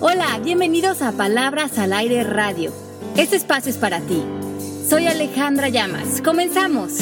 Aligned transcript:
Hola, 0.00 0.38
bienvenidos 0.38 1.02
a 1.02 1.10
Palabras 1.10 1.76
al 1.76 1.92
Aire 1.92 2.22
Radio. 2.22 2.72
Este 3.16 3.34
espacio 3.34 3.68
es 3.68 3.78
para 3.78 4.00
ti. 4.00 4.22
Soy 4.88 5.08
Alejandra 5.08 5.70
Llamas. 5.70 6.22
Comenzamos. 6.22 6.92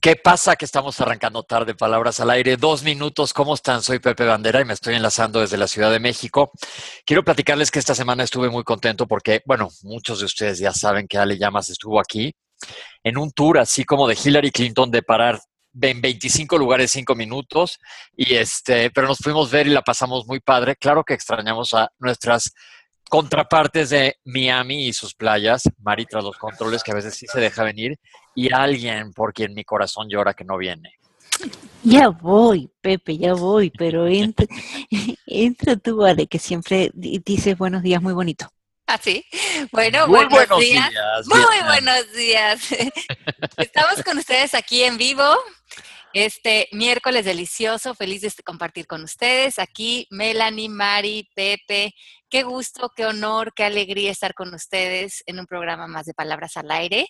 ¿Qué 0.00 0.16
pasa 0.16 0.56
que 0.56 0.64
estamos 0.64 0.98
arrancando 0.98 1.42
tarde? 1.42 1.74
Palabras 1.74 2.20
al 2.20 2.30
aire. 2.30 2.56
Dos 2.56 2.84
minutos. 2.84 3.34
¿Cómo 3.34 3.52
están? 3.52 3.82
Soy 3.82 3.98
Pepe 3.98 4.24
Bandera 4.24 4.62
y 4.62 4.64
me 4.64 4.72
estoy 4.72 4.94
enlazando 4.94 5.40
desde 5.40 5.58
la 5.58 5.68
Ciudad 5.68 5.90
de 5.90 6.00
México. 6.00 6.50
Quiero 7.04 7.22
platicarles 7.22 7.70
que 7.70 7.78
esta 7.78 7.94
semana 7.94 8.24
estuve 8.24 8.48
muy 8.48 8.64
contento 8.64 9.06
porque, 9.06 9.42
bueno, 9.44 9.68
muchos 9.82 10.20
de 10.20 10.24
ustedes 10.24 10.58
ya 10.58 10.72
saben 10.72 11.06
que 11.06 11.18
Ale 11.18 11.36
Llamas 11.36 11.68
estuvo 11.68 12.00
aquí 12.00 12.34
en 13.04 13.18
un 13.18 13.30
tour 13.30 13.58
así 13.58 13.84
como 13.84 14.08
de 14.08 14.16
Hillary 14.24 14.52
Clinton 14.52 14.90
de 14.90 15.02
parar 15.02 15.38
en 15.80 16.00
25 16.00 16.58
lugares, 16.58 16.90
5 16.92 17.14
minutos. 17.14 17.78
Y 18.16 18.34
este, 18.34 18.90
pero 18.90 19.06
nos 19.06 19.18
fuimos 19.18 19.52
a 19.52 19.56
ver 19.56 19.66
y 19.66 19.70
la 19.70 19.82
pasamos 19.82 20.26
muy 20.26 20.40
padre. 20.40 20.76
Claro 20.76 21.04
que 21.04 21.14
extrañamos 21.14 21.74
a 21.74 21.90
nuestras 21.98 22.52
contrapartes 23.08 23.90
de 23.90 24.16
Miami 24.24 24.86
y 24.86 24.92
sus 24.92 25.14
playas, 25.14 25.62
Mari 25.78 26.06
tras 26.06 26.24
los 26.24 26.36
controles 26.36 26.82
que 26.82 26.90
a 26.90 26.94
veces 26.94 27.14
sí 27.14 27.26
se 27.26 27.40
deja 27.40 27.62
venir, 27.62 27.98
y 28.34 28.52
alguien 28.52 29.12
por 29.12 29.32
quien 29.32 29.54
mi 29.54 29.64
corazón 29.64 30.08
llora 30.08 30.34
que 30.34 30.44
no 30.44 30.56
viene. 30.56 30.94
Ya 31.84 32.08
voy, 32.08 32.68
Pepe, 32.80 33.16
ya 33.16 33.34
voy, 33.34 33.70
pero 33.70 34.06
entra, 34.08 34.46
entra 35.26 35.76
tú, 35.76 36.04
Ale, 36.04 36.26
que 36.26 36.38
siempre 36.38 36.90
dices 36.94 37.56
buenos 37.56 37.82
días 37.82 38.02
muy 38.02 38.12
bonito. 38.12 38.48
Ah, 38.86 39.00
sí. 39.02 39.24
Bueno, 39.72 40.06
muy 40.06 40.26
buenos, 40.26 40.60
días. 40.60 40.92
Muy 41.26 41.62
buenos 41.64 42.12
días. 42.12 42.60
Estamos 43.56 44.02
con 44.04 44.18
ustedes 44.18 44.54
aquí 44.54 44.84
en 44.84 44.96
vivo. 44.96 45.24
Este 46.12 46.68
miércoles 46.70 47.24
delicioso, 47.24 47.94
feliz 47.94 48.22
de 48.22 48.32
compartir 48.44 48.86
con 48.86 49.02
ustedes. 49.02 49.58
Aquí 49.58 50.06
Melanie, 50.10 50.68
Mari, 50.68 51.28
Pepe. 51.34 51.94
Qué 52.30 52.44
gusto, 52.44 52.90
qué 52.94 53.06
honor, 53.06 53.52
qué 53.54 53.64
alegría 53.64 54.12
estar 54.12 54.34
con 54.34 54.54
ustedes 54.54 55.22
en 55.26 55.40
un 55.40 55.46
programa 55.46 55.88
más 55.88 56.06
de 56.06 56.14
Palabras 56.14 56.56
al 56.56 56.70
Aire. 56.70 57.08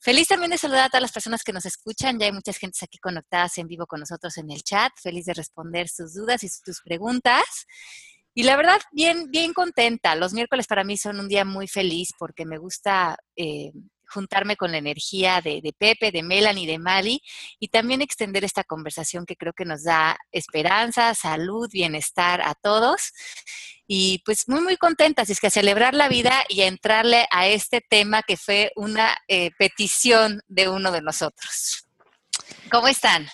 Feliz 0.00 0.28
también 0.28 0.50
de 0.50 0.58
saludar 0.58 0.86
a 0.86 0.88
todas 0.88 1.02
las 1.02 1.12
personas 1.12 1.42
que 1.42 1.52
nos 1.52 1.66
escuchan. 1.66 2.18
Ya 2.18 2.26
hay 2.26 2.32
muchas 2.32 2.56
gentes 2.56 2.82
aquí 2.82 2.98
conectadas 2.98 3.56
en 3.58 3.68
vivo 3.68 3.86
con 3.86 4.00
nosotros 4.00 4.36
en 4.38 4.50
el 4.50 4.62
chat. 4.62 4.92
Feliz 5.02 5.26
de 5.26 5.34
responder 5.34 5.88
sus 5.88 6.14
dudas 6.14 6.42
y 6.42 6.48
sus 6.48 6.80
preguntas. 6.82 7.66
Y 8.34 8.42
la 8.42 8.56
verdad, 8.56 8.80
bien, 8.90 9.30
bien 9.30 9.54
contenta. 9.54 10.16
Los 10.16 10.32
miércoles 10.32 10.66
para 10.66 10.82
mí 10.84 10.96
son 10.96 11.20
un 11.20 11.28
día 11.28 11.44
muy 11.44 11.68
feliz 11.68 12.10
porque 12.18 12.44
me 12.44 12.58
gusta 12.58 13.16
eh, 13.36 13.70
juntarme 14.08 14.56
con 14.56 14.72
la 14.72 14.78
energía 14.78 15.40
de, 15.40 15.74
Pepe, 15.78 16.10
de 16.10 16.22
Melanie, 16.22 16.66
de 16.66 16.78
Mali 16.78 17.22
y 17.58 17.68
también 17.68 18.02
extender 18.02 18.44
esta 18.44 18.64
conversación 18.64 19.24
que 19.24 19.36
creo 19.36 19.52
que 19.52 19.64
nos 19.64 19.84
da 19.84 20.16
esperanza, 20.32 21.14
salud, 21.14 21.68
bienestar 21.72 22.42
a 22.42 22.54
todos. 22.54 23.12
Y 23.86 24.22
pues 24.24 24.48
muy, 24.48 24.60
muy 24.60 24.76
contenta. 24.76 25.22
Así 25.22 25.32
es 25.32 25.40
que 25.40 25.48
a 25.48 25.50
celebrar 25.50 25.94
la 25.94 26.08
vida 26.08 26.42
y 26.48 26.62
a 26.62 26.66
entrarle 26.66 27.26
a 27.30 27.46
este 27.46 27.80
tema 27.88 28.22
que 28.22 28.36
fue 28.36 28.72
una 28.74 29.16
eh, 29.28 29.50
petición 29.58 30.40
de 30.48 30.68
uno 30.68 30.90
de 30.90 31.02
nosotros. 31.02 31.86
¿Cómo 32.70 32.88
están? 32.88 33.28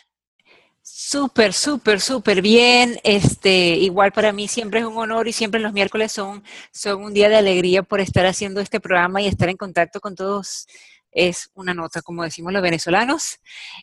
Súper, 1.03 1.55
súper, 1.55 1.99
súper 1.99 2.43
bien. 2.43 3.01
Este, 3.05 3.71
igual 3.77 4.13
para 4.13 4.33
mí 4.33 4.49
siempre 4.49 4.81
es 4.81 4.87
un 4.87 4.99
honor 4.99 5.29
y 5.29 5.33
siempre 5.33 5.59
los 5.59 5.73
miércoles 5.73 6.13
son, 6.13 6.45
son 6.73 7.03
un 7.03 7.15
día 7.15 7.31
de 7.31 7.37
alegría 7.37 7.83
por 7.83 8.01
estar 8.01 8.27
haciendo 8.27 8.61
este 8.61 8.81
programa 8.81 9.23
y 9.23 9.27
estar 9.27 9.49
en 9.49 9.57
contacto 9.57 9.99
con 10.01 10.15
todos. 10.15 10.67
Es 11.11 11.51
una 11.55 11.73
nota, 11.73 12.03
como 12.03 12.23
decimos 12.23 12.53
los 12.53 12.61
venezolanos. 12.61 13.39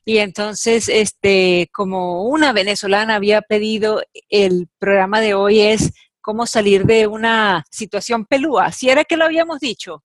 Y 0.05 0.19
entonces, 0.19 0.89
este, 0.89 1.69
como 1.73 2.25
una 2.25 2.53
venezolana 2.53 3.15
había 3.15 3.41
pedido, 3.41 4.03
el 4.29 4.69
programa 4.77 5.19
de 5.19 5.33
hoy 5.33 5.61
es 5.61 5.93
cómo 6.21 6.45
salir 6.45 6.85
de 6.85 7.07
una 7.07 7.65
situación 7.71 8.25
pelúa. 8.25 8.71
Si 8.71 8.91
era 8.91 9.03
que 9.05 9.17
lo 9.17 9.25
habíamos 9.25 9.59
dicho. 9.59 10.03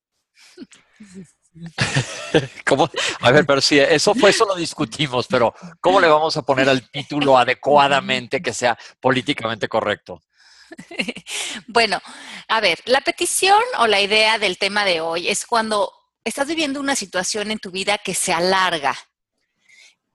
¿Cómo? 2.65 2.89
A 3.21 3.31
ver, 3.31 3.45
pero 3.45 3.61
sí, 3.61 3.79
eso 3.79 4.15
fue, 4.15 4.31
eso 4.31 4.45
lo 4.45 4.55
discutimos, 4.55 5.27
pero 5.27 5.53
¿cómo 5.79 5.99
le 5.99 6.07
vamos 6.07 6.35
a 6.37 6.41
poner 6.41 6.67
al 6.67 6.89
título 6.89 7.37
adecuadamente 7.37 8.41
que 8.41 8.53
sea 8.53 8.77
políticamente 8.99 9.67
correcto? 9.67 10.21
Bueno, 11.67 12.01
a 12.47 12.59
ver, 12.61 12.79
la 12.85 13.01
petición 13.01 13.61
o 13.77 13.85
la 13.85 14.01
idea 14.01 14.39
del 14.39 14.57
tema 14.57 14.85
de 14.85 15.01
hoy 15.01 15.27
es 15.29 15.45
cuando 15.45 15.91
estás 16.23 16.47
viviendo 16.47 16.79
una 16.79 16.95
situación 16.95 17.51
en 17.51 17.59
tu 17.59 17.69
vida 17.69 17.99
que 17.99 18.15
se 18.15 18.33
alarga, 18.33 18.95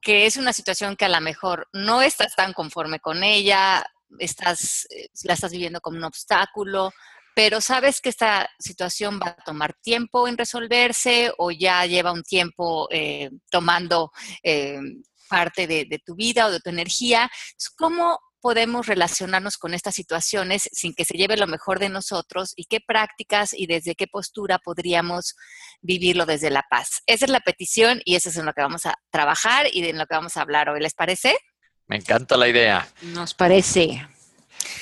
que 0.01 0.25
es 0.25 0.37
una 0.37 0.51
situación 0.51 0.95
que 0.95 1.05
a 1.05 1.09
lo 1.09 1.21
mejor 1.21 1.69
no 1.73 2.01
estás 2.01 2.35
tan 2.35 2.53
conforme 2.53 2.99
con 2.99 3.23
ella, 3.23 3.85
estás, 4.17 4.87
eh, 4.89 5.07
la 5.23 5.33
estás 5.33 5.51
viviendo 5.51 5.81
como 5.81 5.97
un 5.97 6.03
obstáculo, 6.03 6.91
pero 7.39 7.61
sabes 7.61 8.01
que 8.01 8.09
esta 8.09 8.49
situación 8.59 9.17
va 9.17 9.29
a 9.29 9.43
tomar 9.45 9.73
tiempo 9.81 10.27
en 10.27 10.37
resolverse 10.37 11.31
o 11.37 11.51
ya 11.51 11.85
lleva 11.85 12.11
un 12.11 12.21
tiempo 12.21 12.89
eh, 12.91 13.29
tomando 13.49 14.11
eh, 14.43 14.77
parte 15.29 15.65
de, 15.65 16.01
tu 16.05 16.15
vida 16.15 16.47
o 16.47 16.51
de 16.51 16.59
tu 16.59 16.69
energía. 16.69 17.31
¿Cómo 17.77 18.19
podemos 18.41 18.87
relacionarnos 18.87 19.57
con 19.57 19.73
estas 19.73 19.95
situaciones 19.95 20.67
sin 20.73 20.93
que 20.93 21.05
se 21.05 21.17
lleve 21.17 21.37
lo 21.37 21.47
mejor 21.47 21.79
de 21.79 21.87
nosotros 21.87 22.51
y 22.57 22.65
qué 22.65 22.81
prácticas 22.85 23.53
y 23.53 23.67
desde 23.67 23.95
qué 23.95 24.07
postura 24.07 24.59
podríamos 24.59 25.37
vivirlo 25.79 26.25
desde 26.25 26.49
la 26.49 26.65
paz? 26.69 27.03
Esa 27.05 27.23
es 27.23 27.31
la 27.31 27.39
petición 27.39 28.01
y 28.03 28.15
eso 28.15 28.27
es 28.27 28.35
en 28.35 28.47
lo 28.47 28.51
que 28.51 28.63
vamos 28.63 28.85
a 28.85 28.95
trabajar 29.11 29.67
y 29.71 29.87
en 29.87 29.97
lo 29.97 30.05
que 30.07 30.15
vamos 30.15 30.35
a 30.35 30.41
hablar 30.41 30.67
hoy. 30.67 30.81
¿Les 30.81 30.93
parece? 30.93 31.37
Me 31.87 31.95
encanta 31.95 32.35
la 32.35 32.49
idea. 32.49 32.85
Nos 33.01 33.33
parece. 33.33 34.05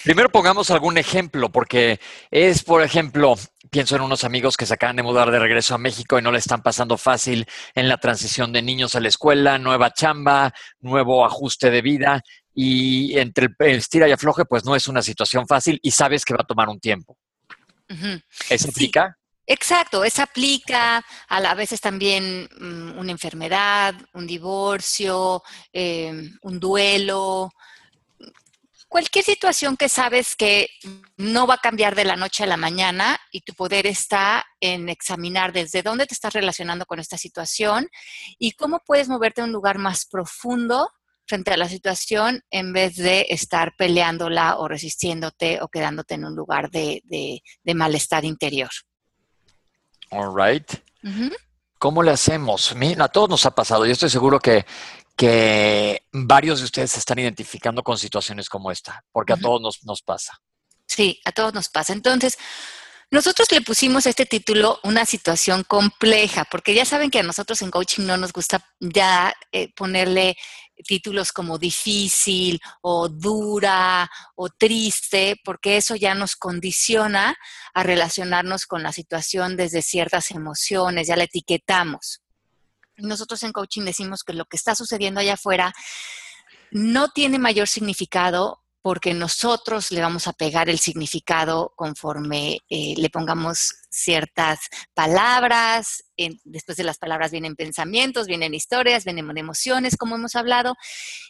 Primero 0.08 0.30
pongamos 0.30 0.72
algún 0.72 0.98
ejemplo, 0.98 1.52
porque 1.52 2.00
es, 2.32 2.64
por 2.64 2.82
ejemplo, 2.82 3.36
pienso 3.70 3.98
en 3.98 4.04
unos 4.04 4.24
amigos 4.24 4.56
que 4.56 4.66
se 4.66 4.74
acaban 4.74 4.96
de 4.96 5.04
mudar 5.04 5.32
de 5.32 5.38
regreso 5.38 5.76
a 5.76 5.78
México 5.78 6.18
y 6.18 6.22
no 6.22 6.32
le 6.32 6.38
están 6.38 6.64
pasando 6.64 6.98
fácil 6.98 7.46
en 7.76 7.90
la 7.90 7.98
transición 7.98 8.54
de 8.54 8.62
niños 8.62 8.96
a 8.96 9.02
la 9.02 9.10
escuela, 9.10 9.58
nueva 9.58 9.92
chamba, 9.92 10.54
nuevo 10.80 11.26
ajuste 11.26 11.70
de 11.72 11.82
vida 11.82 12.22
y 12.54 13.20
entre 13.20 13.50
el 13.60 13.76
estira 13.80 14.08
y 14.08 14.14
afloje, 14.14 14.46
pues 14.46 14.64
no 14.64 14.78
es 14.78 14.88
una 14.88 15.02
situación 15.02 15.46
fácil 15.46 15.78
y 15.84 15.92
sabes 15.92 16.24
que 16.24 16.34
va 16.34 16.40
a 16.44 16.48
tomar 16.48 16.70
un 16.70 16.80
tiempo. 16.80 17.18
¿Eso 18.50 18.70
aplica? 18.70 19.18
Exacto, 19.46 20.06
eso 20.06 20.22
aplica 20.22 21.04
a, 21.28 21.38
a 21.38 21.54
veces 21.54 21.82
también 21.82 22.48
mm, 22.58 22.98
una 22.98 23.12
enfermedad, 23.12 23.94
un 24.14 24.26
divorcio, 24.26 25.44
eh, 25.74 26.32
un 26.44 26.60
duelo, 26.62 27.52
cualquier 28.88 29.26
situación 29.26 29.78
que 29.78 29.90
sabes 29.90 30.36
que 30.36 30.70
no 31.18 31.48
va 31.48 31.56
a 31.56 31.60
cambiar 31.60 31.96
de 31.96 32.06
la 32.06 32.16
noche 32.16 32.44
a 32.44 32.48
la 32.48 32.58
mañana 32.58 33.20
y 33.32 33.42
tu 33.42 33.54
poder 33.54 33.86
está 33.86 34.46
en 34.60 34.90
examinar 34.90 35.54
desde 35.54 35.82
dónde 35.82 36.06
te 36.06 36.14
estás 36.14 36.34
relacionando 36.34 36.86
con 36.86 37.00
esta 37.00 37.18
situación 37.18 37.88
y 38.38 38.54
cómo 38.54 38.82
puedes 38.86 39.10
moverte 39.10 39.42
a 39.42 39.46
un 39.46 39.52
lugar 39.52 39.78
más 39.78 40.06
profundo 40.06 40.90
frente 41.28 41.52
a 41.52 41.58
la 41.58 41.68
situación 41.68 42.42
en 42.50 42.72
vez 42.72 42.96
de 42.96 43.26
estar 43.30 43.74
peleándola 43.78 44.58
o 44.58 44.68
resistiéndote 44.68 45.62
o 45.62 45.68
quedándote 45.68 46.16
en 46.16 46.26
un 46.26 46.36
lugar 46.36 46.72
de, 46.72 47.42
malestar 47.76 48.24
interior. 48.24 48.70
All 50.10 50.34
right. 50.34 50.72
¿Cómo 51.78 52.02
le 52.02 52.12
hacemos? 52.12 52.74
a 52.98 53.08
todos 53.10 53.30
nos 53.30 53.46
ha 53.46 53.52
pasado. 53.52 53.86
Yo 53.86 53.92
estoy 53.92 54.10
seguro 54.10 54.40
que, 54.40 54.66
que 55.18 56.04
varios 56.12 56.60
de 56.60 56.66
ustedes 56.66 56.92
se 56.92 57.00
están 57.00 57.20
identificando 57.20 57.84
con 57.84 57.98
situaciones 57.98 58.50
como 58.50 58.72
esta, 58.72 59.04
porque 59.12 59.34
a 59.34 59.38
todos 59.38 59.60
nos, 59.60 59.84
nos 59.84 60.02
pasa. 60.04 60.40
Sí, 60.86 61.20
a 61.26 61.32
todos 61.32 61.54
nos 61.54 61.70
pasa. 61.70 61.92
Entonces, 61.92 62.38
nosotros 63.10 63.52
le 63.52 63.62
pusimos 63.62 64.06
a 64.06 64.10
este 64.10 64.26
título 64.26 64.80
una 64.84 65.06
situación 65.06 65.64
compleja, 65.64 66.46
porque 66.46 66.76
ya 66.76 66.86
saben 66.86 67.10
que 67.10 67.20
a 67.20 67.24
nosotros 67.24 67.62
en 67.62 67.72
coaching 67.72 68.06
no 68.06 68.18
nos 68.18 68.32
gusta 68.32 68.64
ya 68.80 69.34
eh, 69.52 69.74
ponerle 69.74 70.36
títulos 70.86 71.32
como 71.32 71.58
difícil 71.58 72.60
o 72.82 73.10
dura 73.10 74.10
o 74.36 74.50
triste, 74.50 75.40
porque 75.44 75.78
eso 75.78 75.96
ya 75.96 76.14
nos 76.14 76.36
condiciona 76.36 77.36
a 77.74 77.84
relacionarnos 77.84 78.66
con 78.68 78.84
la 78.84 78.92
situación 78.92 79.58
desde 79.58 79.82
ciertas 79.82 80.30
emociones, 80.30 81.08
ya 81.08 81.16
la 81.16 81.24
etiquetamos. 81.24 82.22
Nosotros 82.98 83.44
en 83.44 83.52
coaching 83.52 83.84
decimos 83.84 84.24
que 84.24 84.34
lo 84.34 84.46
que 84.46 84.58
está 84.58 84.76
sucediendo 84.76 85.20
allá 85.20 85.34
afuera 85.34 85.74
no 86.72 87.10
tiene 87.10 87.40
mayor 87.40 87.68
significado 87.68 88.64
porque 88.82 89.14
nosotros 89.14 89.92
le 89.92 90.00
vamos 90.00 90.28
a 90.28 90.34
pegar 90.34 90.70
el 90.70 90.80
significado 90.80 91.74
conforme 91.76 92.60
eh, 92.70 92.94
le 92.96 93.10
pongamos 93.10 93.74
ciertas 93.90 94.60
palabras. 94.94 96.06
después 96.46 96.78
de 96.78 96.86
las 96.86 96.98
palabras 96.98 97.32
vienen 97.32 97.58
pensamientos, 97.58 98.28
vienen 98.28 98.54
historias, 98.54 99.04
vienen 99.04 99.38
emociones, 99.38 99.98
como 99.98 100.16
hemos 100.16 100.36
hablado, 100.36 100.76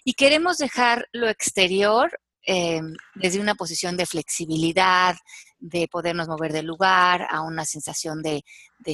y 0.04 0.13
queremos 0.13 0.60
dejar 0.60 1.08
lo 1.13 1.30
exterior 1.30 2.20
eh, 2.46 2.80
desde 3.16 3.40
una 3.40 3.56
posición 3.56 3.98
de 3.98 4.06
flexibilidad, 4.06 5.16
de 5.59 5.88
podernos 5.88 6.27
mover 6.27 6.54
del 6.54 6.65
lugar, 6.65 7.27
a 7.30 7.42
una 7.42 7.65
sensación 7.65 8.21
de, 8.21 8.44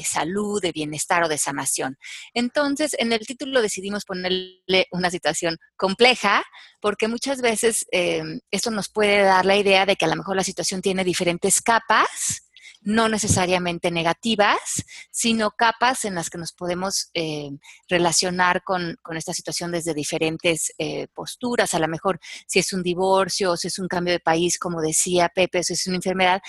salud, 0.04 0.62
de 0.62 0.72
bienestar 0.72 1.24
o 1.24 1.28
de 1.28 1.38
sanación. 1.38 1.98
Entonces, 2.34 2.96
en 3.00 3.12
el 3.14 3.26
título 3.26 3.62
decidimos 3.62 4.06
ponerle 4.06 4.88
una 4.92 5.10
situación 5.10 5.58
compleja 5.76 6.44
porque 6.82 7.08
muchas 7.08 7.42
veces 7.42 7.86
eh, 7.92 8.24
esto 8.52 8.72
nos 8.72 8.90
puede 8.90 9.24
dar 9.24 9.46
la 9.46 9.58
idea 9.58 9.86
de 9.86 9.96
que 9.96 10.06
a 10.06 10.10
lo 10.10 10.16
mejor 10.16 10.36
la 10.36 10.44
situación 10.44 10.82
tiene 10.82 11.04
diferentes 11.04 11.62
capas 11.62 12.43
no 12.84 13.10
necesariamente 13.10 13.92
negativas, 13.92 14.84
sino 15.12 15.52
capas 15.52 16.06
en 16.06 16.16
las 16.16 16.30
que 16.30 16.38
nos 16.38 16.54
podemos 16.54 17.10
eh, 17.14 17.50
relacionar 17.88 18.64
con, 18.64 18.98
esta 19.16 19.34
situación 19.34 19.72
desde 19.72 19.94
diferentes 19.94 20.74
eh, 20.78 21.08
posturas. 21.14 21.74
A 21.74 21.80
lo 21.80 21.88
mejor 21.88 22.20
si 22.48 22.60
es 22.60 22.74
un 22.74 22.84
divorcio, 22.84 23.56
si 23.58 23.68
es 23.68 23.80
un 23.80 23.88
cambio 23.88 24.14
de 24.14 24.20
país, 24.20 24.58
como 24.58 24.82
decía 24.82 25.30
Pepe, 25.30 25.64
si 25.64 25.74
es 25.74 25.88
una 25.88 25.98
enfermedad, 25.98 26.42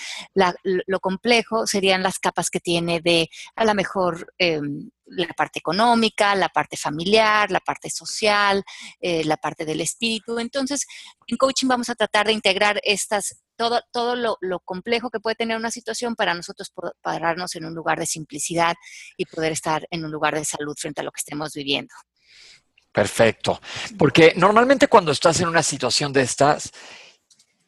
lo 0.63 0.99
complejo 0.99 1.67
serían 1.67 2.03
las 2.03 2.19
capas 2.19 2.49
que 2.49 2.59
tiene 2.59 3.01
de 3.01 3.29
a 3.55 3.65
lo 3.65 3.73
mejor 3.73 4.33
em, 4.37 4.89
la 5.05 5.33
parte 5.33 5.59
económica, 5.59 6.35
la 6.35 6.49
parte 6.49 6.77
familiar, 6.77 7.51
la 7.51 7.59
parte 7.59 7.89
social, 7.89 8.63
eh, 8.99 9.23
la 9.23 9.37
parte 9.37 9.65
del 9.65 9.81
espíritu. 9.81 10.39
Entonces, 10.39 10.85
en 11.27 11.37
coaching 11.37 11.67
vamos 11.67 11.89
a 11.89 11.95
tratar 11.95 12.27
de 12.27 12.33
integrar 12.33 12.79
estas 12.83 13.37
todo, 13.55 13.81
todo 13.91 14.15
lo, 14.15 14.37
complejo 14.59 15.09
que 15.09 15.19
puede 15.19 15.35
tener 15.35 15.57
una 15.57 15.71
situación 15.71 16.15
para 16.15 16.33
nosotros 16.33 16.71
pararnos 17.01 17.55
en 17.55 17.65
un 17.65 17.73
lugar 17.73 17.99
de 17.99 18.05
simplicidad 18.05 18.75
y 19.17 19.25
poder 19.25 19.51
estar 19.51 19.87
en 19.89 20.05
un 20.05 20.11
lugar 20.11 20.35
de 20.35 20.45
salud 20.45 20.75
frente 20.77 21.01
a 21.01 21.03
lo 21.03 21.11
que 21.11 21.19
estemos 21.19 21.53
viviendo. 21.53 21.93
Perfecto. 22.91 23.59
Porque 23.97 24.33
normalmente 24.37 24.87
cuando 24.87 25.11
estás 25.11 25.41
en 25.41 25.49
una 25.49 25.63
situación 25.63 26.13
de 26.13 26.21
estas, 26.21 26.71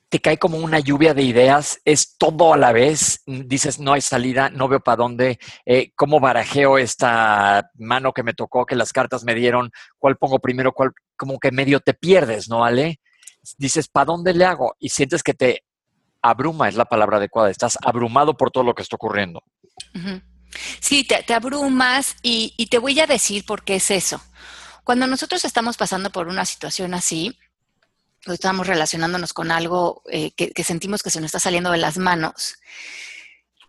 te 0.10 0.22
cae 0.22 0.38
como 0.38 0.57
una 0.57 0.80
lluvia 0.80 1.13
de 1.13 1.24
ideas, 1.24 1.81
es 1.84 2.18
todo 2.18 2.54
a 2.54 2.57
la 2.57 2.72
vez, 2.72 3.22
dices, 3.25 3.80
no 3.80 3.94
hay 3.94 4.01
salida, 4.01 4.50
no 4.50 4.69
veo 4.69 4.80
para 4.80 4.95
dónde, 4.95 5.38
eh, 5.66 5.92
cómo 5.95 6.19
barajeo 6.19 6.78
esta 6.78 7.69
mano 7.75 8.13
que 8.13 8.24
me 8.24 8.34
tocó, 8.34 8.66
que 8.66 8.75
las 8.75 8.94
cartas 8.94 9.25
me 9.25 9.36
dieron, 9.36 9.69
cuál 9.98 10.16
pongo 10.16 10.39
primero, 10.39 10.72
cuál, 10.72 10.92
como 11.18 11.39
que 11.39 11.51
medio 11.51 11.81
te 11.81 11.94
pierdes, 11.94 12.48
¿no, 12.48 12.63
Ale? 12.63 13.01
Dices, 13.57 13.89
¿para 13.89 14.06
dónde 14.06 14.34
le 14.34 14.45
hago? 14.45 14.75
Y 14.80 14.89
sientes 14.89 15.24
que 15.24 15.34
te 15.34 15.63
abruma 16.29 16.69
es 16.69 16.75
la 16.75 16.85
palabra 16.85 17.18
adecuada, 17.18 17.50
estás 17.50 17.77
abrumado 17.81 18.35
por 18.35 18.51
todo 18.51 18.63
lo 18.63 18.75
que 18.75 18.81
está 18.81 18.95
ocurriendo. 18.95 19.44
Sí, 20.79 21.03
te, 21.03 21.33
abrumas 21.33 22.15
y, 22.21 22.68
te 22.68 22.77
voy 22.77 23.00
a 23.00 23.07
decir 23.07 23.45
por 23.45 23.63
qué 23.63 23.75
es 23.75 23.91
eso. 23.91 24.21
Cuando 24.83 25.07
nosotros 25.07 25.44
estamos 25.45 25.77
pasando 25.77 26.12
por 26.12 26.27
una 26.27 26.45
situación 26.45 26.94
así, 26.94 27.38
o 28.25 28.33
estamos 28.33 28.68
relacionándonos 28.68 29.33
con 29.33 29.51
algo 29.51 30.01
eh, 30.09 30.31
que, 30.31 30.51
que 30.51 30.63
sentimos 30.63 31.03
que 31.03 31.09
se 31.09 31.19
nos 31.19 31.27
está 31.27 31.39
saliendo 31.39 31.71
de 31.71 31.77
las 31.77 31.97
manos, 31.97 32.56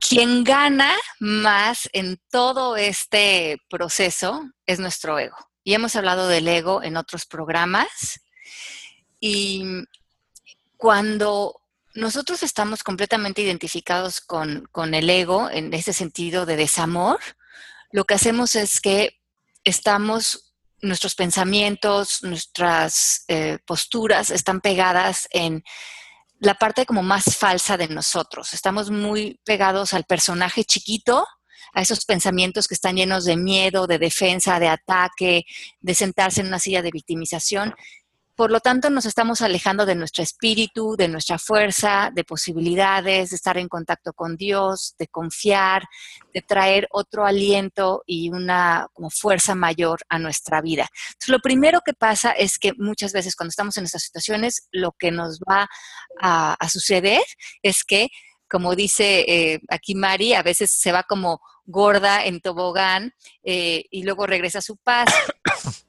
quien 0.01 0.45
gana 0.45 0.95
más 1.19 1.89
en 1.93 2.21
todo 2.31 2.77
este 2.77 3.61
proceso 3.69 4.49
es 4.67 4.79
nuestro 4.79 5.19
ego. 5.19 5.37
Y 5.65 5.75
hemos 5.75 5.97
hablado 5.97 6.29
del 6.29 6.49
ego 6.49 6.83
en 6.83 6.97
otros 6.97 7.27
programas. 7.27 8.21
Y 9.21 9.65
cuando 10.77 11.58
nosotros 11.99 12.45
estamos 12.45 12.85
completamente 12.85 13.43
identificados 13.43 14.21
con, 14.21 14.69
el 14.95 15.11
ego 15.11 15.51
en 15.51 15.75
ese 15.75 15.93
sentido 15.93 16.47
de 16.47 16.57
desamor. 16.57 17.19
Lo 17.91 18.05
que 18.05 18.15
hacemos 18.15 18.55
es 18.55 18.81
que 18.81 19.21
estamos, 19.65 20.55
nuestros 20.81 21.17
pensamientos, 21.17 22.23
nuestras 22.23 23.25
eh, 23.27 23.59
posturas 23.67 24.31
están 24.31 24.61
pegadas 24.61 25.27
en 25.33 25.65
la 26.39 26.55
parte 26.55 26.87
como 26.87 27.03
más 27.03 27.37
falsa 27.37 27.77
de 27.77 27.89
nosotros. 27.89 28.55
Estamos 28.55 28.91
muy 28.91 29.41
pegados 29.45 29.93
al 29.93 30.05
personaje 30.05 30.65
chiquito, 30.65 31.27
a 31.75 31.83
esos 31.83 32.05
pensamientos 32.05 32.69
que 32.69 32.75
están 32.75 32.97
llenos 32.97 33.25
de 33.25 33.37
miedo, 33.37 33.89
de 33.89 33.99
defensa, 33.99 34.61
de 34.61 34.69
ataque, 34.69 35.45
de 35.81 35.95
sentarse 35.95 36.43
en 36.43 36.47
una 36.47 36.61
silla 36.61 36.81
de 36.81 36.93
victimización 36.93 37.75
por 38.39 38.53
lo 38.53 38.61
tanto, 38.61 38.89
nos 38.89 39.05
estamos 39.05 39.41
alejando 39.41 39.85
de 39.85 39.97
nuestro 39.97 40.23
espíritu, 40.23 40.95
de 40.97 41.09
nuestra 41.09 41.41
fuerza, 41.41 42.13
de 42.15 42.23
posibilidades, 42.23 43.31
de 43.31 43.37
estar 43.37 43.59
en 43.59 43.67
contacto 43.67 44.13
con 44.13 44.37
Dios, 44.37 44.95
de 44.97 45.09
confiar, 45.09 45.83
de 46.33 46.43
traer 46.43 46.87
otro 46.93 47.27
aliento 47.27 48.05
y 48.07 48.31
una 48.31 48.87
como 48.93 49.11
fuerza 49.11 49.57
mayor 49.57 50.03
a 50.09 50.21
nuestra 50.21 50.61
vida. 50.61 50.89
Entonces, 51.09 51.31
lo 51.31 51.41
primero 51.41 51.81
que 51.85 51.95
pasa 51.95 52.31
es 52.31 52.61
que 52.61 52.75
muchas 52.79 53.13
veces 53.13 53.35
cuando 53.35 53.51
estamos 53.51 53.77
en 53.77 53.87
estas 53.87 54.05
situaciones, 54.05 54.69
lo 54.71 54.93
que 54.93 55.11
nos 55.11 55.41
va 55.41 55.69
a, 56.21 56.57
suceder 56.69 57.23
es 57.65 57.83
que, 57.83 58.07
como 58.49 58.77
dice 58.77 59.25
eh, 59.27 59.61
aquí 59.69 59.97
Mari, 59.97 60.35
a 60.35 60.45
veces 60.45 60.71
se 60.71 60.93
va 60.93 61.03
como 61.03 61.41
gorda 61.65 62.25
en 62.25 62.41
tobogán 62.41 63.15
eh, 63.43 63.83
y 63.91 64.05
luego 64.05 64.29
regresa 64.29 64.61
a 64.61 64.63
su 64.63 64.77
paz. 64.77 65.13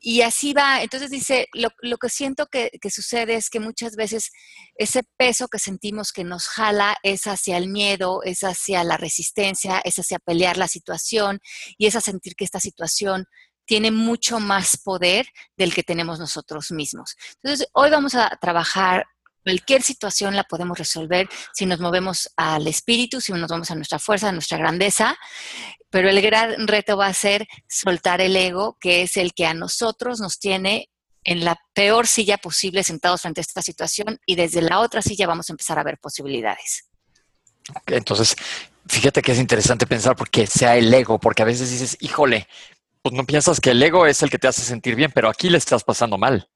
y 0.00 0.22
así 0.22 0.54
va. 0.54 0.82
Entonces 0.82 1.10
dice, 1.10 1.46
lo, 1.52 1.70
que 1.98 2.08
siento 2.08 2.46
que, 2.46 2.70
sucede 2.90 3.34
es 3.34 3.50
que 3.50 3.60
muchas 3.60 3.94
veces 3.96 4.30
ese 4.74 5.02
peso 5.16 5.48
que 5.48 5.58
sentimos 5.58 6.12
que 6.12 6.24
nos 6.24 6.48
jala 6.48 6.96
es 7.02 7.26
hacia 7.26 7.58
el 7.58 7.68
miedo, 7.68 8.22
es 8.24 8.42
hacia 8.42 8.82
la 8.82 8.96
resistencia, 8.96 9.80
es 9.84 9.98
hacia 9.98 10.18
pelear 10.18 10.56
la 10.56 10.68
situación 10.68 11.40
y 11.76 11.86
es 11.86 11.96
a 11.96 12.00
sentir 12.00 12.34
que 12.34 12.44
esta 12.44 12.60
situación 12.60 13.26
tiene 13.66 13.90
mucho 13.90 14.40
más 14.40 14.78
poder 14.78 15.28
del 15.56 15.74
que 15.74 15.82
tenemos 15.82 16.18
nosotros 16.18 16.72
mismos. 16.72 17.14
Entonces, 17.42 17.68
hoy 17.72 17.90
vamos 17.90 18.14
a 18.14 18.36
trabajar 18.40 19.04
Cualquier 19.42 19.82
situación 19.82 20.36
la 20.36 20.44
podemos 20.44 20.78
resolver 20.78 21.28
si 21.54 21.66
nos 21.66 21.80
movemos 21.80 22.30
al 22.36 22.66
espíritu, 22.66 23.20
si 23.20 23.32
nos 23.32 23.48
vamos 23.48 23.70
a 23.70 23.74
nuestra 23.74 23.98
fuerza, 23.98 24.28
a 24.28 24.32
nuestra 24.32 24.58
grandeza, 24.58 25.16
pero 25.90 26.08
el 26.08 26.20
gran 26.20 26.68
reto 26.68 26.96
va 26.96 27.06
a 27.06 27.14
ser 27.14 27.46
soltar 27.68 28.20
el 28.20 28.36
ego, 28.36 28.76
que 28.80 29.02
es 29.02 29.16
el 29.16 29.32
que 29.32 29.46
a 29.46 29.54
nosotros 29.54 30.20
nos 30.20 30.38
tiene 30.38 30.90
en 31.24 31.44
la 31.44 31.58
peor 31.74 32.06
silla 32.06 32.38
posible 32.38 32.82
sentados 32.82 33.22
frente 33.22 33.40
a 33.40 33.42
esta 33.42 33.62
situación 33.62 34.18
y 34.26 34.36
desde 34.36 34.62
la 34.62 34.80
otra 34.80 35.02
silla 35.02 35.26
vamos 35.26 35.50
a 35.50 35.52
empezar 35.52 35.78
a 35.78 35.82
ver 35.82 35.98
posibilidades. 35.98 36.88
entonces, 37.86 38.36
fíjate 38.86 39.22
que 39.22 39.32
es 39.32 39.38
interesante 39.38 39.86
pensar 39.86 40.16
porque 40.16 40.46
sea 40.46 40.76
el 40.76 40.92
ego, 40.92 41.18
porque 41.18 41.42
a 41.42 41.46
veces 41.46 41.70
dices, 41.70 41.96
híjole, 42.00 42.46
pues 43.02 43.14
no 43.14 43.24
piensas 43.24 43.60
que 43.60 43.70
el 43.70 43.82
ego 43.82 44.06
es 44.06 44.22
el 44.22 44.30
que 44.30 44.38
te 44.38 44.48
hace 44.48 44.62
sentir 44.62 44.94
bien, 44.94 45.10
pero 45.14 45.28
aquí 45.28 45.48
le 45.48 45.58
estás 45.58 45.84
pasando 45.84 46.18
mal. 46.18 46.49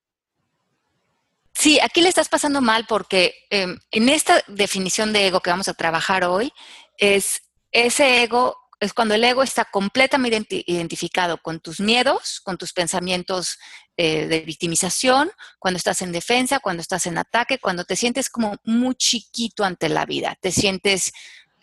Sí, 1.65 1.81
aquí 1.81 2.03
le 2.03 2.11
estás 2.11 2.29
pasando 2.29 2.61
mal 2.61 2.85
porque 2.87 3.47
em, 3.49 3.79
en 3.91 4.11
esta 4.11 4.45
definición 4.49 5.15
de 5.15 5.29
ego 5.29 5.41
que 5.41 5.49
vamos 5.49 5.67
a 5.67 5.73
trabajar 5.73 6.23
hoy, 6.25 6.53
es 6.99 7.41
ese 7.73 8.23
ego, 8.23 8.59
es 8.81 8.93
cuando 8.93 9.15
el 9.15 9.25
ego 9.25 9.43
está 9.43 9.65
completamente 9.65 10.63
identificado 10.67 11.39
con 11.39 11.61
tus 11.61 11.81
miedos, 11.81 12.43
con 12.45 12.59
tus 12.59 12.75
pensamientos 12.75 13.57
eh, 13.97 14.27
de 14.27 14.41
victimización, 14.41 15.31
cuando 15.59 15.79
estás 15.79 16.03
en 16.03 16.13
defensa, 16.13 16.61
cuando 16.61 16.83
estás 16.83 17.07
en 17.07 17.17
ataque, 17.17 17.59
cuando 17.59 17.87
te 17.87 17.97
sientes 17.97 18.29
como 18.29 18.57
muy 18.65 18.95
chiquito 18.97 19.65
ante 19.65 19.89
la 19.89 20.05
vida, 20.05 20.37
te 20.43 20.53
sientes 20.53 21.15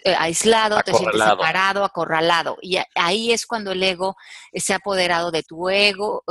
eh, 0.03 0.15
aislado, 0.17 0.81
te 0.84 0.93
sientes 0.93 1.22
separado, 1.22 1.84
acorralado. 1.84 2.58
Y 2.62 2.77
ahí 2.96 3.31
es 3.31 3.46
cuando 3.46 3.72
el 3.72 3.84
ego 3.84 4.15
se 4.53 4.74
ha 4.74 4.77
apoderado 4.77 5.29
de 5.29 5.43
tu 5.43 5.70
ego, 5.70 6.24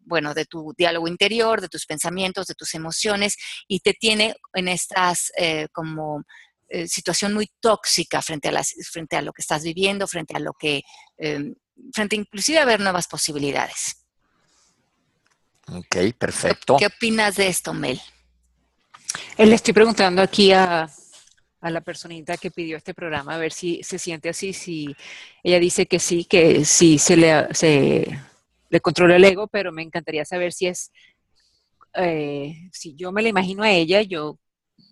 bueno, 0.00 0.32
de 0.32 0.46
tu 0.46 0.72
diálogo 0.76 1.06
interior, 1.06 1.60
de 1.60 1.68
tus 1.68 1.84
pensamientos, 1.84 2.46
de 2.46 2.54
tus 2.54 2.74
emociones, 2.74 3.36
y 3.68 3.80
te 3.80 3.92
tiene 3.92 4.36
en 4.54 4.68
estas 4.68 5.32
eh, 5.36 5.68
como 5.72 6.24
eh, 6.68 6.88
situación 6.88 7.34
muy 7.34 7.50
tóxica 7.60 8.22
frente 8.22 8.48
a, 8.48 8.52
las, 8.52 8.74
frente 8.90 9.16
a 9.16 9.22
lo 9.22 9.32
que 9.32 9.42
estás 9.42 9.64
viviendo, 9.64 10.06
frente 10.06 10.36
a 10.36 10.38
lo 10.38 10.54
que, 10.54 10.82
em, 11.18 11.54
frente 11.92 12.16
inclusive 12.16 12.58
a 12.58 12.64
ver 12.64 12.80
nuevas 12.80 13.06
posibilidades. 13.06 14.06
Ok, 15.66 16.14
perfecto. 16.18 16.76
¿Qué 16.78 16.86
opinas 16.86 17.36
de 17.36 17.48
esto, 17.48 17.74
Mel? 17.74 18.00
Le 19.36 19.54
estoy 19.54 19.74
preguntando 19.74 20.22
aquí 20.22 20.52
a, 20.52 20.88
a 21.60 21.70
la 21.70 21.80
personita 21.80 22.36
que 22.36 22.50
pidió 22.50 22.76
este 22.76 22.94
programa, 22.94 23.34
a 23.34 23.38
ver 23.38 23.52
si 23.52 23.82
se 23.82 23.98
siente 23.98 24.30
así, 24.30 24.52
si 24.52 24.94
ella 25.42 25.58
dice 25.58 25.86
que 25.86 25.98
sí, 25.98 26.24
que 26.24 26.64
sí 26.64 26.98
se 26.98 27.16
le, 27.16 28.80
controla 28.80 29.16
el 29.16 29.24
ego, 29.24 29.46
pero 29.46 29.72
me 29.72 29.82
encantaría 29.82 30.24
saber 30.24 30.52
si 30.52 30.66
es, 30.68 30.90
eh, 31.94 32.54
si 32.72 32.94
yo 32.94 33.12
me 33.12 33.22
la 33.22 33.28
imagino 33.28 33.62
a 33.62 33.70
ella, 33.70 34.02
yo 34.02 34.38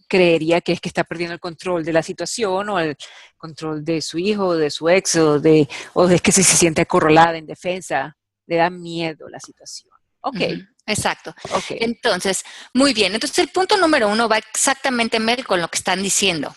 creería 0.08 0.60
que 0.60 0.72
es 0.72 0.80
que 0.80 0.88
está 0.88 1.04
perdiendo 1.04 1.34
el 1.34 1.40
control 1.40 1.84
de 1.84 1.92
la 1.92 2.02
situación 2.02 2.68
o 2.68 2.80
el 2.80 2.96
control 3.36 3.84
de 3.84 4.00
su 4.02 4.18
hijo, 4.18 4.56
de 4.56 4.70
su 4.70 4.88
ex, 4.88 5.16
o 5.16 5.40
de, 5.40 5.68
o 5.94 6.08
es 6.08 6.20
que 6.20 6.32
se, 6.32 6.42
se 6.42 6.56
siente 6.56 6.82
acorralada, 6.82 7.36
en 7.38 7.46
defensa, 7.46 8.16
le 8.46 8.56
da 8.56 8.70
miedo 8.70 9.28
la 9.28 9.40
situación. 9.40 9.97
Ok. 10.20 10.40
Exacto. 10.86 11.34
Entonces, 11.68 12.44
muy 12.72 12.94
bien. 12.94 13.12
Entonces, 13.14 13.38
el 13.38 13.48
punto 13.48 13.76
número 13.76 14.08
uno 14.08 14.26
va 14.26 14.38
exactamente 14.38 15.20
con 15.44 15.60
lo 15.60 15.68
que 15.68 15.76
están 15.76 16.02
diciendo. 16.02 16.56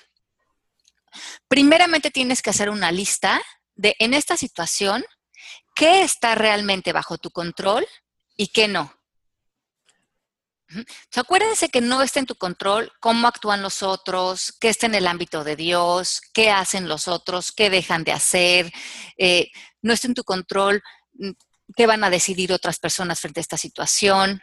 Primeramente 1.50 2.12
tienes 2.12 2.41
que 2.41 2.50
hacer 2.50 2.70
una 2.70 2.94
lista 2.94 3.41
de 3.75 3.96
en 4.00 4.13
esta 4.13 4.38
situación 4.38 5.03
qué 5.75 6.03
está 6.03 6.36
realmente 6.36 6.94
bajo 6.94 7.18
tu 7.18 7.30
control 7.30 7.86
y 8.38 8.48
qué 8.48 8.70
no. 8.70 8.94
acuérdense 11.15 11.68
que 11.68 11.82
no 11.82 12.01
está 12.01 12.20
en 12.20 12.25
tu 12.25 12.36
control 12.36 12.91
cómo 13.01 13.27
actúan 13.27 13.62
los 13.62 13.84
otros, 13.84 14.53
qué 14.62 14.70
está 14.70 14.86
en 14.86 14.96
el 14.96 15.08
ámbito 15.08 15.44
de 15.44 15.58
Dios, 15.58 16.22
qué 16.34 16.50
hacen 16.50 16.88
los 16.88 17.10
otros, 17.10 17.51
qué 17.51 17.70
dejan 17.70 18.06
de 18.06 18.13
hacer. 18.13 18.72
Eh, 19.18 19.51
no 19.82 19.91
está 19.91 20.08
en 20.08 20.13
tu 20.13 20.24
control 20.24 20.82
mm, 21.13 21.32
qué 21.75 21.88
van 21.88 22.04
a 22.04 22.10
decidir 22.10 22.54
otras 22.54 22.80
personas 22.80 23.20
frente 23.20 23.40
a 23.40 23.42
esta 23.42 23.58
situación. 23.58 24.42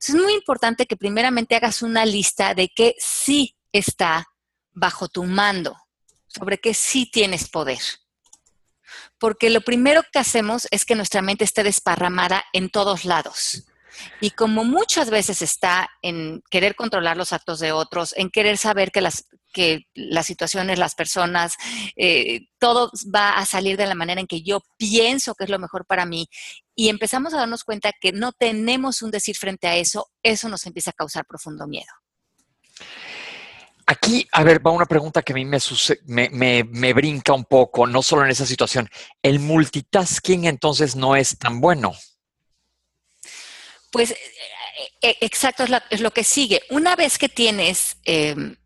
Es 0.00 0.14
muy 0.14 0.32
importante 0.34 0.86
que 0.86 0.96
primeramente 0.96 1.56
hagas 1.56 1.82
una 1.82 2.04
lista 2.06 2.54
de 2.54 2.68
qué 2.68 2.94
sí 2.98 3.56
está 3.72 4.26
bajo 4.70 5.08
tu 5.08 5.24
mando, 5.24 5.76
sobre 6.26 6.58
qué 6.58 6.74
sí 6.74 7.10
tienes 7.10 7.48
poder. 7.48 7.80
Porque 9.18 9.50
lo 9.50 9.60
primero 9.60 10.02
que 10.12 10.18
hacemos 10.18 10.68
es 10.70 10.84
que 10.84 10.94
nuestra 10.94 11.22
mente 11.22 11.44
esté 11.44 11.62
desparramada 11.62 12.44
en 12.52 12.70
todos 12.70 13.04
lados. 13.04 13.64
Y 14.20 14.30
como 14.30 14.64
muchas 14.64 15.10
veces 15.10 15.42
está 15.42 15.90
en 16.02 16.42
querer 16.50 16.76
controlar 16.76 17.16
los 17.16 17.32
actos 17.32 17.58
de 17.58 17.72
otros, 17.72 18.14
en 18.16 18.30
querer 18.30 18.56
saber 18.56 18.92
que 18.92 19.00
las, 19.00 19.26
que 19.58 19.88
las 19.92 20.24
situaciones, 20.24 20.78
las 20.78 20.94
personas, 20.94 21.54
eh, 21.96 22.42
todo 22.60 22.92
va 23.12 23.30
a 23.30 23.44
salir 23.44 23.76
de 23.76 23.86
la 23.86 23.96
manera 23.96 24.20
en 24.20 24.28
que 24.28 24.42
yo 24.42 24.60
pienso 24.76 25.34
que 25.34 25.42
es 25.42 25.50
lo 25.50 25.58
mejor 25.58 25.84
para 25.84 26.06
mí, 26.06 26.28
y 26.76 26.90
empezamos 26.90 27.34
a 27.34 27.38
darnos 27.38 27.64
cuenta 27.64 27.90
que 28.00 28.12
no 28.12 28.30
tenemos 28.30 29.02
un 29.02 29.10
decir 29.10 29.36
frente 29.36 29.66
a 29.66 29.74
eso, 29.74 30.06
eso 30.22 30.48
nos 30.48 30.64
empieza 30.64 30.90
a 30.90 30.92
causar 30.92 31.26
profundo 31.26 31.66
miedo. 31.66 31.90
Aquí, 33.84 34.28
a 34.30 34.44
ver, 34.44 34.64
va 34.64 34.70
una 34.70 34.86
pregunta 34.86 35.22
que 35.22 35.32
a 35.32 35.34
mí 35.34 35.44
me, 35.44 35.58
me, 36.30 36.62
me, 36.62 36.92
brinca 36.92 37.32
un 37.32 37.46
poco, 37.46 37.84
no 37.88 38.00
solo 38.00 38.24
en 38.24 38.30
esa 38.30 38.46
situación. 38.46 38.88
¿El 39.24 39.40
multitasking 39.40 40.44
entonces 40.44 40.94
no 40.94 41.16
es 41.16 41.36
tan 41.36 41.60
bueno? 41.60 41.94
Pues 43.90 44.12
eh, 44.12 44.16
eh, 45.02 45.16
exacto, 45.20 45.64
es, 45.90 46.00
lo 46.00 46.10
que 46.12 46.22
sigue. 46.22 46.62
Una 46.70 46.94
vez 46.94 47.18
que 47.18 47.28
tienes 47.28 47.96
em, 48.04 48.56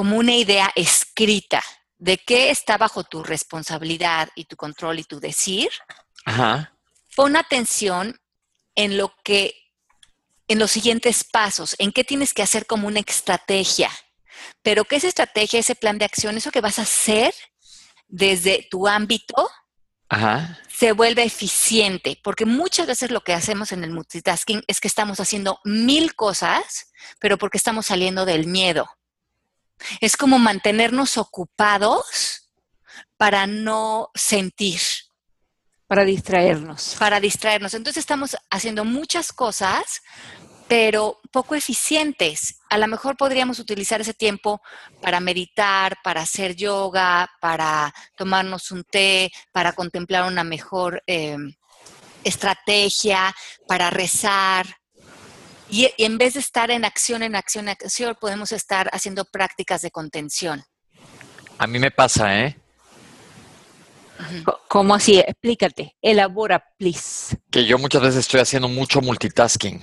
como 0.00 0.16
una 0.16 0.34
idea 0.34 0.72
escrita 0.76 1.62
de 1.98 2.16
qué 2.16 2.48
está 2.48 2.78
bajo 2.78 3.04
tu 3.04 3.22
responsabilidad 3.22 4.30
y 4.34 4.46
tu 4.46 4.56
control 4.56 4.98
y 4.98 5.04
tu 5.04 5.20
decir, 5.20 5.68
pon 7.14 7.36
atención 7.36 8.18
en 8.74 8.96
lo 8.96 9.12
que, 9.22 9.54
en 10.48 10.58
los 10.58 10.70
siguientes 10.70 11.22
pasos, 11.22 11.76
en 11.78 11.92
qué 11.92 12.02
tienes 12.02 12.32
que 12.32 12.40
hacer 12.40 12.64
como 12.64 12.88
una 12.88 13.00
estrategia. 13.00 13.90
Pero 14.62 14.86
que 14.86 14.96
esa 14.96 15.08
estrategia, 15.08 15.60
ese 15.60 15.74
plan 15.74 15.98
de 15.98 16.06
acción, 16.06 16.34
eso 16.34 16.50
que 16.50 16.62
vas 16.62 16.78
a 16.78 16.82
hacer 16.84 17.34
desde 18.08 18.66
tu 18.70 18.88
ámbito, 18.88 19.50
se 20.74 20.92
vuelve 20.92 21.24
eficiente, 21.24 22.18
porque 22.24 22.46
muchas 22.46 22.86
veces 22.86 23.10
lo 23.10 23.20
que 23.20 23.34
hacemos 23.34 23.70
en 23.70 23.84
el 23.84 23.90
multitasking 23.90 24.64
es 24.66 24.80
que 24.80 24.88
estamos 24.88 25.20
haciendo 25.20 25.60
mil 25.64 26.14
cosas, 26.14 26.90
pero 27.18 27.36
porque 27.36 27.58
estamos 27.58 27.84
saliendo 27.84 28.24
del 28.24 28.46
miedo. 28.46 28.88
Es 30.00 30.16
como 30.16 30.38
mantenernos 30.38 31.16
ocupados 31.18 32.50
para 33.16 33.46
no 33.46 34.10
sentir. 34.14 34.80
Para 35.86 36.04
distraernos. 36.04 36.96
Para 36.98 37.20
distraernos. 37.20 37.74
Entonces 37.74 38.00
estamos 38.00 38.36
haciendo 38.50 38.84
muchas 38.84 39.32
cosas, 39.32 40.02
pero 40.68 41.18
poco 41.32 41.54
eficientes. 41.56 42.60
A 42.70 42.78
lo 42.78 42.86
mejor 42.86 43.16
podríamos 43.16 43.58
utilizar 43.58 44.00
ese 44.00 44.14
tiempo 44.14 44.60
para 45.02 45.18
meditar, 45.18 45.96
para 46.04 46.22
hacer 46.22 46.54
yoga, 46.54 47.28
para 47.40 47.92
tomarnos 48.16 48.70
un 48.70 48.84
té, 48.84 49.32
para 49.52 49.72
contemplar 49.72 50.28
una 50.28 50.44
mejor 50.44 51.02
eh, 51.06 51.36
estrategia, 52.22 53.34
para 53.66 53.90
rezar. 53.90 54.79
Y, 55.70 55.88
en 55.98 56.18
vez 56.18 56.34
de 56.34 56.40
estar 56.40 56.70
en 56.70 56.84
acción, 56.84 57.22
en 57.22 57.36
acción, 57.36 57.68
en 57.68 57.70
acción, 57.70 58.16
podemos 58.20 58.52
estar 58.52 58.90
haciendo 58.92 59.24
prácticas 59.24 59.82
de 59.82 59.90
contención. 59.90 60.64
A 61.58 61.66
mí 61.66 61.78
me 61.78 61.90
pasa, 61.90 62.40
¿eh? 62.40 62.56
¿Cómo 64.68 64.94
así? 64.94 65.18
Explícate. 65.18 65.96
Elabora, 66.02 66.64
please. 66.78 67.36
Que 67.50 67.64
yo 67.64 67.78
muchas 67.78 68.02
veces 68.02 68.20
estoy 68.20 68.40
haciendo 68.40 68.68
mucho 68.68 69.00
multitasking. 69.00 69.80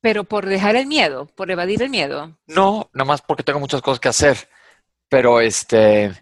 Pero 0.00 0.24
por 0.24 0.46
dejar 0.46 0.76
el 0.76 0.86
miedo, 0.86 1.26
por 1.26 1.50
evadir 1.50 1.82
el 1.82 1.90
miedo. 1.90 2.38
No, 2.46 2.90
nada 2.94 3.06
más 3.06 3.22
porque 3.22 3.42
tengo 3.42 3.60
muchas 3.60 3.82
cosas 3.82 4.00
que 4.00 4.08
hacer. 4.08 4.48
Pero 5.08 5.40
este. 5.40 6.12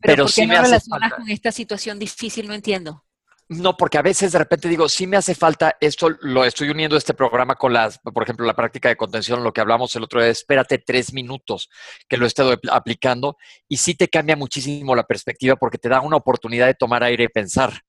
Pero, 0.00 0.24
¿por 0.24 0.34
qué 0.34 0.46
no 0.46 0.60
relacionas 0.60 1.12
con 1.14 1.28
esta 1.30 1.50
situación 1.50 1.98
difícil? 1.98 2.46
No 2.46 2.54
entiendo. 2.54 3.05
No, 3.48 3.76
porque 3.76 3.98
a 3.98 4.02
veces 4.02 4.32
de 4.32 4.38
repente 4.38 4.68
digo, 4.68 4.88
sí 4.88 5.06
me 5.06 5.16
hace 5.16 5.34
falta, 5.34 5.76
esto 5.80 6.10
lo 6.20 6.44
estoy 6.44 6.68
uniendo 6.68 6.96
este 6.96 7.14
programa 7.14 7.54
con 7.54 7.72
las, 7.72 7.98
por 7.98 8.24
ejemplo, 8.24 8.44
la 8.44 8.56
práctica 8.56 8.88
de 8.88 8.96
contención, 8.96 9.44
lo 9.44 9.52
que 9.52 9.60
hablamos 9.60 9.94
el 9.94 10.02
otro 10.02 10.20
día, 10.20 10.30
espérate 10.30 10.78
tres 10.78 11.12
minutos 11.12 11.70
que 12.08 12.16
lo 12.16 12.24
he 12.24 12.28
estado 12.28 12.58
aplicando 12.72 13.36
y 13.68 13.76
sí 13.76 13.94
te 13.94 14.08
cambia 14.08 14.34
muchísimo 14.34 14.96
la 14.96 15.04
perspectiva 15.04 15.54
porque 15.54 15.78
te 15.78 15.88
da 15.88 16.00
una 16.00 16.16
oportunidad 16.16 16.66
de 16.66 16.74
tomar 16.74 17.04
aire 17.04 17.24
y 17.24 17.28
pensar 17.28 17.82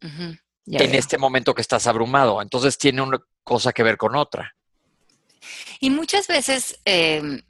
en 0.00 0.94
este 0.94 1.18
momento 1.18 1.54
que 1.54 1.62
estás 1.62 1.86
abrumado. 1.86 2.40
Entonces 2.40 2.78
tiene 2.78 3.02
una 3.02 3.18
cosa 3.44 3.72
que 3.72 3.82
ver 3.82 3.98
con 3.98 4.16
otra. 4.16 4.54
Y 5.78 5.90
muchas 5.90 6.26
veces 6.26 6.80
em, 6.86 7.42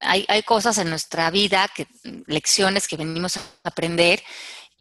hay, 0.00 0.42
cosas 0.42 0.78
en 0.78 0.90
nuestra 0.90 1.30
vida, 1.30 1.68
que, 1.74 1.86
lecciones 2.26 2.88
que 2.88 2.96
venimos 2.96 3.36
a 3.36 3.42
aprender 3.64 4.22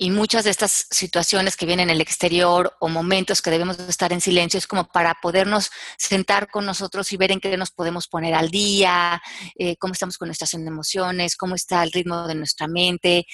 y 0.04 0.12
muchas 0.12 0.44
de 0.44 0.50
estas 0.50 0.86
situaciones 0.92 1.56
que 1.56 1.66
vienen 1.66 1.90
en 1.90 1.96
el 1.96 2.02
exterior 2.02 2.76
o 2.82 2.90
momentos 2.90 3.42
que 3.42 3.50
debemos 3.50 3.80
estar 3.80 4.12
en 4.12 4.20
silencio 4.20 4.58
es 4.58 4.68
como 4.68 4.90
para 4.90 5.16
podernos 5.22 5.72
sentar 5.98 6.52
con 6.52 6.66
nosotros 6.66 7.14
y 7.14 7.16
ver 7.16 7.32
en 7.32 7.40
qué 7.40 7.56
nos 7.56 7.72
podemos 7.72 8.10
poner 8.10 8.34
al 8.34 8.50
día, 8.50 9.22
eh, 9.58 9.78
cómo 9.78 9.94
estamos 9.94 10.18
con 10.18 10.28
nuestras 10.28 10.54
emociones, 10.56 11.38
cómo 11.38 11.56
está 11.56 11.82
el 11.84 11.94
ritmo 11.94 12.28
de 12.28 12.36
nuestra 12.36 12.68
mente. 12.68 13.26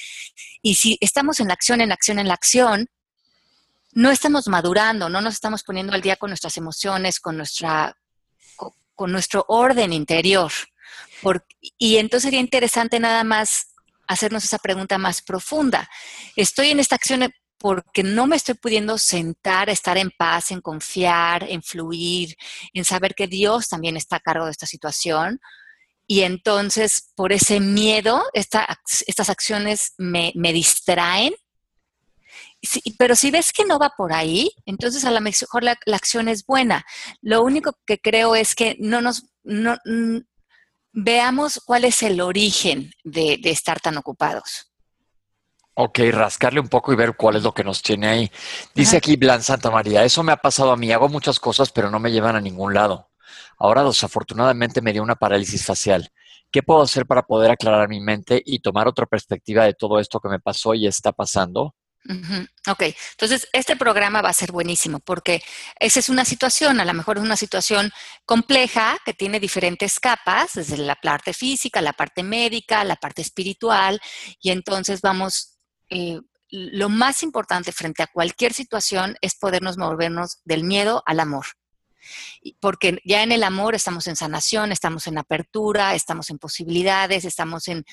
Y 0.61 0.75
si 0.75 0.95
estamos 1.01 1.39
en 1.39 1.47
la 1.47 1.55
acción, 1.55 1.81
en 1.81 1.89
la 1.89 1.95
acción, 1.95 2.19
en 2.19 2.27
la 2.27 2.35
acción, 2.35 2.87
no 3.93 4.11
estamos 4.11 4.47
madurando, 4.47 5.09
no 5.09 5.21
nos 5.21 5.33
estamos 5.33 5.63
poniendo 5.63 5.93
al 5.93 6.01
día 6.01 6.17
con 6.17 6.29
nuestras 6.29 6.55
emociones, 6.55 7.19
con, 7.19 7.35
nuestra, 7.35 7.97
con, 8.93 9.11
nuestro 9.11 9.43
orden 9.47 9.91
interior. 9.91 10.51
y 11.79 11.97
entonces 11.97 12.27
sería 12.27 12.41
interesante 12.41 12.99
nada 12.99 13.23
más 13.23 13.69
hacernos 14.09 14.43
esa 14.43 14.57
pregunta 14.57 14.97
más 14.97 15.21
profunda. 15.21 15.89
¿Estoy 16.35 16.71
en 16.71 16.81
esta 16.81 16.95
acción 16.95 17.33
porque 17.57 18.03
no 18.03 18.27
me 18.27 18.35
estoy 18.35 18.55
pudiendo 18.55 18.97
sentar, 18.97 19.69
estar 19.69 19.97
en 19.97 20.11
paz, 20.17 20.51
en 20.51 20.59
confiar, 20.59 21.45
en 21.49 21.63
fluir, 21.63 22.35
en 22.73 22.83
saber 22.83 23.15
que 23.15 23.27
Dios 23.27 23.69
también 23.69 23.95
está 23.95 24.17
a 24.17 24.21
cargo 24.21 24.45
de 24.45 24.51
esta 24.51 24.65
situación? 24.65 25.39
Y 26.07 26.21
entonces, 26.21 27.11
por 27.15 27.31
ese 27.31 27.59
miedo, 27.59 28.23
estas 28.33 29.29
acciones 29.29 29.93
me, 29.97 30.33
me 30.35 30.51
distraen 30.51 31.33
pero 32.97 33.15
si 33.15 33.31
ves 33.31 33.53
que 33.53 33.65
no 33.65 33.79
va 33.79 33.93
por 33.95 34.13
ahí, 34.13 34.51
entonces 34.65 35.05
a 35.05 35.11
lo 35.11 35.21
mejor 35.21 35.63
la, 35.63 35.77
acción 35.93 36.27
es 36.27 36.45
buena. 36.45 36.85
Lo 37.21 37.41
único 37.43 37.77
que 37.85 37.99
creo 37.99 38.35
es 38.35 38.53
que 38.53 38.75
no 38.79 39.01
nos 39.01 39.25
veamos 41.03 41.61
cuál 41.65 41.85
es 41.85 42.03
el 42.03 42.21
origen 42.21 42.91
de, 43.03 43.39
estar 43.43 43.79
tan 43.79 43.97
ocupados. 43.97 44.71
Ok, 45.75 45.99
rascarle 46.11 46.59
un 46.59 46.67
poco 46.67 46.91
y 46.91 46.95
ver 46.95 47.15
cuál 47.15 47.37
es 47.37 47.43
lo 47.43 47.53
que 47.53 47.63
nos 47.63 47.81
tiene 47.81 48.07
ahí. 48.07 48.31
Dice 48.75 48.97
aquí 48.97 49.15
Blan 49.15 49.41
Santa 49.41 49.71
María, 49.71 50.03
eso 50.03 50.23
me 50.23 50.33
ha 50.33 50.37
pasado 50.37 50.71
a 50.71 50.77
mí, 50.77 50.91
hago 50.91 51.07
muchas 51.07 51.39
cosas, 51.39 51.71
pero 51.71 51.89
no 51.89 51.99
me 51.99 52.11
llevan 52.11 52.35
a 52.35 52.41
ningún 52.41 52.73
lado. 52.73 53.09
Ahora 53.57 53.83
desafortunadamente 53.83 54.81
me 54.81 54.91
dio 54.91 55.03
una 55.03 55.15
parálisis 55.15 55.65
facial. 55.65 56.11
¿Qué 56.51 56.63
puedo 56.63 56.81
hacer 56.81 57.05
para 57.05 57.23
poder 57.23 57.51
aclarar 57.51 57.87
mi 57.87 58.01
mente 58.01 58.41
y 58.45 58.59
tomar 58.59 58.87
otra 58.87 59.05
perspectiva 59.05 59.65
de 59.65 59.73
todo 59.73 59.99
esto 59.99 60.19
que 60.19 60.29
me 60.29 60.39
pasó 60.39 60.73
y 60.73 60.87
está 60.87 61.11
pasando? 61.11 61.75
Ok, 62.67 62.83
entonces 63.11 63.47
este 63.51 63.75
programa 63.75 64.21
va 64.21 64.29
a 64.29 64.33
ser 64.33 64.51
buenísimo 64.51 64.99
porque 64.99 65.43
esa 65.79 65.99
es 65.99 66.09
una 66.09 66.25
situación, 66.25 66.79
a 66.79 66.85
lo 66.85 66.93
mejor 66.93 67.17
es 67.17 67.23
una 67.23 67.35
situación 67.35 67.91
compleja 68.25 68.97
que 69.05 69.13
tiene 69.13 69.39
diferentes 69.39 69.99
capas, 69.99 70.53
desde 70.55 70.77
la 70.77 70.95
parte 70.95 71.33
física, 71.33 71.81
la 71.81 71.93
parte 71.93 72.23
médica, 72.23 72.83
la 72.83 72.95
parte 72.95 73.21
espiritual, 73.21 73.99
y 74.41 74.49
entonces 74.51 75.01
vamos, 75.01 75.59
eh, 75.89 76.19
lo 76.49 76.89
más 76.89 77.21
importante 77.21 77.71
frente 77.71 78.01
a 78.01 78.07
cualquier 78.07 78.53
situación 78.53 79.15
es 79.21 79.35
podernos 79.35 79.77
movernos 79.77 80.39
del 80.45 80.63
miedo 80.63 81.03
al 81.05 81.19
amor. 81.19 81.45
Porque 82.59 82.99
ya 83.05 83.23
en 83.23 83.31
el 83.31 83.43
amor 83.43 83.75
estamos 83.75 84.07
en 84.07 84.15
sanación, 84.15 84.71
estamos 84.71 85.05
en 85.07 85.17
apertura, 85.17 85.93
estamos 85.93 86.29
en 86.29 86.39
posibilidades, 86.39 87.25
estamos 87.25 87.67
en 87.67 87.83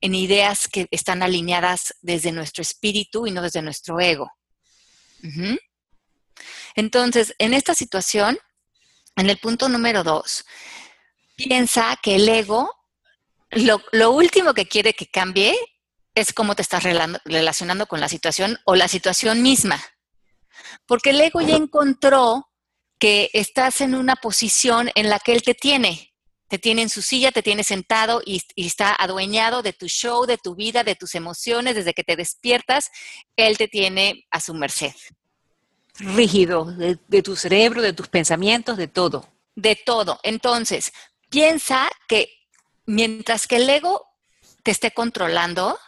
en 0.00 0.14
ideas 0.14 0.68
que 0.68 0.86
están 0.90 1.22
alineadas 1.22 1.94
desde 2.00 2.32
nuestro 2.32 2.62
espíritu 2.62 3.26
y 3.26 3.30
no 3.30 3.42
desde 3.42 3.62
nuestro 3.62 4.00
ego. 4.00 4.30
Entonces, 6.74 7.34
en 7.38 7.54
esta 7.54 7.74
situación, 7.74 8.38
en 9.16 9.28
el 9.28 9.38
punto 9.38 9.68
número 9.68 10.02
dos, 10.02 10.44
piensa 11.36 11.98
que 12.02 12.16
el 12.16 12.28
ego, 12.28 12.70
lo, 13.50 14.10
último 14.10 14.54
que 14.54 14.66
quiere 14.66 14.94
que 14.94 15.06
cambie 15.06 15.56
es 16.14 16.32
cómo 16.32 16.54
te 16.54 16.62
estás 16.62 16.82
relacionando 17.24 17.86
con 17.86 18.00
la 18.00 18.08
situación 18.08 18.58
o 18.64 18.74
la 18.74 18.88
situación 18.88 19.42
misma. 19.42 19.82
Porque 20.86 21.10
el 21.10 21.20
ego 21.20 21.40
ya 21.40 21.56
encontró 21.56 22.46
que 22.98 23.30
estás 23.32 23.80
en 23.80 23.94
una 23.94 24.16
posición 24.16 24.90
en 24.94 25.08
la 25.08 25.18
que 25.18 25.32
él 25.32 25.42
te 25.42 25.54
tiene. 25.54 26.09
Te 26.50 26.58
tiene 26.58 26.82
en 26.82 26.88
su 26.88 27.00
silla, 27.00 27.30
te 27.30 27.44
tiene 27.44 27.62
sentado 27.62 28.20
y, 28.26 28.42
está 28.56 28.92
adueñado 28.92 29.62
de 29.62 29.72
tu 29.72 29.86
show, 29.86 30.26
de 30.26 30.36
tu 30.36 30.56
vida, 30.56 30.82
de 30.82 30.96
tus 30.96 31.14
emociones, 31.14 31.76
desde 31.76 31.94
que 31.94 32.02
te 32.02 32.16
despiertas, 32.16 32.90
él 33.36 33.56
te 33.56 33.68
tiene 33.68 34.26
a 34.32 34.40
su 34.40 34.52
merced. 34.52 34.92
Rígido, 35.94 36.64
de, 36.64 36.98
de 37.06 37.22
tu 37.22 37.36
cerebro, 37.36 37.80
de 37.82 37.92
tus 37.92 38.08
pensamientos, 38.08 38.76
de 38.76 38.88
todo. 38.88 39.28
De 39.54 39.76
todo. 39.76 40.18
Entonces, 40.24 40.92
piensa 41.28 41.88
que 42.08 42.28
mientras 42.84 43.46
que 43.46 43.56
el 43.56 43.70
ego 43.70 44.04
te 44.64 44.72
esté 44.72 44.90
controlando, 44.90 45.78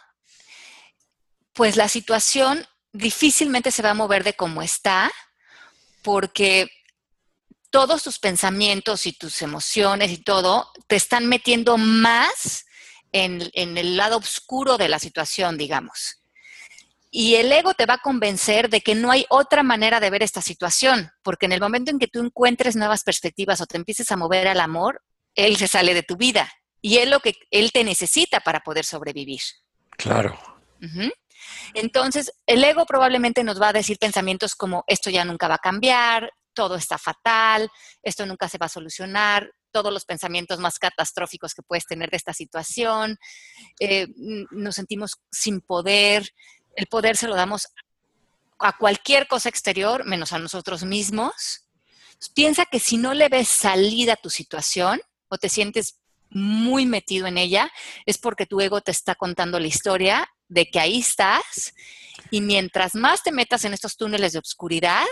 pues 1.51 1.75
la 1.75 1.89
situación 1.89 2.65
difícilmente 2.93 3.69
se 3.71 3.81
va 3.81 3.89
a 3.89 3.95
mover 3.95 4.23
de 4.23 4.35
cómo 4.35 4.61
está, 4.61 5.11
porque 6.03 6.69
todos 7.73 8.03
tus 8.03 8.19
pensamientos 8.19 9.07
y 9.07 9.13
tus 9.13 9.41
emociones 9.41 10.11
y 10.11 10.17
todo 10.17 10.71
te 10.85 10.95
están 10.95 11.25
metiendo 11.25 11.79
más 11.79 12.67
en, 13.11 13.49
el 13.55 13.97
lado 13.97 14.17
oscuro 14.17 14.77
de 14.77 14.87
la 14.87 14.99
situación, 14.99 15.57
digamos. 15.57 16.21
Y 17.09 17.33
el 17.33 17.51
ego 17.51 17.73
te 17.73 17.87
va 17.87 17.95
a 17.95 18.01
convencer 18.03 18.69
de 18.69 18.81
que 18.81 18.93
no 18.93 19.09
hay 19.09 19.25
otra 19.27 19.63
manera 19.63 19.99
de 19.99 20.11
ver 20.11 20.21
esta 20.21 20.39
situación, 20.43 21.09
porque 21.23 21.47
en 21.47 21.51
el 21.51 21.61
momento 21.61 21.89
en 21.89 21.97
que 21.97 22.07
tú 22.07 22.19
encuentres 22.19 22.75
nuevas 22.75 23.01
perspectivas 23.03 23.59
o 23.59 23.65
te 23.65 23.77
empieces 23.77 24.11
a 24.11 24.17
mover 24.17 24.47
al 24.47 24.59
amor, 24.59 25.01
él 25.33 25.57
se 25.57 25.67
sale 25.67 25.95
de 25.95 26.03
tu 26.03 26.15
vida 26.15 26.53
y 26.79 26.97
es 26.97 27.09
lo 27.09 27.21
que 27.21 27.33
él 27.49 27.71
te 27.71 27.83
necesita 27.83 28.39
para 28.41 28.59
poder 28.59 28.85
sobrevivir. 28.85 29.41
Claro. 29.97 30.39
Entonces, 31.73 32.31
el 32.45 32.63
ego 32.63 32.85
probablemente 32.85 33.43
nos 33.43 33.59
va 33.59 33.69
a 33.69 33.73
decir 33.73 33.97
pensamientos 33.97 34.53
como 34.53 34.83
esto 34.85 35.09
ya 35.09 35.25
nunca 35.25 35.47
va 35.47 35.55
a 35.55 35.57
cambiar, 35.57 36.29
todo 36.53 36.75
está 36.75 36.97
fatal, 36.97 37.69
esto 38.01 38.25
nunca 38.25 38.47
se 38.47 38.57
va 38.57 38.67
a 38.67 38.69
solucionar, 38.69 39.49
todos 39.71 39.91
los 39.91 40.05
pensamientos 40.05 40.59
más 40.59 40.79
catastróficos 40.79 41.53
que 41.53 41.63
puedes 41.63 41.85
tener 41.85 42.09
de 42.09 42.17
esta 42.17 42.33
situación, 42.33 43.17
eh, 43.79 44.07
nos 44.51 44.75
sentimos 44.75 45.17
sin 45.31 45.61
poder, 45.61 46.29
el 46.75 46.87
poder 46.87 47.17
se 47.17 47.27
lo 47.27 47.35
damos 47.35 47.67
a 48.59 48.77
cualquier 48.77 49.27
cosa 49.27 49.49
exterior 49.49 50.05
menos 50.05 50.31
a 50.31 50.39
nosotros 50.39 50.83
mismos. 50.83 51.65
Piensa 52.33 52.65
que 52.65 52.79
si 52.79 52.97
no 52.97 53.13
le 53.13 53.27
ves 53.27 53.49
salida 53.49 54.13
a 54.13 54.21
tu 54.21 54.29
situación 54.29 55.01
o 55.27 55.37
te 55.37 55.49
sientes 55.49 55.99
muy 56.29 56.85
metido 56.85 57.27
en 57.27 57.37
ella, 57.37 57.71
es 58.05 58.17
porque 58.17 58.45
tu 58.45 58.61
ego 58.61 58.81
te 58.81 58.91
está 58.91 59.15
contando 59.15 59.59
la 59.59 59.67
historia 59.67 60.29
de 60.47 60.69
que 60.69 60.79
ahí 60.79 60.99
estás 60.99 61.73
y 62.31 62.41
mientras 62.41 62.95
más 62.95 63.23
te 63.23 63.31
metas 63.31 63.65
en 63.65 63.73
estos 63.73 63.97
túneles 63.97 64.33
de 64.33 64.39
oscuridad, 64.39 65.05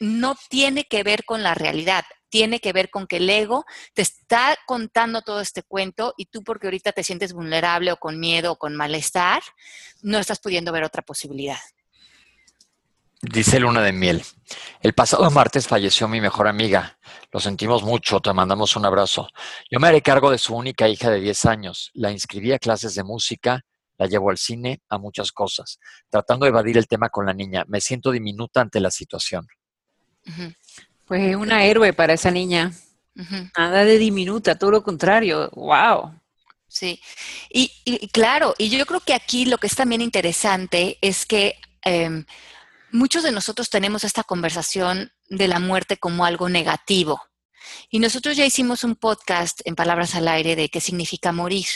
no 0.00 0.36
tiene 0.48 0.84
que 0.84 1.02
ver 1.02 1.24
con 1.24 1.42
la 1.42 1.54
realidad, 1.54 2.04
tiene 2.28 2.60
que 2.60 2.72
ver 2.72 2.90
con 2.90 3.06
que 3.06 3.18
el 3.18 3.30
ego 3.30 3.64
te 3.94 4.02
está 4.02 4.56
contando 4.66 5.22
todo 5.22 5.40
este 5.40 5.62
cuento 5.62 6.14
y 6.16 6.26
tú 6.26 6.42
porque 6.42 6.66
ahorita 6.66 6.92
te 6.92 7.04
sientes 7.04 7.32
vulnerable 7.32 7.92
o 7.92 7.96
con 7.96 8.18
miedo 8.18 8.52
o 8.52 8.56
con 8.56 8.74
malestar, 8.74 9.42
no 10.02 10.18
estás 10.18 10.40
pudiendo 10.40 10.72
ver 10.72 10.84
otra 10.84 11.02
posibilidad. 11.02 11.58
Dice 13.22 13.58
Luna 13.58 13.80
de 13.80 13.92
Miel, 13.92 14.22
el 14.80 14.92
pasado 14.92 15.30
martes 15.30 15.66
falleció 15.66 16.08
mi 16.08 16.20
mejor 16.20 16.46
amiga. 16.46 16.98
Lo 17.32 17.40
sentimos 17.40 17.82
mucho, 17.82 18.20
te 18.20 18.32
mandamos 18.34 18.76
un 18.76 18.84
abrazo. 18.84 19.28
Yo 19.70 19.80
me 19.80 19.88
haré 19.88 20.02
cargo 20.02 20.30
de 20.30 20.36
su 20.36 20.54
única 20.54 20.88
hija 20.88 21.10
de 21.10 21.20
10 21.20 21.46
años. 21.46 21.90
La 21.94 22.10
inscribí 22.10 22.52
a 22.52 22.58
clases 22.58 22.94
de 22.94 23.02
música, 23.02 23.62
la 23.96 24.06
llevo 24.06 24.28
al 24.30 24.36
cine, 24.36 24.82
a 24.90 24.98
muchas 24.98 25.32
cosas, 25.32 25.78
tratando 26.10 26.44
de 26.44 26.50
evadir 26.50 26.76
el 26.76 26.86
tema 26.86 27.08
con 27.08 27.24
la 27.24 27.32
niña. 27.32 27.64
Me 27.66 27.80
siento 27.80 28.10
diminuta 28.10 28.60
ante 28.60 28.78
la 28.78 28.90
situación. 28.90 29.46
Pues 31.04 31.30
es 31.30 31.36
una 31.36 31.64
héroe 31.64 31.92
para 31.92 32.14
esa 32.14 32.30
niña. 32.30 32.72
Nada 33.56 33.84
de 33.84 33.98
diminuta, 33.98 34.58
todo 34.58 34.70
lo 34.70 34.82
contrario. 34.82 35.50
¡Wow! 35.52 36.20
Sí, 36.66 37.00
y, 37.50 37.70
claro, 38.08 38.54
y 38.58 38.68
yo 38.68 38.84
creo 38.84 38.98
que 38.98 39.14
aquí 39.14 39.44
lo 39.44 39.58
que 39.58 39.68
es 39.68 39.76
también 39.76 40.00
interesante 40.00 40.98
es 41.00 41.24
que 41.24 41.54
em, 41.82 42.24
muchos 42.90 43.22
de 43.22 43.30
nosotros 43.30 43.70
tenemos 43.70 44.02
esta 44.02 44.24
conversación 44.24 45.12
de 45.28 45.46
la 45.46 45.60
muerte 45.60 45.98
como 45.98 46.24
algo 46.24 46.48
negativo. 46.48 47.20
Y 47.90 48.00
nosotros 48.00 48.36
ya 48.36 48.44
hicimos 48.44 48.82
un 48.82 48.96
podcast 48.96 49.60
en 49.64 49.76
Palabras 49.76 50.16
al 50.16 50.26
Aire 50.26 50.56
de 50.56 50.68
qué 50.68 50.80
significa 50.80 51.30
morir. 51.30 51.66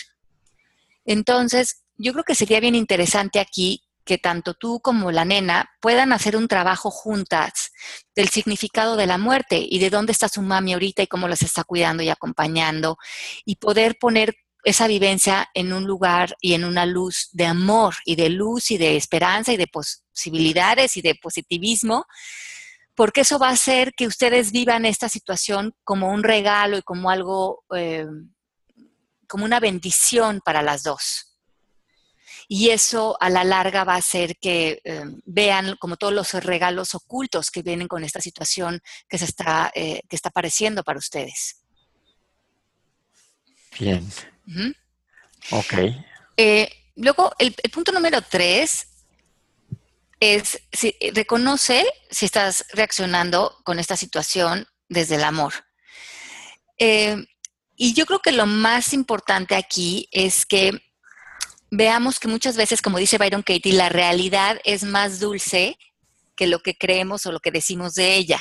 Entonces, 1.04 1.82
yo 1.96 2.12
creo 2.12 2.24
que 2.24 2.34
sería 2.34 2.58
bien 2.58 2.74
interesante 2.74 3.38
aquí 3.38 3.87
que 4.08 4.16
tanto 4.16 4.54
tú 4.54 4.80
como 4.80 5.12
la 5.12 5.26
nena 5.26 5.70
puedan 5.80 6.14
hacer 6.14 6.34
un 6.34 6.48
trabajo 6.48 6.90
juntas 6.90 7.72
del 8.16 8.30
significado 8.30 8.96
de 8.96 9.04
la 9.04 9.18
muerte 9.18 9.58
y 9.68 9.78
de 9.80 9.90
dónde 9.90 10.12
está 10.12 10.30
su 10.30 10.40
mami 10.40 10.72
ahorita 10.72 11.02
y 11.02 11.08
cómo 11.08 11.28
las 11.28 11.42
está 11.42 11.62
cuidando 11.62 12.02
y 12.02 12.08
acompañando 12.08 12.96
y 13.44 13.56
poder 13.56 13.98
poner 13.98 14.34
esa 14.64 14.86
vivencia 14.86 15.50
en 15.52 15.74
un 15.74 15.84
lugar 15.84 16.34
y 16.40 16.54
en 16.54 16.64
una 16.64 16.86
luz 16.86 17.28
de 17.32 17.44
amor 17.44 17.96
y 18.06 18.16
de 18.16 18.30
luz 18.30 18.70
y 18.70 18.78
de 18.78 18.96
esperanza 18.96 19.52
y 19.52 19.58
de 19.58 19.66
posibilidades 19.66 20.96
y 20.96 21.02
de 21.02 21.14
positivismo, 21.14 22.06
porque 22.94 23.20
eso 23.20 23.38
va 23.38 23.50
a 23.50 23.52
hacer 23.52 23.92
que 23.94 24.06
ustedes 24.06 24.52
vivan 24.52 24.86
esta 24.86 25.10
situación 25.10 25.74
como 25.84 26.10
un 26.10 26.22
regalo 26.22 26.78
y 26.78 26.82
como 26.82 27.10
algo, 27.10 27.62
eh, 27.76 28.06
como 29.26 29.44
una 29.44 29.60
bendición 29.60 30.40
para 30.42 30.62
las 30.62 30.82
dos 30.82 31.27
y 32.50 32.70
eso 32.70 33.18
a 33.20 33.28
la 33.28 33.44
larga 33.44 33.84
va 33.84 33.94
a 33.94 33.98
hacer 33.98 34.38
que 34.38 34.80
eh, 34.82 35.04
vean 35.26 35.76
como 35.76 35.98
todos 35.98 36.14
los 36.14 36.32
regalos 36.32 36.94
ocultos 36.94 37.50
que 37.50 37.62
vienen 37.62 37.88
con 37.88 38.04
esta 38.04 38.22
situación 38.22 38.80
que 39.06 39.18
se 39.18 39.26
está, 39.26 39.70
eh, 39.74 40.00
que 40.08 40.16
está 40.16 40.30
apareciendo 40.30 40.82
para 40.82 40.98
ustedes. 40.98 41.60
Bien. 43.78 44.10
Ok. 45.50 45.74
Eh, 46.38 46.70
luego, 46.96 47.32
el, 47.38 47.54
punto 47.70 47.92
número 47.92 48.22
tres 48.22 48.88
es 50.18 50.58
si, 50.72 50.96
reconoce 51.12 51.84
si 52.10 52.24
estás 52.24 52.64
reaccionando 52.72 53.60
con 53.62 53.78
esta 53.78 53.96
situación 53.96 54.66
desde 54.88 55.16
el 55.16 55.24
amor. 55.24 55.52
y 57.76 57.92
yo 57.94 58.06
creo 58.06 58.20
que 58.20 58.32
lo 58.32 58.46
más 58.46 58.94
importante 58.94 59.54
aquí 59.54 60.08
es 60.10 60.46
que 60.46 60.87
veamos 61.70 62.18
que 62.18 62.28
muchas 62.28 62.56
veces, 62.56 62.82
como 62.82 62.98
dice 62.98 63.18
Byron 63.18 63.42
Katie, 63.42 63.72
la 63.72 63.88
realidad 63.88 64.60
es 64.64 64.84
más 64.84 65.20
dulce 65.20 65.78
que 66.36 66.46
lo 66.46 66.60
que 66.60 66.76
creemos 66.76 67.26
o 67.26 67.32
lo 67.32 67.40
que 67.40 67.50
decimos 67.50 67.94
de 67.94 68.14
ella. 68.14 68.40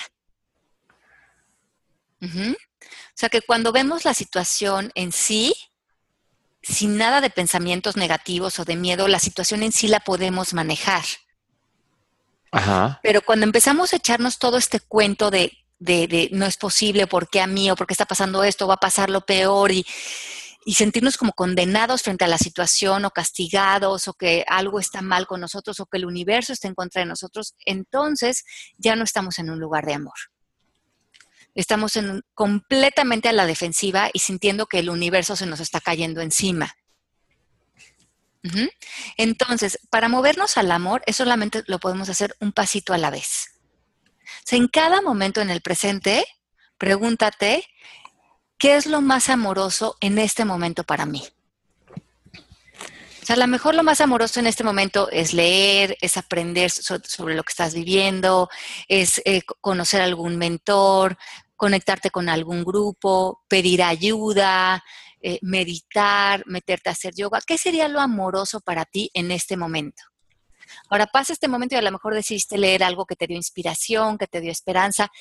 O 2.21 3.19
sea 3.19 3.29
que 3.29 3.41
cuando 3.41 3.71
vemos 3.71 4.05
la 4.05 4.13
situación 4.13 4.91
en 4.95 5.11
sí, 5.11 5.53
sin 6.61 6.97
nada 6.97 7.21
de 7.21 7.29
pensamientos 7.29 7.95
negativos 7.95 8.59
o 8.59 8.65
de 8.65 8.75
miedo, 8.75 9.07
la 9.07 9.19
situación 9.19 9.63
en 9.63 9.71
sí 9.71 9.87
la 9.87 9.99
podemos 9.99 10.53
manejar. 10.53 11.03
Pero 13.03 13.21
cuando 13.21 13.45
empezamos 13.45 13.93
a 13.93 13.97
echarnos 13.97 14.39
todo 14.39 14.57
este 14.57 14.79
cuento 14.79 15.29
de, 15.31 15.51
de, 15.79 16.07
de 16.07 16.29
no 16.31 16.45
es 16.45 16.57
posible, 16.57 17.07
¿por 17.07 17.29
qué 17.29 17.41
a 17.41 17.47
mí? 17.47 17.69
o 17.69 17.75
por 17.75 17.87
qué 17.87 17.93
está 17.93 18.05
pasando 18.05 18.43
esto, 18.43 18.67
va 18.67 18.75
a 18.75 18.79
pasar 18.79 19.09
lo 19.09 19.21
peor 19.21 19.71
y 19.71 19.85
y 20.67 20.73
sentirnos 20.73 21.15
como 21.15 21.32
condenados 21.32 22.03
frente 22.03 22.25
a 22.25 22.27
la 22.27 22.38
situación 22.38 23.06
o 23.06 23.12
castigados 23.12 24.10
o 24.10 24.13
que 24.15 24.43
algo 24.49 24.82
está 24.82 25.01
mal 25.01 25.25
con 25.25 25.39
nosotros 25.39 25.80
o 25.80 25.86
que 25.86 25.95
el 25.95 26.03
universo 26.03 26.51
está 26.51 26.67
en 26.67 26.75
contra 26.75 26.99
de 26.99 27.06
nosotros, 27.06 27.56
entonces 27.65 28.43
ya 28.77 28.97
no 28.97 29.06
estamos 29.06 29.39
en 29.39 29.49
un 29.49 29.62
lugar 29.62 29.86
de 29.86 29.93
amor. 29.93 30.17
Estamos 31.56 31.95
en 31.95 32.21
completamente 32.34 33.30
a 33.30 33.32
la 33.32 33.45
defensiva 33.45 34.10
y 34.12 34.19
sintiendo 34.19 34.65
que 34.65 34.80
el 34.80 34.89
universo 34.89 35.38
se 35.38 35.45
nos 35.45 35.62
está 35.62 35.80
cayendo 35.80 36.19
encima. 36.19 36.75
Entonces, 39.15 39.80
para 39.89 40.10
movernos 40.10 40.58
al 40.58 40.69
amor, 40.73 41.01
eso 41.06 41.23
solamente 41.23 41.63
lo 41.67 41.80
podemos 41.80 42.10
hacer 42.10 42.36
un 42.41 42.51
pasito 42.51 42.91
a 42.91 42.97
la 42.97 43.10
vez. 43.10 43.51
O 44.25 44.43
sea, 44.43 44.58
en 44.58 44.67
cada 44.67 45.01
momento 45.01 45.39
en 45.39 45.49
el 45.49 45.62
presente, 45.62 46.25
pregúntate, 46.77 47.63
¿qué 48.58 48.76
es 48.76 48.86
lo 48.86 49.02
más 49.02 49.30
amoroso 49.30 49.98
en 50.02 50.17
este 50.17 50.46
momento 50.46 50.84
para 50.84 51.06
mí? 51.06 51.24
O 53.22 53.26
sea, 53.28 53.36
a 53.36 53.39
lo 53.39 53.48
mejor 53.48 53.76
lo 53.76 53.84
más 53.84 54.00
amoroso 54.00 54.39
en 54.39 54.48
este 54.48 54.63
momento 54.63 55.10
es 55.12 55.34
leer, 55.34 55.98
es 56.00 56.15
aprender 56.15 56.72
sobre 56.72 57.36
lo 57.36 57.43
que 57.43 57.52
estás 57.52 57.74
viviendo, 57.74 58.50
es 58.88 59.22
eh, 59.26 59.41
conocer 59.60 60.02
algún 60.02 60.38
mentor, 60.38 61.17
conectarte 61.58 62.10
con 62.10 62.30
algún 62.30 62.63
grupo, 62.63 63.43
pedir 63.50 63.84
ayuda, 63.84 64.82
eh, 65.22 65.39
meditar, 65.41 66.43
meterte 66.46 66.89
a 66.89 66.93
hacer 66.93 67.13
yoga. 67.15 67.41
¿Qué 67.46 67.58
sería 67.58 67.89
lo 67.89 68.00
amoroso 68.00 68.62
para 68.62 68.86
ti 68.86 69.12
en 69.13 69.32
este 69.32 69.58
momento? 69.58 70.04
Ahora 70.89 71.08
pasa 71.08 71.34
este 71.34 71.48
momento 71.48 71.76
y 71.76 71.80
a 71.80 71.82
lo 71.82 71.91
mejor 71.91 72.13
decidiste 72.13 72.58
leer 72.58 72.84
algo 72.84 73.06
que 73.06 73.15
te 73.15 73.28
dio 73.28 73.36
inspiración, 73.36 74.17
que 74.17 74.28
te 74.28 74.39
dio 74.39 74.52
esperanza 74.52 75.12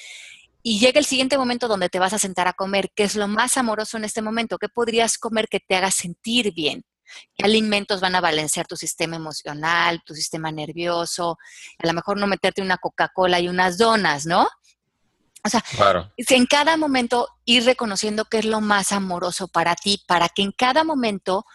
y 0.68 0.80
llega 0.80 0.98
el 0.98 1.06
siguiente 1.06 1.38
momento 1.38 1.68
donde 1.68 1.88
te 1.88 2.00
vas 2.00 2.12
a 2.12 2.18
sentar 2.18 2.48
a 2.48 2.52
comer. 2.52 2.90
¿Qué 2.92 3.04
es 3.04 3.14
lo 3.14 3.28
más 3.28 3.56
amoroso 3.56 3.98
en 3.98 4.04
este 4.04 4.20
momento? 4.20 4.58
¿Qué 4.58 4.68
podrías 4.68 5.16
comer 5.16 5.46
que 5.46 5.60
te 5.60 5.76
haga 5.76 5.92
sentir 5.92 6.52
bien? 6.52 6.84
¿Qué 7.36 7.44
alimentos 7.44 8.00
van 8.00 8.16
a 8.16 8.20
balancear 8.20 8.66
tu 8.66 8.74
sistema 8.74 9.14
emocional, 9.14 10.02
tu 10.04 10.12
sistema 10.12 10.50
nervioso? 10.50 11.38
A 11.78 11.86
lo 11.86 11.92
mejor 11.92 12.18
no 12.18 12.26
meterte 12.26 12.62
una 12.62 12.78
Coca-Cola 12.78 13.38
y 13.38 13.46
unas 13.46 13.78
donas, 13.78 14.26
¿no? 14.26 14.48
O 15.44 15.48
sea, 15.48 15.64
en 16.16 16.46
cada 16.46 16.76
momento 16.76 17.28
ir 17.44 17.64
reconociendo 17.64 18.24
qué 18.24 18.38
es 18.38 18.44
lo 18.44 18.60
más 18.60 18.90
amoroso 18.90 19.46
para 19.46 19.76
ti, 19.76 20.02
para 20.08 20.28
que 20.28 20.42
en 20.42 20.50
cada 20.50 20.82
momento 20.82 21.46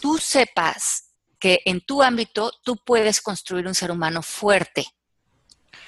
tú 0.00 0.16
sepas 0.16 1.10
que 1.38 1.60
en 1.66 1.82
tu 1.82 2.02
ámbito 2.02 2.52
tú 2.64 2.78
puedes 2.82 3.20
construir 3.20 3.66
un 3.66 3.74
ser 3.74 3.90
humano 3.90 4.22
fuerte. 4.22 4.86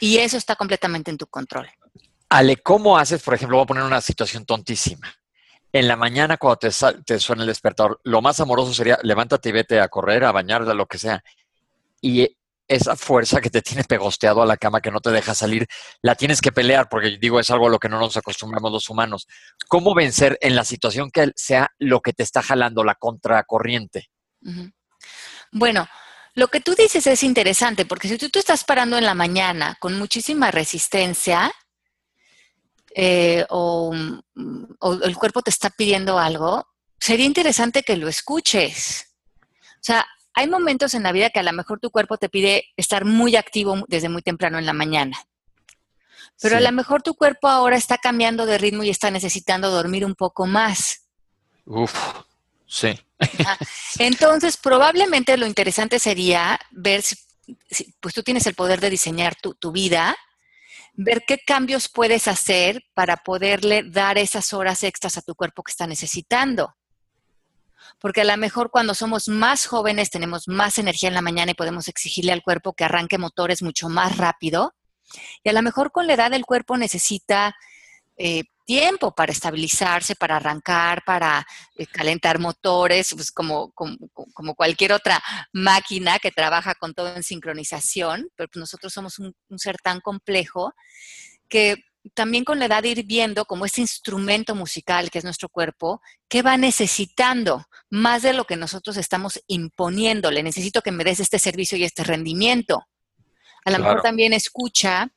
Y 0.01 0.19
eso 0.19 0.37
está 0.37 0.55
completamente 0.55 1.11
en 1.11 1.17
tu 1.17 1.27
control. 1.29 1.67
Ale, 2.29 2.59
¿cómo 2.59 2.99
haces, 2.99 3.23
por 3.23 3.35
ejemplo, 3.35 3.57
voy 3.57 3.65
a 3.65 3.69
poner 3.69 3.85
una 3.85 4.01
situación 4.01 4.45
tontísima? 4.45 5.15
En 5.73 5.89
la 5.89 5.97
mañana 5.97 6.37
cuando 6.37 6.59
te, 6.59 7.19
suena 7.21 7.43
el 7.43 7.49
despertador, 7.49 8.01
lo 8.05 8.23
más 8.23 8.41
amoroso 8.41 8.73
sería 8.73 8.99
levántate 9.03 9.51
y 9.51 9.53
vete 9.53 9.81
a 9.81 9.89
correr, 9.89 10.25
a 10.25 10.33
bañar, 10.33 10.63
a 10.63 10.75
lo 10.75 10.87
que 10.87 10.99
sea. 10.99 11.23
Y 12.01 12.37
esa 12.67 12.97
fuerza 12.97 13.41
que 13.41 13.51
te 13.51 13.63
tiene 13.63 13.85
pegosteado 13.85 14.43
a 14.43 14.47
la 14.47 14.57
cama, 14.57 14.81
que 14.81 14.91
no 14.91 15.01
te 15.01 15.11
deja 15.11 15.35
salir, 15.35 15.67
la 16.03 16.15
tienes 16.15 16.41
que 16.41 16.53
pelear, 16.53 16.89
porque 16.89 17.17
digo, 17.19 17.41
es 17.41 17.51
algo 17.51 17.67
a 17.67 17.71
lo 17.71 17.79
que 17.79 17.89
no 17.89 17.99
nos 17.99 18.17
acostumbramos 18.17 18.71
los 18.71 18.91
humanos. 18.91 19.27
¿Cómo 19.69 19.95
vencer 19.95 20.39
en 20.43 20.55
la 20.55 20.65
situación 20.65 21.11
que 21.11 21.33
sea 21.35 21.71
lo 21.79 22.01
que 22.01 22.13
te 22.13 22.23
está 22.23 22.43
jalando, 22.43 22.85
la 22.85 22.95
contracorriente? 22.95 24.11
Bueno, 25.51 25.89
lo 26.35 26.49
que 26.49 26.61
tú 26.61 26.75
dices 26.75 27.07
es 27.07 27.23
interesante, 27.23 27.87
porque 27.87 28.09
si 28.09 28.19
tú, 28.19 28.29
tú 28.29 28.39
estás 28.39 28.65
parando 28.65 28.99
en 28.99 29.07
la 29.07 29.15
mañana 29.15 29.77
con 29.81 29.99
muchísima 29.99 30.51
resistencia, 30.51 31.53
eh, 32.95 33.47
o, 33.51 33.95
o, 34.81 34.93
el 34.93 35.17
cuerpo 35.17 35.43
te 35.43 35.51
está 35.51 35.71
pidiendo 35.71 36.19
algo, 36.19 36.67
sería 36.99 37.27
interesante 37.27 37.83
que 37.83 37.97
lo 37.97 38.09
escuches. 38.09 39.15
O 39.75 39.83
sea, 39.83 40.07
hay 40.35 40.49
momentos 40.49 40.95
en 40.95 41.03
la 41.03 41.13
vida 41.13 41.31
que 41.31 41.41
a 41.41 41.43
lo 41.43 41.53
mejor 41.53 41.81
tu 41.81 41.91
cuerpo 41.91 42.17
te 42.17 42.29
pide 42.29 42.67
estar 42.77 43.05
muy 43.05 43.37
activo 43.37 43.85
desde 43.89 44.09
muy 44.09 44.23
temprano 44.23 44.59
en 44.59 44.67
la 44.67 44.73
mañana. 44.73 45.19
Pero 46.41 46.57
a 46.57 46.61
lo 46.61 46.71
mejor 46.71 47.03
tu 47.03 47.15
cuerpo 47.15 47.49
ahora 47.49 47.77
está 47.77 47.99
cambiando 47.99 48.47
de 48.47 48.59
ritmo 48.59 48.85
y 48.85 48.91
está 48.91 49.11
necesitando 49.11 49.71
dormir 49.71 50.05
un 50.05 50.15
poco 50.15 50.47
más. 50.47 51.09
Uf, 51.65 51.93
sí. 52.67 52.99
Entonces, 53.99 54.57
probablemente 54.57 55.37
lo 55.37 55.47
interesante 55.47 55.99
sería 55.99 56.61
ver 56.71 57.03
si, 57.03 57.17
pues 58.01 58.15
tú 58.15 58.23
tienes 58.23 58.47
el 58.47 58.55
poder 58.55 58.81
de 58.81 58.91
diseñar 58.91 59.35
tu, 59.35 59.55
tu 59.55 59.73
vida, 59.73 60.17
ver 60.99 61.25
qué 61.27 61.39
cambios 61.39 61.89
puedes 61.89 62.29
hacer 62.29 62.85
para 62.93 63.17
poderle 63.17 63.83
dar 63.85 64.19
esas 64.19 64.53
horas 64.53 64.83
extras 64.83 65.17
a 65.17 65.23
tu 65.23 65.35
cuerpo 65.35 65.63
que 65.63 65.71
está 65.71 65.87
necesitando 65.87 66.75
porque 68.01 68.21
a 68.21 68.25
lo 68.25 68.37
mejor 68.37 68.71
cuando 68.71 68.95
somos 68.95 69.29
más 69.29 69.67
jóvenes 69.67 70.11
tenemos 70.11 70.49
más 70.49 70.79
energía 70.79 71.09
en 71.09 71.15
la 71.15 71.23
mañana 71.23 71.53
y 71.53 71.55
podemos 71.55 71.89
exigirle 71.89 72.33
al 72.33 72.43
cuerpo 72.43 72.73
que 72.73 72.85
arranque 72.85 73.19
motores 73.19 73.63
mucho 73.63 73.89
más 73.89 74.17
rápido. 74.17 74.75
Y 75.43 75.49
a 75.49 75.53
lo 75.53 75.63
mejor 75.63 75.91
con 75.91 76.07
la 76.07 76.15
edad 76.15 76.33
el 76.33 76.45
cuerpo 76.45 76.77
necesita 76.77 77.57
eh, 78.17 78.45
tiempo 78.69 79.15
para 79.15 79.33
estabilizarse, 79.33 80.15
para 80.15 80.37
arrancar, 80.37 81.03
para 81.03 81.47
eh, 81.75 81.87
calentar 81.87 82.39
motores, 82.39 83.15
pues 83.15 83.33
como, 83.33 83.73
como, 83.73 84.55
cualquier 84.55 84.93
otra 84.93 85.23
máquina 85.55 86.19
que 86.19 86.31
trabaja 86.31 86.75
con 86.75 86.93
todo 86.93 87.17
en 87.17 87.23
sincronización, 87.23 88.29
pero 88.37 88.51
pues 88.51 88.61
nosotros 88.61 88.93
somos 88.93 89.19
un, 89.19 89.35
un 89.49 89.59
ser 89.59 89.79
tan 89.79 90.01
complejo 90.03 90.75
que 91.49 91.77
también 92.13 92.45
con 92.45 92.59
la 92.59 92.67
edad 92.67 92.85
ir 92.85 93.07
viendo 93.07 93.47
como 93.47 93.65
este 93.65 93.81
instrumento 93.81 94.55
musical 94.55 95.11
que 95.11 95.17
es 95.17 95.25
nuestro 95.25 95.49
cuerpo, 95.49 96.03
qué 96.29 96.43
va 96.43 96.59
necesitando 96.59 97.65
más 97.89 98.21
de 98.21 98.35
lo 98.35 98.45
que 98.45 98.57
nosotros 98.57 98.99
estamos 98.99 99.41
imponiéndole. 99.47 100.43
Necesito 100.43 100.83
que 100.83 100.93
me 100.93 101.05
des 101.05 101.21
este 101.21 101.39
servicio 101.39 101.79
y 101.79 101.85
este 101.85 102.05
rendimiento. 102.05 102.85
A 103.65 103.71
lo 103.71 103.79
mejor 103.79 104.03
también 104.03 104.35
escucha, 104.35 105.11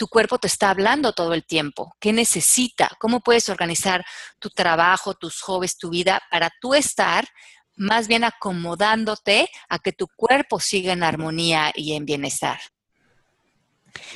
tu 0.00 0.08
cuerpo 0.08 0.38
te 0.38 0.46
está 0.46 0.70
hablando 0.70 1.12
todo 1.12 1.34
el 1.34 1.44
tiempo. 1.44 1.94
¿Qué 2.00 2.14
necesita? 2.14 2.90
¿Cómo 2.98 3.20
puedes 3.20 3.50
organizar 3.50 4.02
tu 4.38 4.48
trabajo, 4.48 5.12
tus 5.12 5.42
hobbies, 5.42 5.76
tu 5.76 5.90
vida 5.90 6.22
para 6.30 6.50
tú 6.58 6.72
estar 6.72 7.28
más 7.76 8.08
bien 8.08 8.24
acomodándote 8.24 9.50
a 9.68 9.78
que 9.78 9.92
tu 9.92 10.08
cuerpo 10.16 10.58
siga 10.58 10.94
en 10.94 11.02
armonía 11.02 11.70
y 11.74 11.92
en 11.92 12.06
bienestar? 12.06 12.58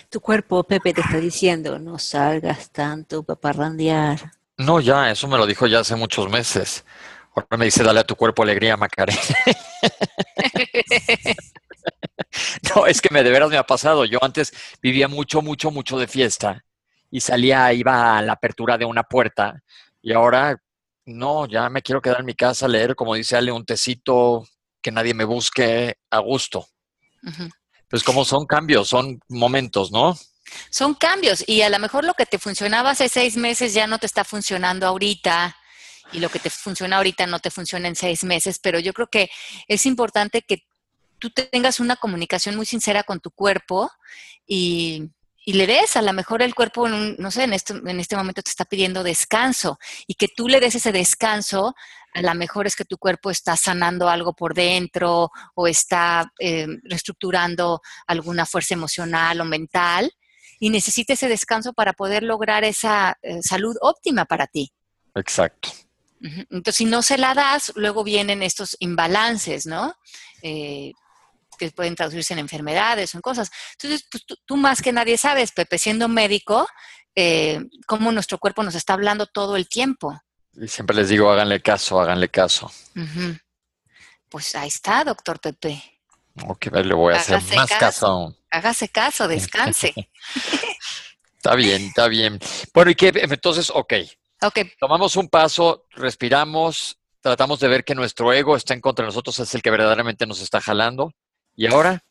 Tu 0.09 0.23
cuerpo, 0.23 0.65
Pepe, 0.65 0.95
te 0.95 1.03
está 1.03 1.19
diciendo, 1.19 1.79
no 1.79 1.99
salgas 1.99 2.71
tanto 2.71 3.23
para 3.23 3.39
parrandear. 3.39 4.33
No, 4.57 4.81
ya, 4.81 5.11
eso 5.11 5.29
me 5.29 5.37
lo 5.37 5.45
dijo 5.45 5.67
ya 5.67 5.81
hace 5.81 5.97
muchos 5.97 6.31
meses. 6.31 6.87
Ahora 7.35 7.59
me 7.59 7.67
dice, 7.67 7.85
dale 7.85 8.01
a 8.01 8.05
tu 8.05 8.17
cuerpo 8.17 8.43
alegría, 8.43 8.79
Macarena. 8.79 9.21
no, 12.75 12.87
es 12.87 13.01
que 13.01 13.13
me 13.13 13.23
de 13.23 13.31
veras 13.31 13.51
me 13.51 13.57
ha 13.57 13.67
pasado. 13.67 14.05
Yo 14.05 14.19
antes 14.23 14.53
vivía 14.83 15.09
mucho, 15.09 15.43
mucho, 15.43 15.71
mucho 15.71 15.99
de 15.99 16.07
fiesta 16.07 16.65
y 17.11 17.21
salía, 17.21 17.73
iba 17.73 18.19
a 18.19 18.23
la 18.23 18.33
apertura 18.33 18.77
de 18.77 18.85
una 18.85 19.05
puerta 19.05 19.63
y 20.03 20.13
ahora 20.13 20.57
no, 21.07 21.47
ya 21.47 21.69
me 21.69 21.83
quiero 21.83 22.01
quedar 22.01 22.21
en 22.21 22.27
mi 22.27 22.35
casa 22.35 22.67
a 22.67 22.69
leer, 22.69 22.95
como 22.95 23.15
dice 23.15 23.37
Ale, 23.37 23.53
un 23.53 23.65
tecito, 23.65 24.47
que 24.83 24.91
nadie 24.91 25.15
me 25.15 25.25
busque 25.25 25.97
a 26.11 26.19
gusto. 26.19 26.67
Pues 27.89 28.03
como 28.03 28.25
son 28.25 28.47
cambios, 28.47 28.89
son 28.89 29.21
momentos, 29.29 29.91
¿no? 29.93 30.17
Son 30.71 30.95
cambios 30.95 31.43
y 31.47 31.63
a 31.63 31.71
lo 31.71 31.79
mejor 31.79 32.05
lo 32.05 32.15
que 32.15 32.27
te 32.27 32.39
funcionaba 32.39 32.91
hace 32.91 33.09
seis 33.09 33.37
meses 33.37 33.73
ya 33.73 33.87
no 33.87 33.99
te 33.99 34.07
está 34.07 34.25
funcionando 34.25 34.87
ahorita 34.87 35.57
y 36.13 36.21
lo 36.21 36.29
que 36.29 36.39
te 36.39 36.51
funciona 36.51 36.97
ahorita 36.99 37.27
no 37.27 37.39
te 37.39 37.51
funciona 37.51 37.89
en 37.89 37.97
seis 37.97 38.25
meses, 38.25 38.59
pero 38.63 38.79
yo 38.79 38.93
creo 38.93 39.07
que 39.09 39.31
es 39.69 39.87
importante 39.87 40.43
que 40.43 40.65
tú 41.19 41.31
tengas 41.31 41.81
una 41.81 41.97
comunicación 41.97 42.57
muy 42.57 42.67
sincera 42.67 43.03
con 43.03 43.21
tu 43.21 43.31
cuerpo 43.31 43.91
y, 44.47 45.11
y 45.45 45.55
le 45.55 45.67
des, 45.67 45.97
a 45.97 46.03
lo 46.03 46.13
mejor 46.13 46.43
el 46.43 46.55
cuerpo, 46.55 46.89
no 46.89 47.31
sé, 47.31 47.45
en 47.45 47.53
este, 47.53 47.75
en 47.75 48.01
este 48.01 48.17
momento 48.17 48.43
te 48.43 48.51
está 48.51 48.65
pidiendo 48.65 49.03
descanso 49.03 49.79
y 50.07 50.15
que 50.15 50.29
tú 50.29 50.49
le 50.49 50.61
des 50.61 50.75
ese 50.75 50.93
descanso 50.93 51.75
a 52.15 52.23
lo 52.23 52.35
mejor 52.35 52.67
es 52.67 52.77
que 52.77 52.85
tu 52.85 52.97
cuerpo 52.97 53.31
está 53.31 53.57
sanando 53.57 54.09
algo 54.09 54.35
por 54.35 54.55
dentro 54.55 55.31
o 55.55 55.67
está 55.67 56.33
eh, 56.39 56.69
reestructurando 56.85 57.83
alguna 58.07 58.47
fuerza 58.47 58.75
emocional 58.75 59.41
o 59.41 59.45
mental 59.45 60.13
y 60.61 60.71
necesita 60.71 61.15
ese 61.15 61.29
descanso 61.29 61.73
para 61.73 61.93
poder 61.93 62.23
lograr 62.23 62.63
esa 62.63 63.19
eh, 63.21 63.43
salud 63.43 63.77
óptima 63.81 64.25
para 64.25 64.47
ti. 64.47 64.73
Exacto. 65.15 65.71
Entonces, 66.21 66.77
si 66.77 66.85
no 66.87 67.03
se 67.03 67.19
la 67.19 67.35
das, 67.35 67.73
luego 67.75 68.03
vienen 68.03 68.43
estos 68.43 68.77
imbalances, 68.79 69.67
¿no? 69.67 69.95
Eh, 70.41 70.93
que 71.57 71.71
pueden 71.71 71.95
traducirse 71.95 72.33
en 72.33 72.39
enfermedades 72.41 73.15
o 73.15 73.19
en 73.19 73.23
cosas. 73.23 73.51
Entonces, 73.73 74.07
pues, 74.11 74.25
tú, 74.45 74.57
más 74.57 74.83
que 74.83 74.93
nadie 74.93 75.17
sabes, 75.17 75.53
Pepe, 75.53 75.79
siendo 75.79 76.09
médico, 76.09 76.67
cómo 77.87 78.13
nuestro 78.13 78.39
cuerpo 78.39 78.63
nos 78.63 78.75
está 78.75 78.95
hablando 78.95 79.27
todo 79.27 79.57
el 79.57 79.69
tiempo. 79.69 80.21
Y 80.57 80.69
siempre 80.69 80.97
les 80.97 81.09
digo, 81.09 81.31
háganle 81.31 81.61
caso, 81.61 82.01
háganle 82.01 82.29
caso. 82.29 82.71
Pues 84.29 84.55
ahí 84.55 84.69
está, 84.69 85.05
doctor 85.05 85.41
Pepe. 85.41 85.83
Ok, 86.47 86.67
le 86.67 86.95
voy 86.95 87.15
a 87.15 87.19
hacer 87.19 87.41
más 87.55 87.71
caso. 87.71 88.37
Hágase 88.51 88.89
caso, 88.89 89.29
descanse. 89.29 89.95
está 91.37 91.55
bien, 91.55 91.87
está 91.87 92.09
bien. 92.09 92.41
Bueno, 92.73 92.91
y 92.91 92.95
qué, 92.95 93.13
entonces, 93.15 93.71
ok. 93.71 93.95
Ok. 94.43 94.59
Tomamos 94.79 95.17
un 95.17 95.29
paso, 95.29 95.87
respiramos, 95.91 96.99
tratamos 97.21 97.61
de 97.61 97.69
ver 97.69 97.85
que 97.85 97.95
nuestro 97.95 98.33
ego 98.33 98.57
está 98.57 98.75
en 98.75 98.81
contra 98.81 99.05
de 99.05 99.09
nosotros, 99.09 99.39
es 99.39 99.55
el 99.55 99.63
que 99.63 99.71
verdaderamente 99.71 100.27
nos 100.27 100.41
está 100.41 100.61
jalando. 100.61 101.13
¿Y 101.57 101.67
ahora? 101.67 102.05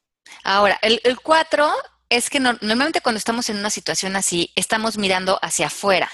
Ahora, 0.44 0.80
el, 0.82 1.02
cuatro 1.22 1.72
es 2.10 2.30
que 2.30 2.40
normalmente 2.40 3.02
cuando 3.02 3.18
estamos 3.18 3.50
en 3.50 3.58
una 3.58 3.70
situación 3.70 4.16
así, 4.16 4.52
estamos 4.56 4.98
mirando 4.98 5.40
hacia 5.42 5.68
afuera. 5.68 6.12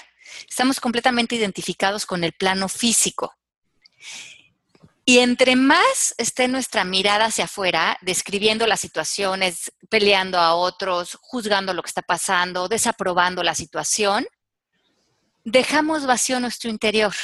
Estamos 0.48 0.80
completamente 0.80 1.34
identificados 1.34 2.06
con 2.06 2.24
el 2.24 2.32
plano 2.32 2.68
físico. 2.68 3.34
Y 5.04 5.18
entre 5.18 5.56
más 5.56 6.14
esté 6.18 6.46
nuestra 6.46 6.84
mirada 6.84 7.26
hacia 7.26 7.46
afuera, 7.46 7.98
describiendo 8.00 8.66
las 8.66 8.80
situaciones, 8.80 9.72
peleando 9.88 10.38
a 10.38 10.54
otros, 10.54 11.18
juzgando 11.20 11.74
lo 11.74 11.82
que 11.82 11.88
está 11.88 12.02
pasando, 12.02 12.68
desaprobando 12.68 13.42
la 13.42 13.54
situación, 13.54 14.26
dejamos 15.44 16.06
vacío 16.06 16.38
nuestro 16.40 16.70
interior. 16.70 17.14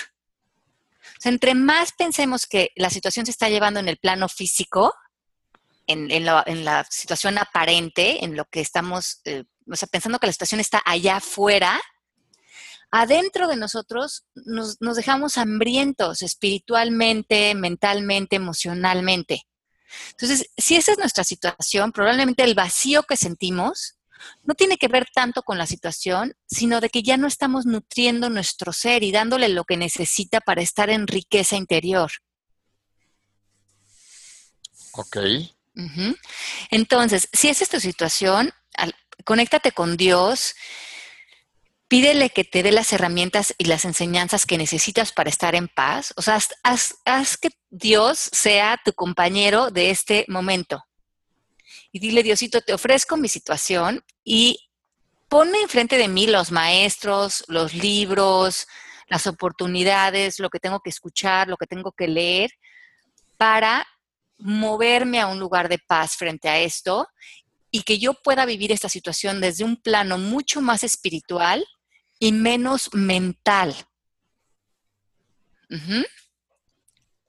entre 1.24 1.54
más 1.54 1.92
pensemos 1.92 2.46
que 2.46 2.72
la 2.76 2.90
situación 2.90 3.24
se 3.26 3.32
está 3.32 3.48
llevando 3.48 3.80
en 3.80 3.88
el 3.88 3.98
plano 3.98 4.28
físico, 4.28 4.92
en, 5.86 6.24
la, 6.24 6.86
situación 6.90 7.38
aparente, 7.38 8.24
en 8.24 8.36
lo 8.36 8.44
que 8.46 8.60
estamos, 8.60 9.20
eh, 9.24 9.44
o 9.70 9.76
sea, 9.76 9.88
pensando 9.88 10.18
que 10.18 10.26
la 10.26 10.32
situación 10.32 10.60
está 10.60 10.82
allá 10.84 11.16
afuera, 11.16 11.80
adentro 12.90 13.48
de 13.48 13.56
nosotros 13.56 14.24
nos, 14.34 14.78
dejamos 14.78 15.38
hambrientos 15.38 16.22
espiritualmente, 16.22 17.54
mentalmente, 17.54 18.36
emocionalmente. 18.36 19.46
Entonces, 20.10 20.50
si 20.56 20.76
esa 20.76 20.92
es 20.92 20.98
nuestra 20.98 21.24
situación, 21.24 21.92
probablemente 21.92 22.42
el 22.42 22.54
vacío 22.54 23.02
que 23.04 23.16
sentimos 23.16 23.96
no 24.42 24.54
tiene 24.54 24.78
que 24.78 24.88
ver 24.88 25.06
tanto 25.14 25.42
con 25.42 25.58
la 25.58 25.66
situación, 25.66 26.34
sino 26.46 26.80
de 26.80 26.88
que 26.88 27.02
ya 27.02 27.16
no 27.16 27.26
estamos 27.26 27.66
nutriendo 27.66 28.30
nuestro 28.30 28.72
ser 28.72 29.02
y 29.02 29.12
dándole 29.12 29.48
lo 29.48 29.64
que 29.64 29.76
necesita 29.76 30.40
para 30.40 30.62
estar 30.62 30.90
en 30.90 31.06
riqueza 31.06 31.56
interior. 31.56 32.10
Ok. 34.92 35.18
Entonces, 36.70 37.28
si 37.32 37.48
esa 37.48 37.64
es 37.64 37.70
tu 37.70 37.80
situación, 37.80 38.52
conéctate 39.24 39.72
con 39.72 39.96
Dios, 39.96 40.54
pídele 41.88 42.30
que 42.30 42.44
te 42.44 42.62
dé 42.62 42.72
las 42.72 42.92
herramientas 42.92 43.54
y 43.58 43.66
las 43.66 43.84
enseñanzas 43.84 44.46
que 44.46 44.58
necesitas 44.58 45.12
para 45.12 45.30
estar 45.30 45.54
en 45.54 45.68
paz. 45.68 46.12
O 46.16 46.22
sea, 46.22 46.38
haz, 46.62 47.36
que 47.36 47.50
Dios 47.70 48.18
sea 48.32 48.80
tu 48.84 48.92
compañero 48.92 49.70
de 49.70 49.90
este 49.90 50.24
momento. 50.28 50.82
Y 51.92 51.98
dile, 51.98 52.22
Diosito, 52.22 52.60
te 52.60 52.74
ofrezco 52.74 53.16
mi 53.16 53.28
situación 53.28 54.04
y 54.24 54.70
pone 55.28 55.60
enfrente 55.60 55.98
de 55.98 56.08
mí 56.08 56.26
los 56.26 56.50
maestros, 56.50 57.44
los 57.48 57.74
libros, 57.74 58.66
las 59.08 59.26
oportunidades, 59.26 60.40
lo 60.40 60.50
que 60.50 60.58
tengo 60.58 60.80
que 60.80 60.90
escuchar, 60.90 61.48
lo 61.48 61.56
que 61.56 61.66
tengo 61.66 61.92
que 61.92 62.08
leer, 62.08 62.50
para 63.36 63.86
moverme 64.38 65.20
a 65.20 65.26
un 65.26 65.38
lugar 65.38 65.68
de 65.68 65.78
paz 65.78 66.16
frente 66.16 66.48
a 66.48 66.58
esto 66.58 67.08
y 67.70 67.82
que 67.82 67.98
yo 67.98 68.14
pueda 68.14 68.44
vivir 68.44 68.72
esta 68.72 68.88
situación 68.88 69.40
desde 69.40 69.64
un 69.64 69.76
plano 69.76 70.18
mucho 70.18 70.60
más 70.60 70.84
espiritual 70.84 71.66
y 72.18 72.32
menos 72.32 72.90
mental. 72.92 73.74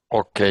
Ok. 0.10 0.42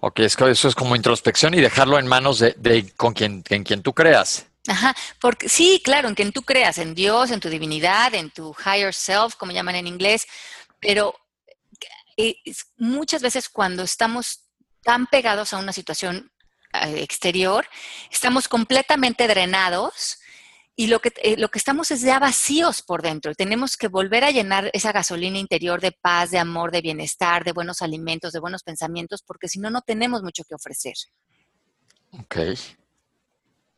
Ok, 0.00 0.20
eso 0.20 0.68
es 0.68 0.74
como 0.74 0.96
introspección 0.96 1.54
y 1.54 1.60
dejarlo 1.60 1.98
en 1.98 2.06
manos 2.06 2.38
de, 2.38 2.92
con 2.96 3.14
quien, 3.14 3.42
en 3.48 3.64
quien 3.64 3.82
tú 3.82 3.94
creas. 3.94 4.46
Ajá, 4.68 4.94
porque 5.20 5.48
sí, 5.48 5.80
claro, 5.82 6.08
en 6.08 6.14
quien 6.14 6.32
tú 6.32 6.42
creas, 6.42 6.78
en 6.78 6.94
Dios, 6.94 7.30
en 7.30 7.40
tu 7.40 7.48
divinidad, 7.48 8.14
en 8.14 8.30
tu 8.30 8.54
higher 8.64 8.94
self, 8.94 9.34
como 9.36 9.52
llaman 9.52 9.76
en 9.76 9.86
inglés, 9.86 10.26
pero 10.78 11.14
eh, 12.16 12.36
muchas 12.76 13.22
veces 13.22 13.48
cuando 13.48 13.82
estamos 13.82 14.43
tan 14.84 15.06
pegados 15.06 15.52
a 15.52 15.58
una 15.58 15.72
situación 15.72 16.30
eh, 16.72 17.02
exterior, 17.02 17.66
estamos 18.10 18.48
completamente 18.48 19.26
drenados 19.26 20.18
y 20.76 20.88
lo 20.88 21.00
que, 21.00 21.12
eh, 21.22 21.36
lo 21.36 21.48
que 21.48 21.58
estamos 21.58 21.90
es 21.92 22.00
ya 22.00 22.18
vacíos 22.18 22.82
por 22.82 23.02
dentro. 23.02 23.34
Tenemos 23.34 23.76
que 23.76 23.86
volver 23.86 24.24
a 24.24 24.32
llenar 24.32 24.70
esa 24.72 24.90
gasolina 24.90 25.38
interior 25.38 25.80
de 25.80 25.92
paz, 25.92 26.32
de 26.32 26.38
amor, 26.38 26.72
de 26.72 26.82
bienestar, 26.82 27.44
de 27.44 27.52
buenos 27.52 27.80
alimentos, 27.80 28.32
de 28.32 28.40
buenos 28.40 28.64
pensamientos, 28.64 29.22
porque 29.24 29.48
si 29.48 29.60
no, 29.60 29.70
no 29.70 29.82
tenemos 29.82 30.22
mucho 30.22 30.42
que 30.44 30.54
ofrecer. 30.54 30.94
Ok. 32.18 32.36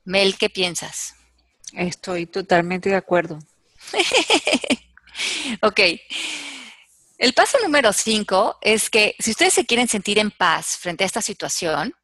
Mel, 0.05 0.39
¿qué 0.39 0.49
piensas? 0.49 1.15
Estoy 1.75 2.27
totalmente 2.27 2.89
de 2.89 2.97
acuerdo. 2.97 3.39
ok. 5.63 5.81
El 7.19 7.33
paso 7.33 7.59
número 7.63 7.93
cinco 7.93 8.59
es 8.61 8.91
que 8.91 9.15
si 9.19 9.31
ustedes 9.31 9.55
se 9.55 9.65
quieren 9.65 9.89
sentir 9.89 10.19
en 10.19 10.31
paz 10.31 10.77
frente 10.77 11.05
a 11.05 11.07
esta 11.07 11.23
situación, 11.23 11.95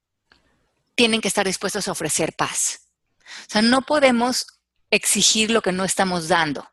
tienen 0.95 1.21
que 1.21 1.29
estar 1.29 1.47
dispuestos 1.47 1.87
a 1.87 1.93
ofrecer 1.93 2.35
paz. 2.35 2.89
O 3.49 3.51
sea, 3.51 3.63
no 3.63 3.83
podemos 3.83 4.47
exigir 4.91 5.51
lo 5.51 5.63
que 5.63 5.73
no 5.73 5.85
estamos 5.85 6.29
dando. 6.29 6.67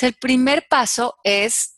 el 0.00 0.14
primer 0.14 0.66
paso 0.68 1.16
es 1.24 1.74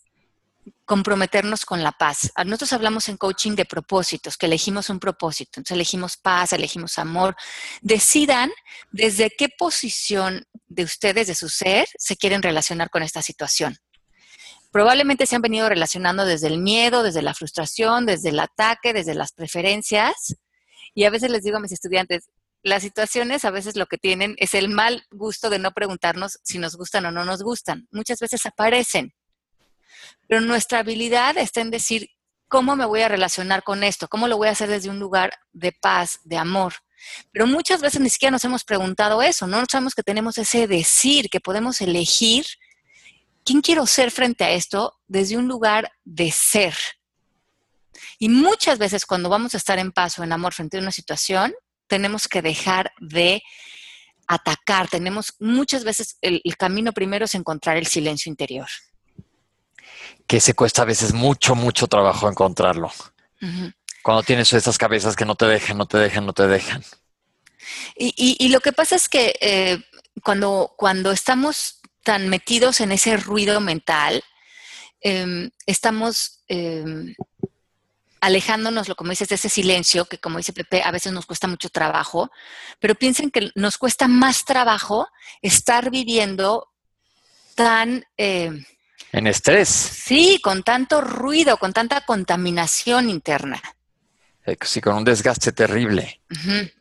comprometernos 0.84 1.64
con 1.64 1.82
la 1.82 1.92
paz. 1.92 2.30
Nosotros 2.44 2.72
hablamos 2.72 3.08
en 3.08 3.16
coaching 3.16 3.52
de 3.52 3.64
propósitos, 3.64 4.36
que 4.36 4.46
elegimos 4.46 4.90
un 4.90 4.98
propósito. 4.98 5.52
Entonces 5.60 5.74
elegimos 5.74 6.16
paz, 6.16 6.52
elegimos 6.52 6.98
amor. 6.98 7.36
Decidan 7.80 8.50
desde 8.90 9.30
qué 9.30 9.48
posición 9.48 10.44
de 10.66 10.84
ustedes, 10.84 11.26
de 11.28 11.34
su 11.34 11.48
ser, 11.48 11.88
se 11.96 12.16
quieren 12.16 12.42
relacionar 12.42 12.90
con 12.90 13.02
esta 13.02 13.22
situación. 13.22 13.78
Probablemente 14.70 15.26
se 15.26 15.36
han 15.36 15.42
venido 15.42 15.68
relacionando 15.68 16.24
desde 16.24 16.46
el 16.46 16.58
miedo, 16.58 17.02
desde 17.02 17.22
la 17.22 17.34
frustración, 17.34 18.06
desde 18.06 18.28
el 18.28 18.38
ataque, 18.38 18.92
desde 18.92 19.14
las 19.14 19.32
preferencias. 19.32 20.36
Y 20.94 21.04
a 21.04 21.10
veces 21.10 21.30
les 21.30 21.42
digo 21.42 21.56
a 21.56 21.60
mis 21.60 21.72
estudiantes, 21.72 22.30
las 22.62 22.82
situaciones 22.82 23.44
a 23.44 23.50
veces 23.50 23.76
lo 23.76 23.86
que 23.86 23.98
tienen 23.98 24.34
es 24.38 24.54
el 24.54 24.68
mal 24.68 25.04
gusto 25.10 25.50
de 25.50 25.58
no 25.58 25.72
preguntarnos 25.72 26.38
si 26.42 26.58
nos 26.58 26.76
gustan 26.76 27.06
o 27.06 27.10
no 27.10 27.24
nos 27.24 27.42
gustan. 27.42 27.88
Muchas 27.90 28.20
veces 28.20 28.44
aparecen. 28.46 29.14
Pero 30.28 30.40
nuestra 30.40 30.80
habilidad 30.80 31.36
está 31.38 31.60
en 31.62 31.70
decir, 31.70 32.10
¿cómo 32.48 32.76
me 32.76 32.84
voy 32.84 33.00
a 33.02 33.08
relacionar 33.08 33.62
con 33.62 33.82
esto? 33.82 34.08
¿Cómo 34.08 34.28
lo 34.28 34.36
voy 34.36 34.48
a 34.48 34.52
hacer 34.52 34.68
desde 34.68 34.90
un 34.90 34.98
lugar 34.98 35.32
de 35.52 35.72
paz, 35.72 36.20
de 36.24 36.36
amor? 36.36 36.74
Pero 37.32 37.46
muchas 37.46 37.80
veces 37.80 38.00
ni 38.00 38.10
siquiera 38.10 38.30
nos 38.30 38.44
hemos 38.44 38.64
preguntado 38.64 39.22
eso, 39.22 39.46
no 39.46 39.64
sabemos 39.70 39.94
que 39.94 40.02
tenemos 40.02 40.36
ese 40.36 40.66
decir, 40.66 41.30
que 41.30 41.40
podemos 41.40 41.80
elegir 41.80 42.44
quién 43.44 43.60
quiero 43.60 43.86
ser 43.86 44.10
frente 44.10 44.44
a 44.44 44.50
esto 44.50 44.98
desde 45.06 45.36
un 45.36 45.48
lugar 45.48 45.90
de 46.04 46.30
ser. 46.30 46.74
Y 48.18 48.28
muchas 48.28 48.78
veces 48.78 49.06
cuando 49.06 49.28
vamos 49.28 49.54
a 49.54 49.56
estar 49.56 49.78
en 49.78 49.92
paz 49.92 50.18
o 50.18 50.24
en 50.24 50.32
amor 50.32 50.52
frente 50.52 50.76
a 50.76 50.80
una 50.80 50.92
situación, 50.92 51.54
tenemos 51.86 52.28
que 52.28 52.42
dejar 52.42 52.92
de 53.00 53.42
atacar. 54.26 54.88
Tenemos 54.88 55.34
muchas 55.40 55.84
veces 55.84 56.16
el, 56.20 56.42
camino 56.56 56.92
primero 56.92 57.24
es 57.24 57.34
encontrar 57.34 57.76
el 57.76 57.86
silencio 57.86 58.30
interior. 58.30 58.68
Que 60.26 60.40
se 60.40 60.54
cuesta 60.54 60.82
a 60.82 60.84
veces 60.84 61.12
mucho, 61.12 61.54
mucho 61.54 61.88
trabajo 61.88 62.28
encontrarlo. 62.28 62.92
Cuando 64.02 64.22
tienes 64.22 64.52
esas 64.52 64.78
cabezas 64.78 65.16
que 65.16 65.24
no 65.24 65.34
te 65.34 65.46
dejan, 65.46 65.78
no 65.78 65.86
te 65.86 65.98
dejan, 65.98 66.26
no 66.26 66.32
te 66.32 66.46
dejan. 66.46 66.84
Y, 67.96 68.48
lo 68.48 68.60
que 68.60 68.72
pasa 68.72 68.96
es 68.96 69.08
que 69.08 69.34
eh, 69.40 69.82
cuando, 70.22 70.74
cuando 70.76 71.10
estamos 71.10 71.79
tan 72.10 72.28
metidos 72.28 72.80
en 72.80 72.90
ese 72.90 73.16
ruido 73.16 73.60
mental, 73.60 74.24
em, 75.00 75.48
estamos 75.64 76.40
em, 76.48 77.14
alejándonos, 78.20 78.88
lo 78.88 78.96
como 78.96 79.10
dices, 79.10 79.28
de 79.28 79.36
ese 79.36 79.48
silencio, 79.48 80.06
que 80.06 80.18
como 80.18 80.38
dice 80.38 80.52
Pepe, 80.52 80.82
a 80.82 80.90
veces 80.90 81.12
nos 81.12 81.24
cuesta 81.24 81.46
mucho 81.46 81.68
trabajo, 81.68 82.32
pero 82.80 82.96
piensen 82.96 83.30
que 83.30 83.52
nos 83.54 83.78
cuesta 83.78 84.08
más 84.08 84.44
trabajo 84.44 85.06
estar 85.40 85.92
viviendo 85.92 86.66
tan... 87.54 88.04
Eh, 88.16 88.50
en 89.12 89.26
estrés. 89.28 89.68
Sí, 89.68 90.40
con 90.42 90.64
tanto 90.64 91.02
ruido, 91.02 91.58
con 91.58 91.72
tanta 91.72 92.00
contaminación 92.00 93.08
interna. 93.08 93.62
Sí, 94.62 94.80
con 94.80 94.96
un 94.96 95.04
desgaste 95.04 95.52
terrible. 95.52 96.20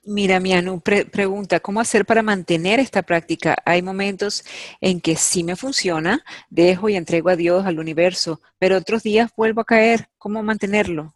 Mira, 0.03 0.39
Mianu, 0.39 0.81
pregunta, 0.81 1.59
¿cómo 1.59 1.79
hacer 1.79 2.05
para 2.05 2.23
mantener 2.23 2.79
esta 2.79 3.01
práctica? 3.01 3.55
Hay 3.65 3.81
momentos 3.81 4.43
en 4.81 5.01
que 5.01 5.15
sí 5.15 5.43
me 5.43 5.55
funciona, 5.55 6.23
dejo 6.49 6.89
y 6.89 6.95
entrego 6.95 7.29
a 7.29 7.35
Dios, 7.35 7.65
al 7.65 7.79
universo, 7.79 8.41
pero 8.57 8.77
otros 8.77 9.03
días 9.03 9.31
vuelvo 9.35 9.61
a 9.61 9.65
caer. 9.65 10.09
¿Cómo 10.17 10.43
mantenerlo? 10.43 11.15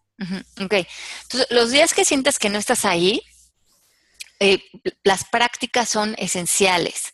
Ok. 0.61 0.73
Entonces, 1.23 1.47
los 1.49 1.71
días 1.71 1.93
que 1.93 2.05
sientas 2.05 2.39
que 2.39 2.49
no 2.49 2.59
estás 2.59 2.85
ahí, 2.85 3.21
eh, 4.39 4.59
las 5.03 5.25
prácticas 5.25 5.89
son 5.89 6.15
esenciales. 6.17 7.13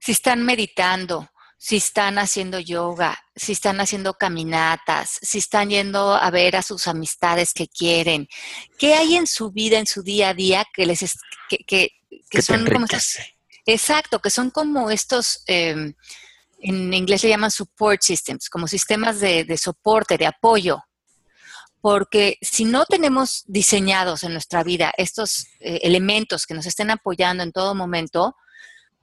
Si 0.00 0.12
están 0.12 0.44
meditando, 0.44 1.30
si 1.58 1.76
están 1.76 2.18
haciendo 2.18 2.60
yoga, 2.60 3.18
si 3.34 3.52
están 3.52 3.80
haciendo 3.80 4.14
caminatas, 4.14 5.18
si 5.22 5.38
están 5.38 5.70
yendo 5.70 6.14
a 6.14 6.30
ver 6.30 6.56
a 6.56 6.62
sus 6.62 6.86
amistades 6.86 7.52
que 7.52 7.66
quieren, 7.68 8.28
¿qué 8.78 8.94
hay 8.94 9.16
en 9.16 9.26
su 9.26 9.50
vida, 9.50 9.78
en 9.78 9.86
su 9.86 10.02
día 10.02 10.30
a 10.30 10.34
día 10.34 10.64
que 10.72 10.86
les 10.86 11.00
que, 11.48 11.90
son 12.42 12.66
como 12.66 12.86
exacto, 13.64 14.20
que 14.20 14.30
son 14.30 14.50
como 14.50 14.90
estos 14.90 15.42
em, 15.46 15.94
en 16.58 16.94
inglés 16.94 17.22
le 17.22 17.30
llaman 17.30 17.50
support 17.50 18.02
systems, 18.02 18.48
como 18.48 18.66
sistemas 18.66 19.20
de 19.20 19.58
soporte, 19.58 20.18
de 20.18 20.26
apoyo. 20.26 20.82
Porque 21.80 22.38
si 22.40 22.64
no 22.64 22.84
tenemos 22.84 23.44
diseñados 23.46 24.24
en 24.24 24.32
nuestra 24.32 24.64
vida 24.64 24.92
estos 24.96 25.46
eh, 25.60 25.80
elementos 25.82 26.44
que 26.46 26.54
nos 26.54 26.66
estén 26.66 26.90
apoyando 26.90 27.42
en 27.44 27.52
todo 27.52 27.74
momento, 27.74 28.34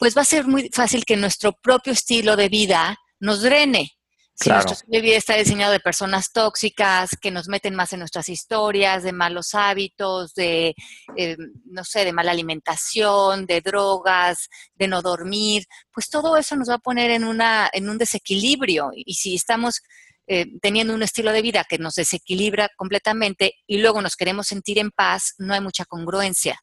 pues 0.03 0.17
va 0.17 0.23
a 0.23 0.25
ser 0.25 0.45
muy 0.45 0.69
fácil 0.73 1.05
que 1.05 1.15
nuestro 1.15 1.53
propio 1.53 1.93
estilo 1.93 2.35
de 2.35 2.49
vida 2.49 2.97
nos 3.21 3.41
drene. 3.41 3.93
Si 4.33 4.49
nuestro 4.49 4.73
estilo 4.73 4.97
de 4.97 5.01
vida 5.01 5.15
está 5.15 5.37
diseñado 5.37 5.71
de 5.71 5.79
personas 5.79 6.33
tóxicas 6.33 7.11
que 7.21 7.31
nos 7.31 7.47
meten 7.47 7.73
más 7.73 7.93
en 7.93 7.99
nuestras 7.99 8.27
historias, 8.27 9.03
de 9.03 9.13
malos 9.13 9.55
hábitos, 9.55 10.33
de, 10.33 10.75
eh, 11.15 11.37
no 11.67 11.85
sé, 11.85 12.03
de 12.03 12.11
mala 12.11 12.33
alimentación, 12.33 13.45
de 13.45 13.61
drogas, 13.61 14.49
de 14.75 14.89
no 14.89 15.01
dormir, 15.01 15.63
pues 15.93 16.09
todo 16.09 16.35
eso 16.35 16.57
nos 16.57 16.69
va 16.69 16.73
a 16.73 16.79
poner 16.79 17.09
en, 17.09 17.23
una, 17.23 17.69
en 17.71 17.87
un 17.87 17.97
desequilibrio. 17.97 18.91
Y 18.93 19.13
si 19.13 19.35
estamos 19.35 19.83
eh, 20.27 20.47
teniendo 20.61 20.93
un 20.93 21.03
estilo 21.03 21.31
de 21.31 21.41
vida 21.41 21.63
que 21.63 21.77
nos 21.77 21.95
desequilibra 21.95 22.67
completamente 22.75 23.53
y 23.65 23.77
luego 23.77 24.01
nos 24.01 24.17
queremos 24.17 24.47
sentir 24.47 24.79
en 24.79 24.91
paz, 24.91 25.33
no 25.37 25.53
hay 25.53 25.61
mucha 25.61 25.85
congruencia. 25.85 26.59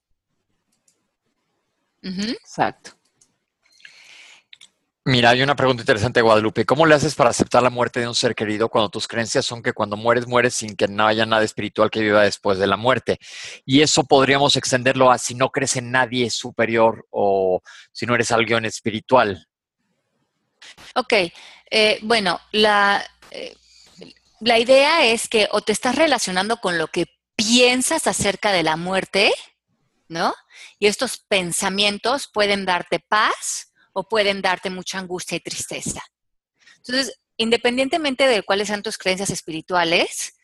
Exacto. 2.02 2.99
Mira, 5.06 5.30
hay 5.30 5.40
una 5.40 5.56
pregunta 5.56 5.80
interesante, 5.80 6.20
Guadalupe. 6.20 6.66
¿Cómo 6.66 6.84
le 6.84 6.94
haces 6.94 7.14
para 7.14 7.30
aceptar 7.30 7.62
la 7.62 7.70
muerte 7.70 8.00
de 8.00 8.08
un 8.08 8.14
ser 8.14 8.34
querido 8.34 8.68
cuando 8.68 8.90
tus 8.90 9.08
creencias 9.08 9.46
son 9.46 9.62
que 9.62 9.72
cuando 9.72 9.96
mueres, 9.96 10.26
mueres 10.26 10.52
sin 10.52 10.76
que 10.76 10.88
no 10.88 11.06
haya 11.06 11.24
nada 11.24 11.42
espiritual 11.42 11.90
que 11.90 12.00
viva 12.00 12.22
después 12.22 12.58
de 12.58 12.66
la 12.66 12.76
muerte? 12.76 13.18
Y 13.64 13.80
eso 13.80 14.04
podríamos 14.04 14.56
extenderlo 14.56 15.10
a 15.10 15.16
si 15.16 15.34
no 15.34 15.48
crees 15.48 15.76
en 15.76 15.90
nadie 15.90 16.28
superior 16.28 17.06
o 17.08 17.62
si 17.92 18.04
no 18.04 18.14
eres 18.14 18.30
alguien 18.30 18.66
espiritual. 18.66 19.48
Ok, 20.94 21.14
eh, 21.70 21.98
bueno, 22.02 22.38
la, 22.52 23.02
eh, 23.30 23.56
la 24.40 24.58
idea 24.58 25.06
es 25.06 25.28
que 25.28 25.48
o 25.50 25.62
te 25.62 25.72
estás 25.72 25.94
relacionando 25.94 26.58
con 26.58 26.76
lo 26.76 26.88
que 26.88 27.06
piensas 27.36 28.06
acerca 28.06 28.52
de 28.52 28.64
la 28.64 28.76
muerte, 28.76 29.32
¿no? 30.08 30.34
Y 30.78 30.88
estos 30.88 31.16
pensamientos 31.16 32.28
pueden 32.30 32.66
darte 32.66 33.00
paz 33.00 33.69
o 33.92 34.08
pueden 34.08 34.42
darte 34.42 34.70
mucha 34.70 34.98
angustia 34.98 35.36
y 35.36 35.40
tristeza. 35.40 36.00
Entonces, 36.76 37.20
independientemente 37.36 38.26
de 38.26 38.42
cuáles 38.42 38.68
sean 38.68 38.82
tus 38.82 38.98
creencias 38.98 39.30
espirituales, 39.30 40.34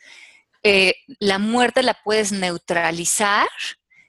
eh, 0.63 0.95
la 1.21 1.39
muerte 1.39 1.83
la 1.83 1.97
puedes 2.03 2.33
neutralizar 2.33 3.49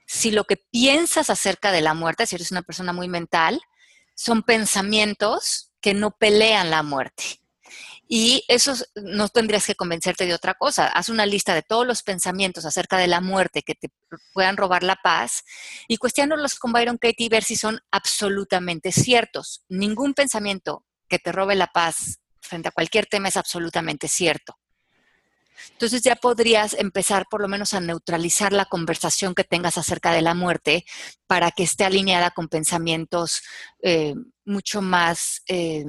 si 0.06 0.30
lo 0.30 0.44
que 0.44 0.56
piensas 0.56 1.30
acerca 1.30 1.70
de 1.70 1.82
la 1.82 1.94
muerte, 1.94 2.26
si 2.26 2.34
eres 2.34 2.50
una 2.50 2.62
persona 2.62 2.92
muy 2.92 3.08
mental, 3.08 3.60
son 4.14 4.42
pensamientos 4.42 5.70
que 5.80 5.94
no 5.94 6.10
pelean 6.10 6.70
la 6.70 6.82
muerte. 6.82 7.40
Y 8.10 8.42
eso 8.48 8.74
no 8.94 9.28
tendrías 9.28 9.66
que 9.66 9.74
convencerte 9.74 10.24
de 10.24 10.32
otra 10.32 10.54
cosa. 10.54 10.86
Haz 10.86 11.10
una 11.10 11.26
lista 11.26 11.54
de 11.54 11.62
todos 11.62 11.86
los 11.86 12.02
pensamientos 12.02 12.64
acerca 12.64 12.96
de 12.96 13.06
la 13.06 13.20
muerte 13.20 13.62
que 13.62 13.74
te 13.74 13.90
puedan 14.32 14.56
robar 14.56 14.82
la 14.82 14.96
paz 14.96 15.44
y 15.88 15.98
cuestionarlos 15.98 16.58
con 16.58 16.72
Byron 16.72 16.96
Katie 16.96 17.26
y 17.26 17.28
ver 17.28 17.44
si 17.44 17.54
son 17.56 17.80
absolutamente 17.90 18.92
ciertos. 18.92 19.62
Ningún 19.68 20.14
pensamiento 20.14 20.86
que 21.06 21.18
te 21.18 21.32
robe 21.32 21.54
la 21.54 21.66
paz 21.66 22.18
frente 22.40 22.68
a 22.68 22.72
cualquier 22.72 23.04
tema 23.06 23.28
es 23.28 23.36
absolutamente 23.36 24.08
cierto. 24.08 24.58
Entonces 25.72 26.02
ya 26.02 26.16
podrías 26.16 26.74
empezar 26.74 27.26
por 27.30 27.42
lo 27.42 27.48
menos 27.48 27.74
a 27.74 27.80
neutralizar 27.80 28.52
la 28.52 28.64
conversación 28.64 29.34
que 29.34 29.44
tengas 29.44 29.76
acerca 29.76 30.12
de 30.12 30.22
la 30.22 30.34
muerte 30.34 30.84
para 31.26 31.50
que 31.50 31.64
esté 31.64 31.84
alineada 31.84 32.30
con 32.30 32.48
pensamientos 32.48 33.42
eh, 33.82 34.14
mucho 34.44 34.82
más 34.82 35.42
eh, 35.46 35.84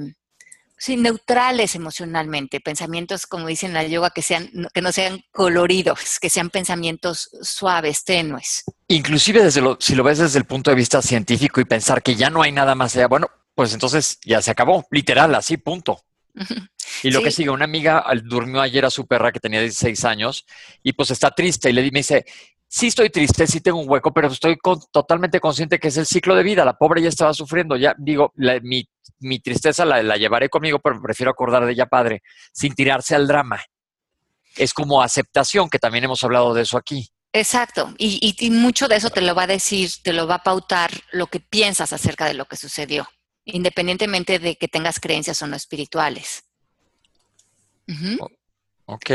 neutrales 0.88 1.74
emocionalmente, 1.74 2.60
pensamientos, 2.60 3.26
como 3.26 3.46
dicen 3.46 3.70
en 3.70 3.74
la 3.74 3.86
yoga, 3.86 4.10
que, 4.10 4.22
sean, 4.22 4.50
que 4.72 4.80
no 4.80 4.92
sean 4.92 5.22
coloridos, 5.30 6.18
que 6.20 6.30
sean 6.30 6.50
pensamientos 6.50 7.30
suaves, 7.42 8.04
tenues. 8.04 8.64
Inclusive 8.88 9.44
desde 9.44 9.60
lo, 9.60 9.76
si 9.80 9.94
lo 9.94 10.02
ves 10.02 10.18
desde 10.18 10.38
el 10.38 10.46
punto 10.46 10.70
de 10.70 10.76
vista 10.76 11.02
científico 11.02 11.60
y 11.60 11.64
pensar 11.64 12.02
que 12.02 12.14
ya 12.14 12.30
no 12.30 12.42
hay 12.42 12.52
nada 12.52 12.74
más 12.74 12.96
allá, 12.96 13.08
bueno, 13.08 13.28
pues 13.54 13.74
entonces 13.74 14.18
ya 14.24 14.40
se 14.40 14.50
acabó, 14.50 14.86
literal, 14.90 15.34
así, 15.34 15.56
punto. 15.56 16.02
Y 17.02 17.10
lo 17.10 17.22
que 17.22 17.30
sigue, 17.30 17.50
una 17.50 17.64
amiga 17.64 18.04
durmió 18.24 18.60
ayer 18.60 18.84
a 18.84 18.90
su 18.90 19.06
perra 19.06 19.32
que 19.32 19.40
tenía 19.40 19.60
16 19.60 20.04
años 20.04 20.44
y 20.82 20.92
pues 20.92 21.10
está 21.10 21.30
triste 21.30 21.70
y 21.70 21.72
le 21.72 21.82
me 21.82 22.00
dice, 22.00 22.26
sí 22.70 22.86
estoy 22.86 23.10
triste, 23.10 23.46
sí 23.46 23.60
tengo 23.60 23.80
un 23.80 23.90
hueco, 23.90 24.12
pero 24.14 24.28
estoy 24.28 24.56
totalmente 24.92 25.40
consciente 25.40 25.78
que 25.78 25.88
es 25.88 25.96
el 25.96 26.06
ciclo 26.06 26.36
de 26.36 26.44
vida. 26.44 26.64
La 26.64 26.78
pobre 26.78 27.02
ya 27.02 27.08
estaba 27.08 27.34
sufriendo. 27.34 27.76
Ya 27.76 27.94
digo, 27.98 28.32
mi, 28.62 29.40
tristeza 29.40 29.84
la, 29.84 30.02
la, 30.02 30.16
llevaré 30.16 30.48
conmigo, 30.48 30.78
pero 30.78 31.02
prefiero 31.02 31.32
acordar 31.32 31.66
de 31.66 31.72
ella 31.72 31.86
padre, 31.86 32.22
sin 32.52 32.74
tirarse 32.74 33.16
al 33.16 33.26
drama. 33.26 33.60
Es 34.56 34.72
como 34.72 35.02
aceptación, 35.02 35.68
que 35.68 35.78
también 35.78 36.04
hemos 36.04 36.22
hablado 36.22 36.54
de 36.54 36.62
eso 36.62 36.78
aquí. 36.78 37.10
Exacto, 37.32 37.94
y, 37.96 38.34
y, 38.40 38.50
mucho 38.50 38.88
de 38.88 38.96
eso 38.96 39.10
te 39.10 39.20
lo 39.20 39.36
va 39.36 39.44
a 39.44 39.46
decir, 39.46 39.88
te 40.02 40.12
lo 40.12 40.26
va 40.26 40.36
a 40.36 40.42
pautar 40.42 40.90
lo 41.12 41.28
que 41.28 41.38
piensas 41.38 41.92
acerca 41.92 42.24
de 42.26 42.34
lo 42.34 42.46
que 42.46 42.56
sucedió, 42.56 43.06
independientemente 43.44 44.40
de 44.40 44.56
que 44.56 44.66
tengas 44.66 44.98
creencias 44.98 45.40
o 45.40 45.46
no 45.46 45.54
espirituales. 45.54 46.42
Ok. 48.86 49.10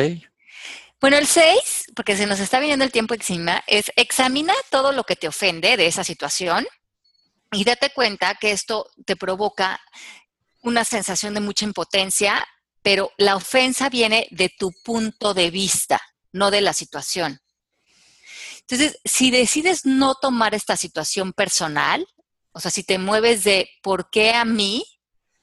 Bueno, 1.01 1.17
el 1.17 1.27
6, 1.27 1.91
porque 1.95 2.15
se 2.17 2.25
nos 2.25 2.39
está 2.39 2.59
viniendo 2.59 2.85
el 2.85 2.91
tiempo 2.91 3.13
encima, 3.13 3.63
es 3.67 3.91
examina 3.95 4.53
todo 4.69 4.91
lo 4.91 5.03
que 5.03 5.15
te 5.15 5.27
ofende 5.27 5.77
de 5.77 5.87
esa 5.87 6.03
situación 6.03 6.65
y 7.51 7.63
date 7.63 7.91
cuenta 7.91 8.35
que 8.35 8.51
esto 8.51 8.89
te 9.05 9.15
provoca 9.15 9.79
una 10.61 10.83
sensación 10.83 11.33
de 11.33 11.41
mucha 11.41 11.65
impotencia, 11.65 12.45
pero 12.81 13.11
la 13.17 13.35
ofensa 13.35 13.89
viene 13.89 14.27
de 14.31 14.49
tu 14.49 14.71
punto 14.83 15.33
de 15.33 15.51
vista, 15.51 16.01
no 16.31 16.49
de 16.49 16.61
la 16.61 16.73
situación. 16.73 17.39
Entonces, 18.61 18.99
si 19.05 19.29
decides 19.29 19.85
no 19.85 20.15
tomar 20.15 20.55
esta 20.55 20.75
situación 20.75 21.33
personal, 21.33 22.07
o 22.51 22.59
sea, 22.59 22.71
si 22.71 22.83
te 22.83 22.97
mueves 22.97 23.43
de 23.43 23.69
por 23.83 24.09
qué 24.09 24.33
a 24.33 24.43
mí 24.43 24.83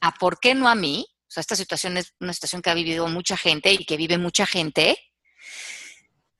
a 0.02 0.12
por 0.12 0.40
qué 0.40 0.54
no 0.54 0.68
a 0.68 0.74
mí, 0.74 1.06
o 1.08 1.30
sea, 1.30 1.40
esta 1.40 1.54
situación 1.54 1.96
es 1.96 2.12
una 2.18 2.34
situación 2.34 2.60
que 2.60 2.70
ha 2.70 2.74
vivido 2.74 3.06
mucha 3.06 3.36
gente 3.36 3.72
y 3.72 3.84
que 3.86 3.96
vive 3.96 4.18
mucha 4.18 4.44
gente, 4.44 4.98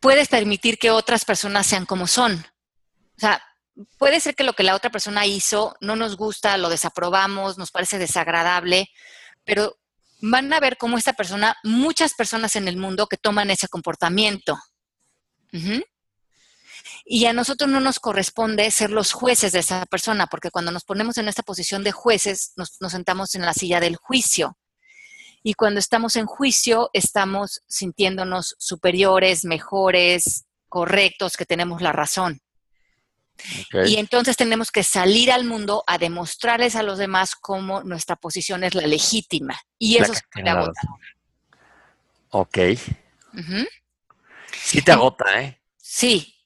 puedes 0.03 0.29
permitir 0.29 0.79
que 0.79 0.91
otras 0.91 1.25
personas 1.25 1.67
sean 1.67 1.87
como 1.87 2.07
son. 2.07 2.45
O 3.17 3.21
sea, 3.21 3.41
puede 3.99 4.21
ser 4.21 4.35
que 4.35 4.45
lo 4.45 4.53
que 4.53 4.65
la 4.65 4.75
otra 4.75 4.91
persona 4.91 5.25
hizo 5.25 5.77
no 5.81 5.97
nos 5.97 6.17
gusta, 6.17 6.59
lo 6.59 6.69
desaprobamos, 6.69 7.57
nos 7.57 7.71
parece 7.71 7.99
desagradable, 7.99 8.91
pero 9.45 9.79
van 10.21 10.53
a 10.53 10.61
ver 10.61 10.77
cómo 10.77 10.99
esta 10.99 11.13
persona, 11.13 11.57
muchas 11.63 12.15
personas 12.15 12.57
en 12.57 12.69
el 12.69 12.77
mundo 12.77 13.07
que 13.07 13.17
toman 13.17 13.51
ese 13.51 13.69
comportamiento. 13.69 14.59
Y 17.05 17.27
a 17.27 17.33
nosotros 17.33 17.71
no 17.71 17.79
nos 17.81 18.01
corresponde 18.01 18.71
ser 18.73 18.91
los 18.91 19.13
jueces 19.13 19.53
de 19.53 19.61
esa 19.61 19.87
persona, 19.87 20.27
porque 20.27 20.51
cuando 20.51 20.73
nos 20.73 20.85
ponemos 20.85 21.17
en 21.17 21.29
esta 21.29 21.45
posición 21.45 21.85
de 21.85 21.93
jueces, 21.93 22.53
nos 22.57 22.93
sentamos 22.93 23.35
en 23.37 23.43
la 23.43 23.55
silla 23.55 23.79
del 23.79 23.97
juicio. 23.97 24.59
Y 25.43 25.55
cuando 25.55 25.81
estamos 25.81 26.17
en 26.17 26.27
juicio, 26.27 26.91
estamos 26.93 27.63
sintiéndonos 27.67 28.55
superiores, 28.59 29.45
mejores, 29.45 30.45
correctos, 30.69 31.37
que 31.37 31.47
tenemos 31.47 31.83
la 31.83 31.93
razón. 31.93 32.41
Y 33.87 33.97
entonces 33.97 34.37
tenemos 34.37 34.71
que 34.71 34.83
salir 34.83 35.33
al 35.33 35.45
mundo 35.45 35.83
a 35.87 35.99
demostrarles 35.99 36.77
a 36.77 36.83
los 36.83 36.99
demás 36.99 37.35
cómo 37.35 37.83
nuestra 37.83 38.15
posición 38.17 38.63
es 38.63 38.75
la 38.75 38.87
legítima. 38.87 39.59
Y 39.79 39.97
eso 39.97 40.13
es 40.13 40.23
te 40.33 40.49
agota. 40.49 40.81
Ok. 42.31 42.59
Sí 44.53 44.83
te 44.83 44.93
agota, 44.93 45.25
¿eh? 45.41 45.61
Sí. 45.77 46.37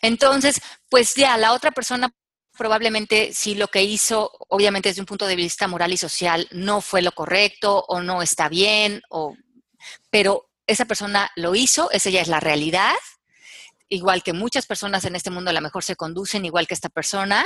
Entonces, 0.00 0.60
pues 0.88 1.14
ya 1.14 1.36
la 1.38 1.52
otra 1.52 1.70
persona 1.72 2.10
probablemente 2.56 3.32
si 3.32 3.54
lo 3.54 3.68
que 3.68 3.82
hizo, 3.82 4.32
obviamente 4.48 4.88
desde 4.88 5.02
un 5.02 5.06
punto 5.06 5.26
de 5.26 5.36
vista 5.36 5.68
moral 5.68 5.92
y 5.92 5.96
social, 5.96 6.48
no 6.52 6.80
fue 6.80 7.02
lo 7.02 7.12
correcto 7.12 7.84
o 7.88 8.00
no 8.00 8.22
está 8.22 8.48
bien, 8.48 9.02
o, 9.10 9.36
pero 10.10 10.50
esa 10.66 10.84
persona 10.84 11.30
lo 11.36 11.54
hizo, 11.54 11.90
esa 11.90 12.10
ya 12.10 12.20
es 12.20 12.28
la 12.28 12.40
realidad, 12.40 12.94
igual 13.88 14.22
que 14.22 14.32
muchas 14.32 14.66
personas 14.66 15.04
en 15.04 15.14
este 15.14 15.30
mundo 15.30 15.50
a 15.50 15.52
lo 15.52 15.60
mejor 15.60 15.84
se 15.84 15.96
conducen 15.96 16.44
igual 16.44 16.66
que 16.66 16.74
esta 16.74 16.88
persona, 16.88 17.44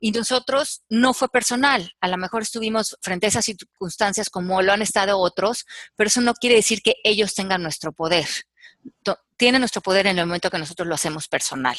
y 0.00 0.10
nosotros 0.10 0.82
no 0.88 1.14
fue 1.14 1.28
personal, 1.28 1.92
a 2.00 2.08
lo 2.08 2.16
mejor 2.16 2.42
estuvimos 2.42 2.96
frente 3.00 3.26
a 3.26 3.28
esas 3.28 3.44
circunstancias 3.44 4.30
como 4.30 4.60
lo 4.62 4.72
han 4.72 4.82
estado 4.82 5.18
otros, 5.18 5.66
pero 5.94 6.08
eso 6.08 6.20
no 6.20 6.34
quiere 6.34 6.56
decir 6.56 6.82
que 6.82 6.96
ellos 7.04 7.34
tengan 7.34 7.62
nuestro 7.62 7.92
poder. 7.92 8.28
Tienen 9.36 9.60
nuestro 9.60 9.82
poder 9.82 10.06
en 10.06 10.18
el 10.18 10.26
momento 10.26 10.50
que 10.50 10.58
nosotros 10.58 10.88
lo 10.88 10.94
hacemos 10.94 11.28
personal. 11.28 11.76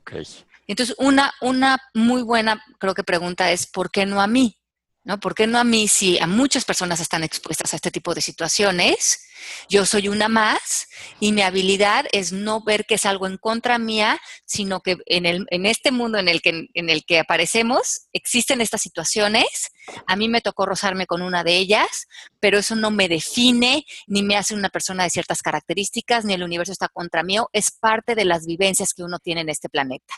Okay. 0.00 0.24
Entonces, 0.68 0.94
una, 0.98 1.32
una 1.40 1.78
muy 1.94 2.22
buena, 2.22 2.62
creo 2.78 2.94
que 2.94 3.02
pregunta 3.02 3.50
es, 3.50 3.66
¿por 3.66 3.90
qué 3.90 4.06
no 4.06 4.20
a 4.20 4.26
mí? 4.26 4.56
¿No? 5.02 5.18
¿Por 5.18 5.34
qué 5.34 5.46
no 5.46 5.58
a 5.58 5.64
mí 5.64 5.88
si 5.88 6.18
a 6.18 6.26
muchas 6.26 6.66
personas 6.66 7.00
están 7.00 7.24
expuestas 7.24 7.72
a 7.72 7.76
este 7.76 7.90
tipo 7.90 8.14
de 8.14 8.20
situaciones? 8.20 9.20
Yo 9.68 9.86
soy 9.86 10.08
una 10.08 10.28
más 10.28 10.88
y 11.20 11.32
mi 11.32 11.40
habilidad 11.40 12.06
es 12.12 12.32
no 12.32 12.60
ver 12.62 12.84
que 12.84 12.96
es 12.96 13.06
algo 13.06 13.26
en 13.26 13.38
contra 13.38 13.78
mía, 13.78 14.20
sino 14.44 14.80
que 14.80 14.98
en, 15.06 15.24
el, 15.24 15.46
en 15.48 15.64
este 15.64 15.92
mundo 15.92 16.18
en 16.18 16.28
el, 16.28 16.42
que, 16.42 16.66
en 16.74 16.90
el 16.90 17.06
que 17.06 17.20
aparecemos 17.20 18.08
existen 18.12 18.60
estas 18.60 18.82
situaciones. 18.82 19.72
A 20.06 20.16
mí 20.16 20.28
me 20.28 20.42
tocó 20.42 20.66
rozarme 20.66 21.06
con 21.06 21.22
una 21.22 21.42
de 21.44 21.56
ellas, 21.56 22.06
pero 22.38 22.58
eso 22.58 22.76
no 22.76 22.90
me 22.90 23.08
define 23.08 23.86
ni 24.06 24.22
me 24.22 24.36
hace 24.36 24.54
una 24.54 24.68
persona 24.68 25.04
de 25.04 25.10
ciertas 25.10 25.40
características, 25.40 26.26
ni 26.26 26.34
el 26.34 26.42
universo 26.42 26.72
está 26.72 26.88
contra 26.88 27.22
mí. 27.22 27.36
Es 27.52 27.70
parte 27.70 28.14
de 28.14 28.26
las 28.26 28.44
vivencias 28.44 28.92
que 28.92 29.04
uno 29.04 29.18
tiene 29.18 29.40
en 29.40 29.48
este 29.48 29.70
planeta. 29.70 30.14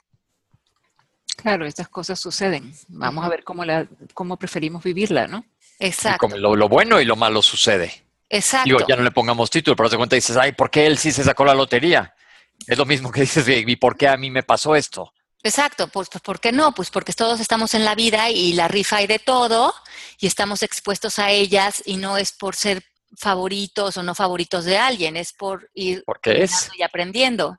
Claro, 1.42 1.66
estas 1.66 1.88
cosas 1.88 2.18
suceden. 2.18 2.72
Vamos 2.88 3.24
a 3.24 3.28
ver 3.28 3.44
cómo, 3.44 3.64
la, 3.64 3.86
cómo 4.14 4.36
preferimos 4.36 4.82
vivirla, 4.82 5.26
¿no? 5.26 5.44
Exacto. 5.78 6.28
Como 6.28 6.36
lo, 6.36 6.68
bueno 6.68 7.00
y 7.00 7.04
lo 7.04 7.16
malo 7.16 7.42
sucede. 7.42 8.04
Exacto. 8.28 8.66
Digo, 8.66 8.78
ya 8.86 8.96
no 8.96 9.02
le 9.02 9.10
pongamos 9.10 9.50
título, 9.50 9.74
pero 9.76 9.90
te 9.90 9.96
cuenta 9.96 10.16
y 10.16 10.18
dices, 10.18 10.36
ay, 10.36 10.52
¿por 10.52 10.70
qué 10.70 10.86
él 10.86 10.98
sí 10.98 11.10
se 11.10 11.24
sacó 11.24 11.44
la 11.44 11.54
lotería? 11.54 12.14
Es 12.66 12.78
lo 12.78 12.86
mismo 12.86 13.10
que 13.10 13.22
dices, 13.22 13.46
¿y 13.48 13.76
por 13.76 13.96
qué 13.96 14.08
a 14.08 14.16
mí 14.16 14.30
me 14.30 14.42
pasó 14.42 14.76
esto? 14.76 15.12
Exacto, 15.42 15.88
pues, 15.88 16.08
pues, 16.10 16.22
¿por 16.22 16.38
qué 16.38 16.52
no? 16.52 16.72
Pues 16.74 16.90
porque 16.90 17.14
todos 17.14 17.40
estamos 17.40 17.72
en 17.74 17.84
la 17.84 17.94
vida 17.94 18.30
y 18.30 18.52
la 18.52 18.68
rifa 18.68 18.96
hay 18.96 19.06
de 19.06 19.18
todo 19.18 19.74
y 20.18 20.26
estamos 20.26 20.62
expuestos 20.62 21.18
a 21.18 21.30
ellas 21.30 21.82
y 21.86 21.96
no 21.96 22.18
es 22.18 22.32
por 22.32 22.54
ser 22.54 22.84
favoritos 23.16 23.96
o 23.96 24.02
no 24.02 24.14
favoritos 24.14 24.64
de 24.64 24.76
alguien, 24.76 25.16
es 25.16 25.32
por 25.32 25.70
ir 25.74 26.02
porque 26.04 26.42
es? 26.42 26.70
y 26.78 26.82
aprendiendo 26.82 27.58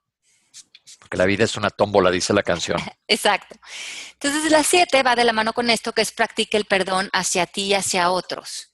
que 1.12 1.18
la 1.18 1.26
vida 1.26 1.44
es 1.44 1.58
una 1.58 1.70
tómbola, 1.70 2.10
dice 2.10 2.34
la 2.34 2.42
canción. 2.42 2.80
Exacto. 3.08 3.58
Entonces 4.14 4.50
la 4.50 4.64
siete 4.64 5.04
va 5.04 5.14
de 5.14 5.26
la 5.26 5.34
mano 5.34 5.52
con 5.52 5.70
esto, 5.70 5.92
que 5.92 6.02
es 6.02 6.14
practique 6.14 6.56
el 6.56 6.66
perdón 6.66 7.10
hacia 7.12 7.46
ti 7.46 7.64
y 7.64 7.74
hacia 7.74 8.10
otros. 8.10 8.74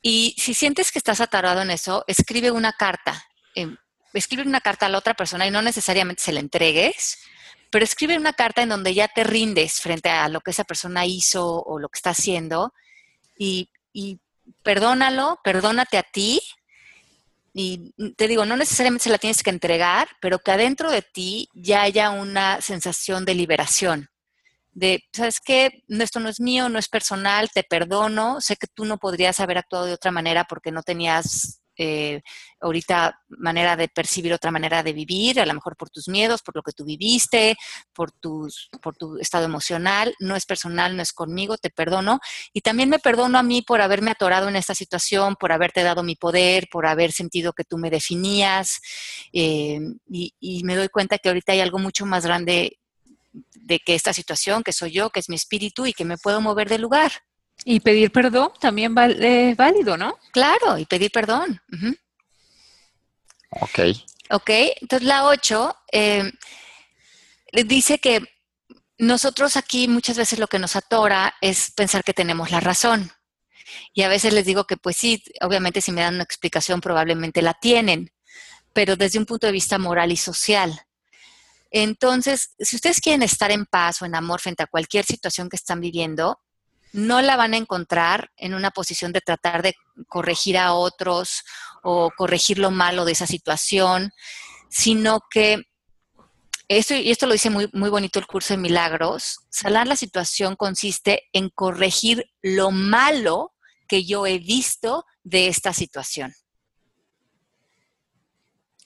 Y 0.00 0.34
si 0.38 0.54
sientes 0.54 0.90
que 0.90 0.98
estás 0.98 1.20
atarado 1.20 1.60
en 1.60 1.70
eso, 1.70 2.02
escribe 2.06 2.50
una 2.50 2.72
carta. 2.72 3.22
Eh, 3.54 3.68
escribe 4.14 4.42
una 4.42 4.62
carta 4.62 4.86
a 4.86 4.88
la 4.88 4.96
otra 4.96 5.12
persona 5.12 5.46
y 5.46 5.50
no 5.50 5.60
necesariamente 5.60 6.22
se 6.22 6.32
la 6.32 6.40
entregues, 6.40 7.18
pero 7.70 7.84
escribe 7.84 8.16
una 8.16 8.32
carta 8.32 8.62
en 8.62 8.70
donde 8.70 8.94
ya 8.94 9.08
te 9.08 9.22
rindes 9.22 9.82
frente 9.82 10.08
a 10.08 10.28
lo 10.28 10.40
que 10.40 10.52
esa 10.52 10.64
persona 10.64 11.04
hizo 11.04 11.62
o 11.62 11.78
lo 11.78 11.90
que 11.90 11.98
está 11.98 12.10
haciendo 12.10 12.72
y 13.36 13.68
perdónalo, 14.62 15.38
perdónate 15.44 15.98
a 15.98 16.02
ti 16.02 16.40
y 17.52 17.92
te 18.16 18.28
digo, 18.28 18.44
no 18.44 18.56
necesariamente 18.56 19.04
se 19.04 19.10
la 19.10 19.18
tienes 19.18 19.42
que 19.42 19.50
entregar, 19.50 20.08
pero 20.20 20.38
que 20.38 20.52
adentro 20.52 20.90
de 20.90 21.02
ti 21.02 21.48
ya 21.54 21.82
haya 21.82 22.10
una 22.10 22.60
sensación 22.60 23.24
de 23.24 23.34
liberación, 23.34 24.08
de, 24.72 25.04
¿sabes 25.12 25.40
qué? 25.44 25.82
Esto 25.88 26.20
no 26.20 26.28
es 26.28 26.40
mío, 26.40 26.68
no 26.68 26.78
es 26.78 26.88
personal, 26.88 27.50
te 27.52 27.64
perdono, 27.64 28.40
sé 28.40 28.56
que 28.56 28.68
tú 28.68 28.84
no 28.84 28.98
podrías 28.98 29.40
haber 29.40 29.58
actuado 29.58 29.86
de 29.86 29.94
otra 29.94 30.12
manera 30.12 30.44
porque 30.44 30.70
no 30.70 30.82
tenías 30.82 31.60
eh, 31.78 32.22
ahorita 32.60 33.20
manera 33.28 33.76
de 33.76 33.88
percibir 33.88 34.32
otra 34.32 34.50
manera 34.50 34.82
de 34.82 34.92
vivir, 34.92 35.40
a 35.40 35.46
lo 35.46 35.54
mejor 35.54 35.76
por 35.76 35.90
tus 35.90 36.08
miedos, 36.08 36.42
por 36.42 36.56
lo 36.56 36.62
que 36.62 36.72
tú 36.72 36.84
viviste, 36.84 37.56
por, 37.92 38.10
tus, 38.10 38.68
por 38.82 38.96
tu 38.96 39.16
estado 39.18 39.44
emocional, 39.44 40.14
no 40.18 40.34
es 40.34 40.44
personal, 40.44 40.96
no 40.96 41.02
es 41.02 41.12
conmigo, 41.12 41.56
te 41.56 41.70
perdono. 41.70 42.18
Y 42.52 42.60
también 42.60 42.90
me 42.90 42.98
perdono 42.98 43.38
a 43.38 43.42
mí 43.42 43.62
por 43.62 43.80
haberme 43.80 44.10
atorado 44.10 44.48
en 44.48 44.56
esta 44.56 44.74
situación, 44.74 45.36
por 45.36 45.52
haberte 45.52 45.82
dado 45.84 46.02
mi 46.02 46.16
poder, 46.16 46.66
por 46.70 46.86
haber 46.86 47.12
sentido 47.12 47.52
que 47.52 47.64
tú 47.64 47.78
me 47.78 47.90
definías. 47.90 48.80
Eh, 49.32 49.78
y, 50.10 50.34
y 50.40 50.64
me 50.64 50.74
doy 50.74 50.88
cuenta 50.88 51.18
que 51.18 51.28
ahorita 51.28 51.52
hay 51.52 51.60
algo 51.60 51.78
mucho 51.78 52.04
más 52.04 52.26
grande 52.26 52.78
de 53.54 53.78
que 53.78 53.94
esta 53.94 54.12
situación, 54.12 54.62
que 54.62 54.72
soy 54.72 54.92
yo, 54.92 55.10
que 55.10 55.20
es 55.20 55.28
mi 55.28 55.36
espíritu 55.36 55.86
y 55.86 55.92
que 55.92 56.04
me 56.04 56.18
puedo 56.18 56.40
mover 56.40 56.68
del 56.68 56.82
lugar. 56.82 57.12
Y 57.64 57.80
pedir 57.80 58.10
perdón 58.12 58.52
también 58.60 58.94
es 59.20 59.56
válido, 59.56 59.96
¿no? 59.96 60.18
Claro, 60.32 60.78
y 60.78 60.86
pedir 60.86 61.10
perdón. 61.10 61.60
Ok. 63.50 63.78
Ok, 64.30 64.50
entonces 64.80 65.06
la 65.06 65.24
8 65.24 65.76
eh, 65.92 66.32
dice 67.66 67.98
que 67.98 68.22
nosotros 68.98 69.56
aquí 69.56 69.88
muchas 69.88 70.16
veces 70.16 70.38
lo 70.38 70.48
que 70.48 70.58
nos 70.58 70.76
atora 70.76 71.34
es 71.40 71.70
pensar 71.70 72.04
que 72.04 72.12
tenemos 72.12 72.50
la 72.50 72.60
razón. 72.60 73.10
Y 73.94 74.02
a 74.02 74.08
veces 74.08 74.32
les 74.32 74.44
digo 74.44 74.64
que 74.64 74.76
pues 74.76 74.96
sí, 74.96 75.22
obviamente 75.40 75.80
si 75.80 75.92
me 75.92 76.00
dan 76.00 76.14
una 76.14 76.24
explicación 76.24 76.80
probablemente 76.80 77.42
la 77.42 77.54
tienen, 77.54 78.12
pero 78.72 78.96
desde 78.96 79.18
un 79.18 79.26
punto 79.26 79.46
de 79.46 79.52
vista 79.52 79.78
moral 79.78 80.12
y 80.12 80.16
social. 80.16 80.80
Entonces, 81.70 82.54
si 82.58 82.76
ustedes 82.76 83.00
quieren 83.00 83.22
estar 83.22 83.50
en 83.50 83.66
paz 83.66 84.00
o 84.00 84.06
en 84.06 84.14
amor 84.14 84.40
frente 84.40 84.62
a 84.62 84.66
cualquier 84.66 85.04
situación 85.04 85.48
que 85.48 85.56
están 85.56 85.80
viviendo, 85.80 86.40
no 86.92 87.20
la 87.20 87.36
van 87.36 87.54
a 87.54 87.58
encontrar 87.58 88.30
en 88.36 88.54
una 88.54 88.70
posición 88.70 89.12
de 89.12 89.20
tratar 89.20 89.62
de 89.62 89.74
corregir 90.08 90.58
a 90.58 90.72
otros 90.72 91.42
o 91.82 92.10
corregir 92.16 92.58
lo 92.58 92.70
malo 92.70 93.04
de 93.04 93.12
esa 93.12 93.26
situación, 93.26 94.12
sino 94.68 95.20
que 95.30 95.62
esto, 96.68 96.94
y 96.94 97.10
esto 97.10 97.26
lo 97.26 97.32
dice 97.32 97.50
muy, 97.50 97.70
muy 97.72 97.88
bonito 97.88 98.18
el 98.18 98.26
curso 98.26 98.54
de 98.54 98.58
milagros, 98.58 99.38
sanar 99.48 99.86
la 99.86 99.96
situación 99.96 100.54
consiste 100.54 101.22
en 101.32 101.48
corregir 101.48 102.30
lo 102.42 102.70
malo 102.70 103.54
que 103.88 104.04
yo 104.04 104.26
he 104.26 104.38
visto 104.38 105.06
de 105.22 105.48
esta 105.48 105.72
situación. 105.72 106.34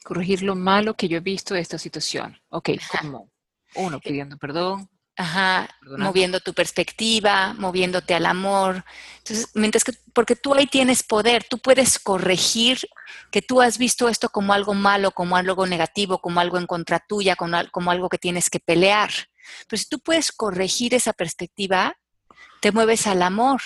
Corregir 0.04 0.42
lo 0.42 0.54
malo 0.54 0.94
que 0.94 1.08
yo 1.08 1.18
he 1.18 1.20
visto 1.20 1.54
de 1.54 1.60
esta 1.60 1.78
situación. 1.78 2.40
Ok, 2.50 2.70
¿cómo? 3.00 3.30
Uno, 3.74 4.00
pidiendo 4.00 4.36
perdón. 4.36 4.88
Ajá, 5.14 5.68
moviendo 5.98 6.40
tu 6.40 6.54
perspectiva, 6.54 7.52
moviéndote 7.58 8.14
al 8.14 8.24
amor. 8.24 8.82
Entonces, 9.18 9.50
mientras 9.54 9.84
que, 9.84 9.92
porque 10.14 10.36
tú 10.36 10.54
ahí 10.54 10.66
tienes 10.66 11.02
poder, 11.02 11.44
tú 11.44 11.58
puedes 11.58 11.98
corregir 11.98 12.80
que 13.30 13.42
tú 13.42 13.60
has 13.60 13.76
visto 13.76 14.08
esto 14.08 14.30
como 14.30 14.54
algo 14.54 14.72
malo, 14.72 15.10
como 15.10 15.36
algo 15.36 15.66
negativo, 15.66 16.18
como 16.18 16.40
algo 16.40 16.56
en 16.56 16.66
contra 16.66 16.98
tuya, 16.98 17.36
como, 17.36 17.58
como 17.70 17.90
algo 17.90 18.08
que 18.08 18.16
tienes 18.16 18.48
que 18.48 18.58
pelear. 18.58 19.10
Pero 19.68 19.82
si 19.82 19.88
tú 19.88 20.00
puedes 20.00 20.32
corregir 20.32 20.94
esa 20.94 21.12
perspectiva, 21.12 21.94
te 22.60 22.72
mueves 22.72 23.06
al 23.06 23.22
amor. 23.22 23.60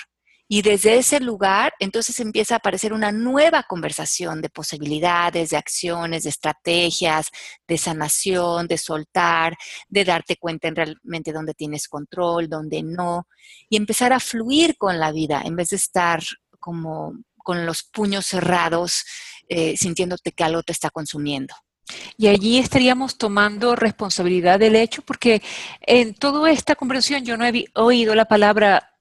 Y 0.49 0.63
desde 0.63 0.97
ese 0.97 1.19
lugar, 1.19 1.73
entonces 1.81 2.21
empieza 2.21 2.55
a 2.55 2.59
aparecer 2.59 2.93
una 2.93 3.11
nueva 3.11 3.65
conversación 3.65 4.41
de 4.41 4.49
posibilidades, 4.49 5.51
de 5.51 5.57
acciones, 5.57 6.23
de 6.23 6.31
estrategias, 6.31 7.31
de 7.67 7.79
sanación, 7.79 8.69
de 8.69 8.79
soltar, 8.79 9.57
de 9.89 10.05
darte 10.05 10.37
cuenta 10.37 10.69
en 10.69 10.77
realmente 10.77 11.33
dónde 11.33 11.55
tienes 11.55 11.89
control, 11.89 12.49
dónde 12.49 12.83
no, 12.83 13.27
y 13.69 13.77
empezar 13.77 14.13
a 14.13 14.21
fluir 14.21 14.77
con 14.77 15.01
la 15.01 15.11
vida 15.11 15.43
en 15.45 15.57
vez 15.57 15.71
de 15.71 15.77
estar 15.77 16.23
como 16.61 17.13
con 17.37 17.67
los 17.67 17.83
puños 17.85 18.27
cerrados, 18.27 19.05
eh, 19.49 19.77
sintiéndote 19.77 20.33
que 20.33 20.45
algo 20.45 20.63
te 20.63 20.73
está 20.73 20.91
consumiendo. 20.91 21.55
Y 22.17 22.27
allí 22.27 22.59
estaríamos 22.59 23.19
tomando 23.19 23.77
responsabilidad 23.77 24.59
del 24.59 24.75
hecho, 24.75 25.03
porque 25.03 25.43
en 25.81 26.15
toda 26.15 26.51
esta 26.51 26.75
conversación 26.75 27.25
yo 27.25 27.37
no 27.37 27.47
he 27.47 27.67
oído 27.75 28.15
la 28.15 28.25
palabra 28.25 28.96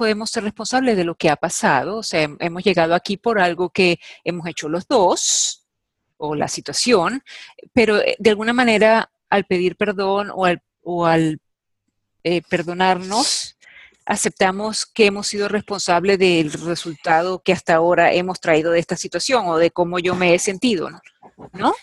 podemos 0.00 0.30
ser 0.30 0.44
responsables 0.44 0.96
de 0.96 1.04
lo 1.04 1.14
que 1.14 1.28
ha 1.28 1.36
pasado. 1.36 1.98
O 1.98 2.02
sea, 2.02 2.26
hemos 2.38 2.64
llegado 2.64 2.94
aquí 2.94 3.18
por 3.18 3.38
algo 3.38 3.68
que 3.68 4.00
hemos 4.24 4.46
hecho 4.46 4.66
los 4.66 4.88
dos 4.88 5.66
o 6.16 6.34
la 6.34 6.48
situación, 6.48 7.22
pero 7.74 7.98
eh, 7.98 8.16
de 8.18 8.30
alguna 8.30 8.54
manera 8.54 9.10
al 9.28 9.44
pedir 9.44 9.76
perdón 9.76 10.30
o 10.34 10.46
al, 10.46 10.62
o 10.82 11.04
al 11.04 11.38
eh, 12.24 12.40
perdonarnos, 12.48 13.58
aceptamos 14.06 14.86
que 14.86 15.04
hemos 15.04 15.26
sido 15.26 15.48
responsables 15.48 16.18
del 16.18 16.50
resultado 16.50 17.42
que 17.42 17.52
hasta 17.52 17.74
ahora 17.74 18.10
hemos 18.14 18.40
traído 18.40 18.72
de 18.72 18.78
esta 18.78 18.96
situación 18.96 19.48
o 19.48 19.58
de 19.58 19.70
cómo 19.70 19.98
yo 19.98 20.14
me 20.14 20.32
he 20.34 20.38
sentido, 20.38 20.88
¿no? 21.52 21.74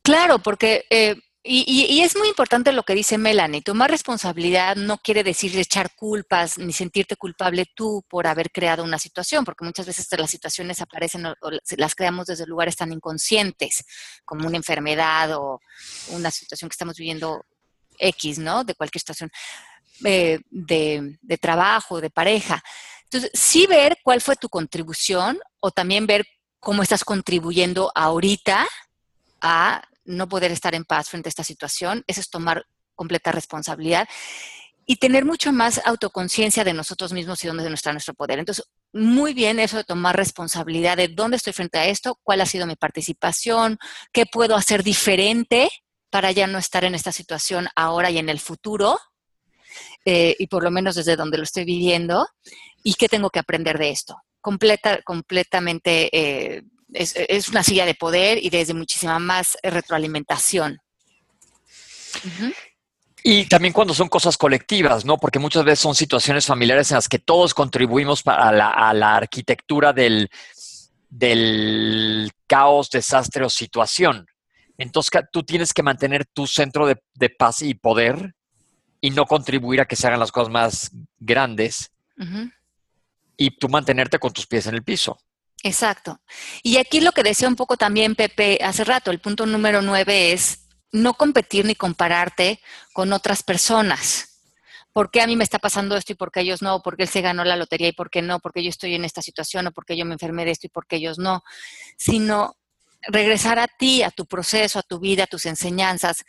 Claro, 0.00 0.38
porque 0.38 0.86
eh, 0.88 1.16
y, 1.48 2.00
es 2.02 2.16
muy 2.16 2.28
importante 2.28 2.72
lo 2.72 2.82
que 2.82 2.94
dice 2.94 3.18
Melanie. 3.18 3.62
Tomar 3.62 3.90
responsabilidad 3.90 4.74
no 4.76 4.98
quiere 4.98 5.22
decir 5.22 5.56
echar 5.58 5.94
culpas 5.94 6.58
ni 6.58 6.72
sentirte 6.72 7.16
culpable 7.16 7.66
tú 7.74 8.04
por 8.08 8.26
haber 8.26 8.50
creado 8.50 8.82
una 8.82 8.98
situación, 8.98 9.44
porque 9.44 9.64
muchas 9.64 9.86
veces 9.86 10.08
las 10.18 10.30
situaciones 10.30 10.80
aparecen 10.80 11.26
o, 11.26 11.34
las 11.76 11.94
creamos 11.94 12.26
desde 12.26 12.46
lugares 12.46 12.76
tan 12.76 12.92
inconscientes, 12.92 13.84
como 14.24 14.46
una 14.46 14.56
enfermedad 14.56 15.36
o 15.36 15.60
una 16.08 16.30
situación 16.30 16.68
que 16.68 16.74
estamos 16.74 16.96
viviendo 16.96 17.44
X, 17.98 18.38
¿no? 18.38 18.64
De 18.64 18.74
cualquier 18.74 19.00
situación 19.00 19.30
eh, 20.04 20.40
de, 20.50 21.16
de 21.22 21.38
trabajo, 21.38 22.00
de 22.00 22.10
pareja. 22.10 22.62
Entonces, 23.04 23.30
sí 23.34 23.66
ver 23.66 23.98
cuál 24.02 24.20
fue 24.20 24.36
tu 24.36 24.48
contribución 24.48 25.38
o 25.60 25.70
también 25.70 26.06
ver 26.06 26.26
cómo 26.58 26.82
estás 26.82 27.04
contribuyendo 27.04 27.92
ahorita 27.94 28.66
a 29.40 29.82
no 30.06 30.28
poder 30.28 30.52
estar 30.52 30.74
en 30.74 30.84
paz 30.84 31.10
frente 31.10 31.28
a 31.28 31.30
esta 31.30 31.44
situación, 31.44 32.04
eso 32.06 32.20
es 32.20 32.30
tomar 32.30 32.66
completa 32.94 33.32
responsabilidad 33.32 34.08
y 34.86 34.96
tener 34.96 35.24
mucho 35.24 35.52
más 35.52 35.80
autoconciencia 35.84 36.62
de 36.62 36.72
nosotros 36.72 37.12
mismos 37.12 37.42
y 37.42 37.48
dónde 37.48 37.68
está 37.74 37.92
nuestro 37.92 38.14
poder. 38.14 38.38
Entonces, 38.38 38.64
muy 38.92 39.34
bien 39.34 39.58
eso 39.58 39.76
de 39.76 39.84
tomar 39.84 40.16
responsabilidad 40.16 40.96
de 40.96 41.08
dónde 41.08 41.36
estoy 41.36 41.52
frente 41.52 41.78
a 41.78 41.86
esto, 41.86 42.18
cuál 42.22 42.40
ha 42.40 42.46
sido 42.46 42.66
mi 42.66 42.76
participación, 42.76 43.78
qué 44.12 44.26
puedo 44.26 44.54
hacer 44.54 44.84
diferente 44.84 45.68
para 46.08 46.30
ya 46.30 46.46
no 46.46 46.58
estar 46.58 46.84
en 46.84 46.94
esta 46.94 47.10
situación 47.10 47.66
ahora 47.74 48.10
y 48.10 48.18
en 48.18 48.28
el 48.28 48.38
futuro, 48.38 48.98
eh, 50.04 50.36
y 50.38 50.46
por 50.46 50.62
lo 50.62 50.70
menos 50.70 50.94
desde 50.94 51.16
donde 51.16 51.36
lo 51.36 51.42
estoy 51.42 51.64
viviendo, 51.64 52.28
y 52.84 52.94
qué 52.94 53.08
tengo 53.08 53.30
que 53.30 53.40
aprender 53.40 53.78
de 53.78 53.90
esto. 53.90 54.16
Completa, 54.40 55.02
completamente 55.02 56.08
eh, 56.16 56.62
es, 56.96 57.48
una 57.48 57.62
silla 57.62 57.86
de 57.86 57.94
poder 57.94 58.38
y 58.42 58.50
desde 58.50 58.74
muchísima 58.74 59.18
más 59.18 59.56
retroalimentación. 59.62 60.78
Y 63.22 63.46
también 63.46 63.72
cuando 63.72 63.92
son 63.92 64.08
cosas 64.08 64.36
colectivas, 64.36 65.04
¿no? 65.04 65.18
Porque 65.18 65.38
muchas 65.38 65.64
veces 65.64 65.80
son 65.80 65.94
situaciones 65.94 66.46
familiares 66.46 66.90
en 66.90 66.96
las 66.96 67.08
que 67.08 67.18
todos 67.18 67.54
contribuimos 67.54 68.22
a 68.24 68.52
la, 68.52 69.16
arquitectura 69.16 69.92
del, 69.92 70.30
del, 71.10 72.30
caos, 72.46 72.88
desastre 72.90 73.44
o 73.44 73.50
situación. 73.50 74.26
Entonces 74.78 75.10
tú 75.32 75.42
tienes 75.42 75.74
que 75.74 75.82
mantener 75.82 76.24
tu 76.26 76.46
centro 76.46 76.86
de, 76.86 77.28
paz 77.30 77.62
y 77.62 77.74
poder 77.74 78.34
y 79.00 79.10
no 79.10 79.26
contribuir 79.26 79.80
a 79.80 79.86
que 79.86 79.96
se 79.96 80.06
hagan 80.06 80.20
las 80.20 80.32
cosas 80.32 80.52
más 80.52 80.90
grandes 81.18 81.90
y 83.36 83.50
tú 83.50 83.68
mantenerte 83.68 84.18
con 84.18 84.32
tus 84.32 84.46
pies 84.46 84.66
en 84.66 84.74
el 84.74 84.82
piso. 84.82 85.18
Exacto. 85.66 86.20
Y 86.62 86.76
aquí 86.76 87.00
lo 87.00 87.10
que 87.10 87.24
decía 87.24 87.48
un 87.48 87.56
poco 87.56 87.76
también 87.76 88.14
Pepe 88.14 88.60
hace 88.62 88.84
rato, 88.84 89.10
el 89.10 89.18
punto 89.18 89.46
número 89.46 89.82
nueve 89.82 90.32
es 90.32 90.68
no 90.92 91.14
competir 91.14 91.64
ni 91.64 91.74
compararte 91.74 92.60
con 92.92 93.12
otras 93.12 93.42
personas. 93.42 94.40
¿Por 94.92 95.10
qué 95.10 95.20
a 95.22 95.26
mí 95.26 95.34
me 95.34 95.42
está 95.42 95.58
pasando 95.58 95.96
esto 95.96 96.12
y 96.12 96.14
por 96.14 96.30
qué 96.30 96.40
ellos 96.42 96.62
no? 96.62 96.82
¿Por 96.82 96.96
qué 96.96 97.02
él 97.02 97.08
se 97.08 97.20
ganó 97.20 97.44
la 97.44 97.56
lotería 97.56 97.88
y 97.88 97.92
por 97.92 98.10
qué 98.10 98.22
no? 98.22 98.38
¿Por 98.38 98.52
qué 98.52 98.62
yo 98.62 98.70
estoy 98.70 98.94
en 98.94 99.04
esta 99.04 99.22
situación 99.22 99.66
o 99.66 99.72
por 99.72 99.84
qué 99.84 99.96
yo 99.96 100.04
me 100.04 100.12
enfermé 100.12 100.44
de 100.44 100.52
esto 100.52 100.68
y 100.68 100.70
por 100.70 100.86
qué 100.86 100.96
ellos 100.96 101.18
no? 101.18 101.42
Sino 101.98 102.54
regresar 103.08 103.58
a 103.58 103.66
ti, 103.66 104.04
a 104.04 104.12
tu 104.12 104.26
proceso, 104.26 104.78
a 104.78 104.82
tu 104.82 105.00
vida, 105.00 105.24
a 105.24 105.26
tus 105.26 105.46
enseñanzas 105.46 106.24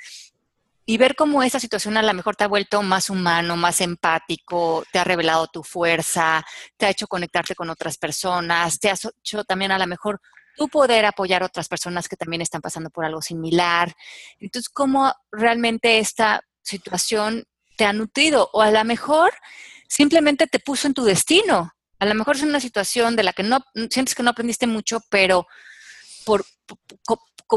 y 0.90 0.98
ver 0.98 1.18
cómo 1.18 1.44
esa 1.44 1.60
situación 1.60 1.98
a 1.98 2.02
lo 2.02 2.14
mejor 2.14 2.38
te 2.38 2.46
ha 2.46 2.48
vuelto 2.48 2.82
más 2.82 3.10
humano, 3.10 3.58
más 3.58 3.82
empático, 3.82 4.86
te 4.90 5.00
ha 5.00 5.04
revelado 5.04 5.48
tu 5.48 5.62
fuerza, 5.62 6.46
te 6.78 6.86
ha 6.86 6.90
hecho 6.90 7.08
conectarte 7.08 7.56
con 7.56 7.70
otras 7.70 7.98
personas, 7.98 8.80
te 8.80 8.90
ha 8.90 8.94
hecho 8.94 9.44
también 9.44 9.74
a 9.74 9.78
lo 9.78 9.86
mejor 9.86 10.22
tu 10.56 10.70
poder 10.70 11.04
apoyar 11.04 11.44
a 11.44 11.48
otras 11.48 11.68
personas 11.68 12.08
que 12.08 12.16
también 12.16 12.42
están 12.42 12.62
pasando 12.62 12.90
por 12.90 13.04
algo 13.04 13.22
similar. 13.22 13.94
Entonces, 14.40 14.70
cómo 14.70 15.14
realmente 15.30 16.00
esta 16.00 16.42
situación 16.62 17.44
te 17.76 17.84
ha 17.84 17.92
nutrido 17.92 18.50
o 18.54 18.62
a 18.62 18.72
lo 18.72 18.84
mejor 18.86 19.34
simplemente 19.90 20.48
te 20.48 20.60
puso 20.60 20.88
en 20.88 20.94
tu 20.94 21.04
destino. 21.04 21.74
A 22.00 22.06
lo 22.06 22.16
mejor 22.16 22.38
es 22.38 22.44
una 22.44 22.62
situación 22.62 23.18
de 23.18 23.24
la 23.24 23.34
que 23.34 23.44
no 23.44 23.60
sientes 23.90 24.16
que 24.16 24.24
no 24.24 24.30
aprendiste 24.30 24.68
mucho, 24.68 25.02
pero 25.10 25.48
por, 26.24 26.46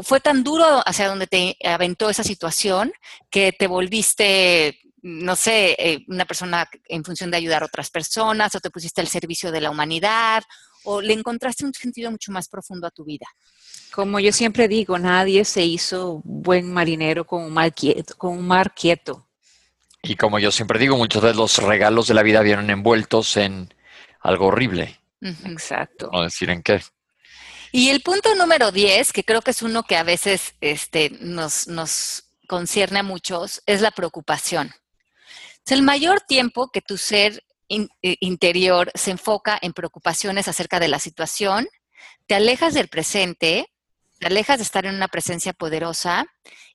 fue 0.02 0.20
tan 0.20 0.44
duro 0.44 0.82
hacia 0.86 1.08
donde 1.08 1.26
te 1.26 1.56
aventó 1.64 2.10
esa 2.10 2.24
situación 2.24 2.92
que 3.30 3.52
te 3.52 3.66
volviste 3.66 4.78
no 5.02 5.36
sé, 5.36 5.76
eh, 5.78 6.04
una 6.08 6.24
persona 6.24 6.68
en 6.86 7.04
función 7.04 7.30
de 7.30 7.36
ayudar 7.36 7.62
a 7.62 7.66
otras 7.66 7.90
personas, 7.90 8.54
o 8.54 8.60
te 8.60 8.70
pusiste 8.70 9.00
al 9.00 9.08
servicio 9.08 9.50
de 9.50 9.60
la 9.60 9.70
humanidad, 9.70 10.42
o 10.84 11.00
le 11.00 11.14
encontraste 11.14 11.64
un 11.64 11.74
sentido 11.74 12.10
mucho 12.10 12.32
más 12.32 12.48
profundo 12.48 12.86
a 12.86 12.90
tu 12.90 13.04
vida. 13.04 13.26
Como 13.92 14.20
yo 14.20 14.32
siempre 14.32 14.68
digo, 14.68 14.98
nadie 14.98 15.44
se 15.44 15.64
hizo 15.64 16.20
buen 16.24 16.72
marinero 16.72 17.26
con 17.26 17.42
un 17.42 17.52
mar 17.52 17.74
quieto. 17.74 18.14
Con 18.16 18.38
un 18.38 18.46
mar 18.46 18.74
quieto. 18.74 19.26
Y 20.02 20.16
como 20.16 20.38
yo 20.38 20.50
siempre 20.52 20.78
digo, 20.78 20.96
muchos 20.96 21.22
de 21.22 21.34
los 21.34 21.58
regalos 21.58 22.06
de 22.06 22.14
la 22.14 22.22
vida 22.22 22.40
vienen 22.40 22.70
envueltos 22.70 23.36
en 23.36 23.74
algo 24.20 24.46
horrible. 24.46 24.98
Exacto. 25.20 26.08
No 26.12 26.22
decir 26.22 26.50
en 26.50 26.62
qué. 26.62 26.80
Y 27.72 27.90
el 27.90 28.02
punto 28.02 28.34
número 28.34 28.72
10, 28.72 29.12
que 29.12 29.24
creo 29.24 29.42
que 29.42 29.52
es 29.52 29.62
uno 29.62 29.84
que 29.84 29.96
a 29.96 30.02
veces 30.02 30.54
este, 30.60 31.10
nos, 31.20 31.68
nos 31.68 32.24
concierne 32.48 33.00
a 33.00 33.04
muchos, 33.04 33.62
es 33.66 33.80
la 33.80 33.92
preocupación. 33.92 34.72
Es 35.64 35.72
el 35.72 35.82
mayor 35.82 36.20
tiempo 36.20 36.70
que 36.72 36.82
tu 36.82 36.98
ser 36.98 37.44
eh, 37.68 37.88
interior 38.20 38.90
se 38.96 39.12
enfoca 39.12 39.56
en 39.62 39.72
preocupaciones 39.72 40.48
acerca 40.48 40.80
de 40.80 40.88
la 40.88 40.98
situación, 40.98 41.68
te 42.26 42.34
alejas 42.34 42.74
del 42.74 42.88
presente, 42.88 43.72
te 44.18 44.26
alejas 44.26 44.58
de 44.58 44.64
estar 44.64 44.86
en 44.86 44.96
una 44.96 45.06
presencia 45.06 45.52
poderosa 45.52 46.26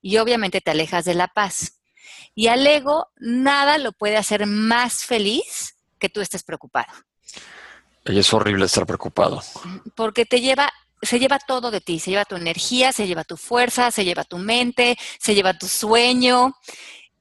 y 0.02 0.18
obviamente 0.18 0.62
te 0.62 0.72
alejas 0.72 1.04
de 1.04 1.16
la 1.16 1.28
paz. 1.28 1.82
Y 2.34 2.48
al 2.48 2.66
ego 2.66 3.10
nada 3.18 3.78
lo 3.78 3.92
puede 3.92 4.16
hacer 4.16 4.46
más 4.46 5.04
feliz 5.04 5.76
que 6.00 6.08
tú 6.08 6.22
estés 6.22 6.44
preocupado. 6.44 6.94
Y 8.06 8.20
es 8.20 8.34
horrible 8.34 8.66
estar 8.66 8.86
preocupado. 8.86 9.42
Porque 9.96 10.26
te 10.26 10.40
lleva 10.40 10.72
se 11.06 11.20
lleva 11.20 11.40
todo 11.40 11.72
de 11.72 11.82
ti, 11.82 12.00
se 12.00 12.12
lleva 12.12 12.26
tu 12.26 12.36
energía, 12.36 12.92
se 12.92 13.08
lleva 13.08 13.24
tu 13.24 13.38
fuerza, 13.38 13.92
se 13.92 14.06
lleva 14.06 14.24
tu 14.24 14.38
mente, 14.38 14.98
se 15.20 15.36
lleva 15.36 15.58
tu 15.58 15.68
sueño. 15.68 16.56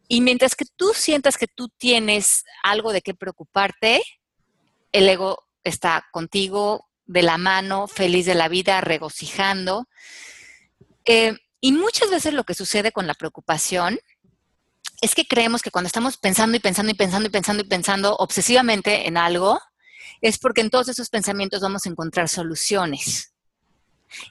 Y 0.09 0.21
mientras 0.21 0.55
que 0.55 0.65
tú 0.77 0.93
sientas 0.95 1.39
que 1.39 1.47
tú 1.47 1.69
tienes 1.69 2.45
algo 2.63 2.93
de 2.93 3.03
qué 3.03 3.15
preocuparte, 3.15 4.03
el 4.93 5.09
ego 5.09 5.45
está 5.65 6.05
contigo 6.13 6.89
de 7.07 7.23
la 7.23 7.39
mano, 7.39 7.89
feliz 7.89 8.27
de 8.27 8.35
la 8.35 8.49
vida, 8.49 8.81
regocijando. 8.81 9.87
Eh, 11.05 11.37
y 11.61 11.73
muchas 11.73 12.11
veces 12.11 12.35
lo 12.35 12.45
que 12.45 12.55
sucede 12.55 12.93
con 12.93 13.07
la 13.07 13.15
preocupación 13.15 13.99
es 15.01 15.15
que 15.15 15.27
creemos 15.27 15.63
que 15.63 15.71
cuando 15.71 15.87
estamos 15.87 16.17
pensando 16.17 16.57
y 16.57 16.61
pensando 16.61 16.93
y 16.93 16.95
pensando 16.95 17.27
y 17.27 17.31
pensando 17.31 17.63
y 17.63 17.67
pensando 17.67 18.17
obsesivamente 18.17 19.07
en 19.07 19.17
algo, 19.17 19.61
es 20.21 20.39
porque 20.39 20.61
en 20.63 20.71
todos 20.71 20.89
esos 20.89 21.11
pensamientos 21.11 21.61
vamos 21.61 21.85
a 21.85 21.91
encontrar 21.91 22.29
soluciones. 22.29 23.34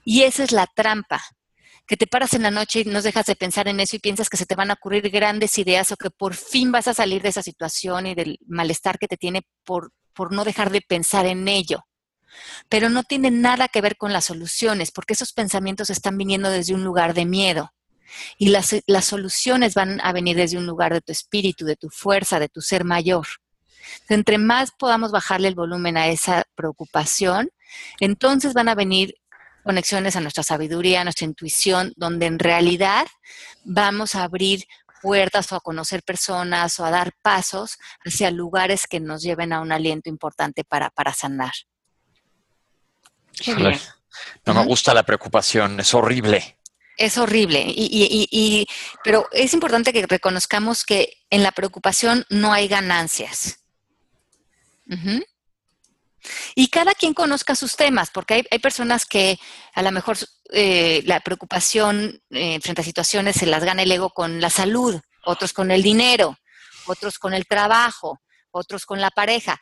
Y 0.04 0.24
esa 0.24 0.44
es 0.44 0.52
la 0.52 0.68
trampa, 0.68 1.24
que 1.86 1.98
te 1.98 2.08
paras 2.08 2.34
en 2.34 2.44
la 2.44 2.52
noche 2.52 2.82
y 2.82 2.86
no 2.86 3.02
dejas 3.02 3.26
de 3.26 3.36
pensar 3.36 3.68
en 3.68 3.80
eso 3.80 3.96
y 3.96 4.00
piensas 4.00 4.30
que 4.30 4.38
se 4.38 4.46
te 4.46 4.56
van 4.56 4.72
a 4.72 4.76
ocurrir 4.76 5.10
grandes 5.10 5.58
ideas 5.58 5.92
o 5.92 5.98
que 5.98 6.10
por 6.10 6.34
fin 6.36 6.72
vas 6.72 6.88
a 6.88 6.94
salir 6.94 7.22
de 7.22 7.30
esa 7.30 7.44
situación 7.44 8.08
y 8.08 8.16
del 8.16 8.40
malestar 8.48 8.98
que 8.98 9.08
te 9.08 9.18
tiene 9.18 9.42
por, 9.64 9.92
por 10.14 10.32
no 10.32 10.46
dejar 10.46 10.72
de 10.72 10.82
pensar 10.82 11.26
en 11.26 11.48
ello. 11.48 11.86
Pero 12.70 12.90
no 12.90 13.04
tiene 13.04 13.32
nada 13.32 13.68
que 13.68 13.82
ver 13.82 13.98
con 13.98 14.14
las 14.14 14.26
soluciones, 14.26 14.92
porque 14.92 15.14
esos 15.14 15.34
pensamientos 15.34 15.90
están 15.90 16.18
viniendo 16.18 16.50
desde 16.50 16.74
un 16.74 16.84
lugar 16.84 17.14
de 17.14 17.26
miedo. 17.26 17.74
Y 18.38 18.50
las, 18.50 18.76
las 18.88 19.06
soluciones 19.06 19.74
van 19.74 20.00
a 20.02 20.14
venir 20.14 20.38
desde 20.38 20.58
un 20.58 20.66
lugar 20.66 20.94
de 20.94 21.02
tu 21.02 21.12
espíritu, 21.12 21.66
de 21.66 21.76
tu 21.76 21.90
fuerza, 21.90 22.40
de 22.40 22.50
tu 22.50 22.62
ser 22.62 22.86
mayor. 22.86 23.28
Entre 24.10 24.38
más 24.38 24.72
podamos 24.72 25.12
bajarle 25.12 25.48
el 25.48 25.56
volumen 25.56 25.98
a 25.98 26.08
esa 26.08 26.46
preocupación, 26.56 27.50
entonces 28.00 28.54
van 28.54 28.70
a 28.70 28.76
venir 28.76 29.16
conexiones 29.64 30.16
a 30.16 30.22
nuestra 30.22 30.44
sabiduría, 30.44 31.02
a 31.02 31.04
nuestra 31.04 31.26
intuición, 31.26 31.94
donde 31.96 32.26
en 32.26 32.40
realidad 32.40 33.08
vamos 33.64 34.16
a 34.16 34.24
abrir 34.24 34.66
puertas 35.02 35.52
o 35.52 35.56
a 35.56 35.60
conocer 35.60 36.02
personas 36.04 36.80
o 36.80 36.86
a 36.86 36.92
dar 36.92 37.12
pasos 37.22 37.78
hacia 38.06 38.32
lugares 38.32 38.88
que 38.88 39.00
nos 39.00 39.22
lleven 39.22 39.52
a 39.52 39.60
un 39.60 39.72
aliento 39.72 40.10
importante 40.10 40.64
para, 40.64 40.90
para 40.90 41.14
sanar. 41.14 41.52
No 44.46 44.54
me 44.54 44.66
gusta 44.66 44.94
la 44.94 45.04
preocupación, 45.04 45.80
es 45.80 45.94
horrible. 45.94 46.58
Es 46.96 47.18
horrible, 47.18 47.66
y, 47.68 48.68
pero 49.04 49.28
es 49.32 49.54
importante 49.54 49.92
que 49.92 50.06
reconozcamos 50.06 50.84
que 50.84 51.12
en 51.32 51.42
la 51.42 51.52
preocupación 51.52 52.24
no 52.30 52.54
hay 52.54 52.68
ganancias. 52.68 53.60
Y 56.56 56.68
cada 56.68 56.94
quien 56.94 57.14
conozca 57.14 57.56
sus 57.56 57.76
temas, 57.76 58.10
porque 58.12 58.46
hay, 58.50 58.60
personas 58.60 59.06
que 59.06 59.40
a 59.74 59.82
lo 59.82 59.92
mejor 59.92 60.18
eh, 60.52 61.02
la 61.06 61.20
preocupación 61.20 62.22
eh, 62.30 62.60
frente 62.62 62.82
a 62.82 62.86
situaciones 62.86 63.36
se 63.36 63.46
las 63.46 63.64
gana 63.64 63.84
el 63.84 63.92
ego 63.92 64.10
con 64.10 64.40
la 64.40 64.50
salud, 64.50 65.00
otros 65.26 65.54
con 65.54 65.72
el 65.72 65.84
dinero, 65.84 66.38
otros 66.86 67.20
con 67.20 67.34
el 67.34 67.46
trabajo, 67.46 68.22
otros 68.52 68.86
con 68.86 69.02
la 69.02 69.12
pareja. 69.12 69.60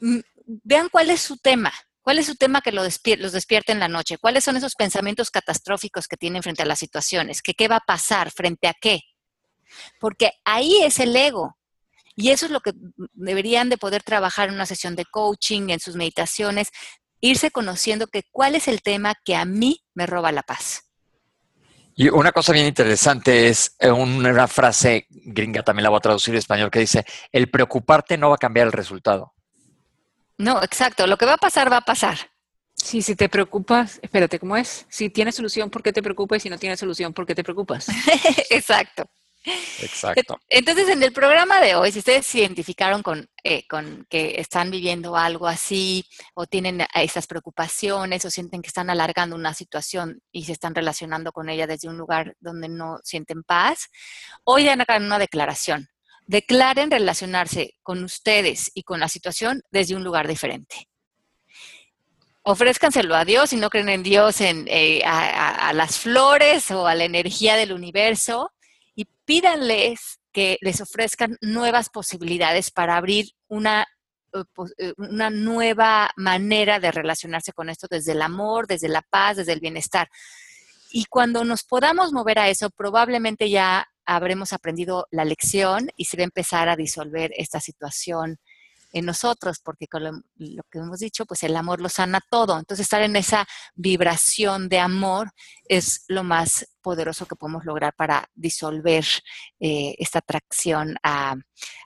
Mm, 0.00 0.20
vean 0.64 0.88
cuál 0.88 1.10
es 1.10 1.22
su 1.22 1.38
tema, 1.38 1.72
cuál 2.02 2.18
es 2.18 2.26
su 2.26 2.36
tema 2.36 2.60
que 2.60 2.72
los 2.72 2.84
despierta 3.32 3.72
en 3.72 3.80
la 3.80 3.88
noche, 3.88 4.18
cuáles 4.18 4.44
son 4.44 4.56
esos 4.56 4.74
pensamientos 4.74 5.30
catastróficos 5.30 6.06
que 6.06 6.16
tienen 6.16 6.42
frente 6.42 6.62
a 6.62 6.66
las 6.66 6.78
situaciones, 6.78 7.42
qué 7.42 7.68
va 7.68 7.76
a 7.76 7.84
pasar, 7.86 8.30
frente 8.30 8.68
a 8.68 8.74
qué. 8.74 9.00
Porque 9.98 10.32
ahí 10.44 10.82
es 10.82 11.00
el 11.00 11.14
ego, 11.16 11.58
y 12.16 12.30
eso 12.30 12.46
es 12.46 12.52
lo 12.52 12.60
que 12.60 12.72
deberían 13.12 13.68
de 13.68 13.76
poder 13.76 14.02
trabajar 14.02 14.48
en 14.48 14.54
una 14.54 14.66
sesión 14.66 14.96
de 14.96 15.04
coaching, 15.04 15.68
en 15.68 15.80
sus 15.80 15.96
meditaciones, 15.96 16.70
irse 17.20 17.50
conociendo 17.50 18.06
que 18.06 18.22
cuál 18.32 18.54
es 18.54 18.68
el 18.68 18.82
tema 18.82 19.14
que 19.24 19.36
a 19.36 19.44
mí 19.44 19.84
me 19.94 20.06
roba 20.06 20.32
la 20.32 20.42
paz. 20.42 20.82
Y 21.94 22.08
una 22.08 22.32
cosa 22.32 22.52
bien 22.52 22.66
interesante 22.66 23.48
es 23.48 23.74
eh, 23.78 23.90
una 23.90 24.48
frase 24.48 25.06
gringa, 25.10 25.62
también 25.62 25.84
la 25.84 25.90
voy 25.90 25.98
a 25.98 26.00
traducir 26.00 26.34
en 26.34 26.38
español, 26.38 26.70
que 26.70 26.80
dice, 26.80 27.04
el 27.32 27.50
preocuparte 27.50 28.18
no 28.18 28.30
va 28.30 28.34
a 28.34 28.38
cambiar 28.38 28.66
el 28.66 28.72
resultado. 28.72 29.32
No, 30.38 30.62
exacto, 30.62 31.06
lo 31.06 31.16
que 31.16 31.24
va 31.24 31.34
a 31.34 31.38
pasar 31.38 31.72
va 31.72 31.78
a 31.78 31.82
pasar. 31.82 32.18
Sí, 32.74 33.00
si 33.00 33.16
te 33.16 33.30
preocupas, 33.30 33.98
espérate, 34.02 34.38
¿cómo 34.38 34.56
es? 34.56 34.86
Si 34.90 35.08
tienes 35.08 35.34
solución, 35.34 35.70
¿por 35.70 35.82
qué 35.82 35.92
te 35.92 36.02
preocupas? 36.02 36.36
Y 36.36 36.40
si 36.40 36.50
no 36.50 36.58
tienes 36.58 36.78
solución, 36.78 37.14
¿por 37.14 37.26
qué 37.26 37.34
te 37.34 37.42
preocupas? 37.42 37.88
exacto. 38.50 39.08
Exacto. 39.46 40.40
Entonces, 40.48 40.88
en 40.88 41.02
el 41.02 41.12
programa 41.12 41.60
de 41.60 41.74
hoy, 41.74 41.92
si 41.92 42.00
ustedes 42.00 42.26
se 42.26 42.40
identificaron 42.40 43.02
con, 43.02 43.28
eh, 43.42 43.66
con 43.68 44.06
que 44.10 44.40
están 44.40 44.70
viviendo 44.70 45.16
algo 45.16 45.46
así 45.46 46.04
o 46.34 46.46
tienen 46.46 46.86
esas 46.94 47.26
preocupaciones 47.26 48.24
o 48.24 48.30
sienten 48.30 48.62
que 48.62 48.68
están 48.68 48.90
alargando 48.90 49.36
una 49.36 49.54
situación 49.54 50.20
y 50.32 50.44
se 50.44 50.52
están 50.52 50.74
relacionando 50.74 51.32
con 51.32 51.48
ella 51.48 51.66
desde 51.66 51.88
un 51.88 51.96
lugar 51.96 52.34
donde 52.40 52.68
no 52.68 52.98
sienten 53.04 53.42
paz, 53.42 53.88
hoy 54.44 54.68
hacer 54.68 55.02
una 55.02 55.18
declaración. 55.18 55.88
Declaren 56.26 56.90
relacionarse 56.90 57.74
con 57.82 58.02
ustedes 58.02 58.72
y 58.74 58.82
con 58.82 58.98
la 58.98 59.08
situación 59.08 59.62
desde 59.70 59.94
un 59.94 60.02
lugar 60.02 60.26
diferente 60.26 60.88
ofrézcanselo 62.48 63.16
a 63.16 63.24
Dios 63.24 63.50
si 63.50 63.56
no 63.56 63.70
creen 63.70 63.88
en 63.88 64.02
Dios, 64.04 64.40
en, 64.40 64.66
eh, 64.68 65.02
a, 65.04 65.72
las 65.72 65.98
flores 65.98 66.70
o 66.70 66.86
a 66.86 66.94
la 66.94 67.02
energía 67.02 67.56
del 67.56 67.72
universo 67.72 68.52
y 68.96 69.04
pídanles 69.24 70.18
que 70.32 70.58
les 70.62 70.80
ofrezcan 70.80 71.36
nuevas 71.40 71.90
posibilidades 71.90 72.70
para 72.70 72.96
abrir 72.96 73.26
una, 73.46 73.86
eh, 74.32 74.42
eh, 74.78 74.94
una 74.96 75.30
nueva 75.30 76.10
manera 76.16 76.80
de 76.80 76.90
relacionarse 76.90 77.52
con 77.52 77.68
esto 77.68 77.86
desde 77.88 78.12
el 78.12 78.22
amor, 78.22 78.66
desde 78.66 78.88
la 78.88 79.02
paz, 79.02 79.36
desde 79.36 79.52
el 79.52 79.60
bienestar. 79.60 80.08
Y 80.90 81.04
cuando 81.04 81.44
nos 81.44 81.62
podamos 81.62 82.12
mover 82.12 82.38
a 82.38 82.48
eso, 82.48 82.70
probablemente 82.70 83.50
ya 83.50 83.86
habremos 84.06 84.52
aprendido 84.52 85.06
la 85.10 85.24
lección 85.24 85.90
y 85.96 86.06
se 86.06 86.16
va 86.16 86.22
a 86.22 86.24
empezar 86.24 86.68
a 86.68 86.76
disolver 86.76 87.32
esta 87.36 87.60
situación 87.60 88.38
en 88.92 89.04
nosotros, 89.04 89.60
porque 89.62 89.86
con 89.88 90.04
lo, 90.04 90.12
que 90.70 90.78
hemos 90.78 91.00
dicho, 91.00 91.26
pues 91.26 91.42
el 91.42 91.56
amor 91.56 91.80
lo 91.80 91.88
sana 91.88 92.20
todo. 92.30 92.58
Entonces, 92.58 92.84
estar 92.84 93.02
en 93.02 93.16
esa 93.16 93.46
vibración 93.74 94.68
de 94.68 94.78
amor 94.78 95.32
es 95.68 96.04
lo 96.08 96.24
más 96.24 96.66
poderoso 96.80 97.26
que 97.26 97.36
podemos 97.36 97.64
lograr 97.64 97.94
para 97.94 98.28
disolver 98.34 99.04
eh, 99.60 99.94
esta 99.98 100.20
atracción 100.20 100.96
a, 101.02 101.34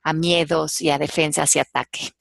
a 0.03 0.13
miedos 0.13 0.81
y 0.81 0.91
a 0.91 0.99
defensas 0.99 1.57
y 1.57 1.59
ataque. 1.59 2.13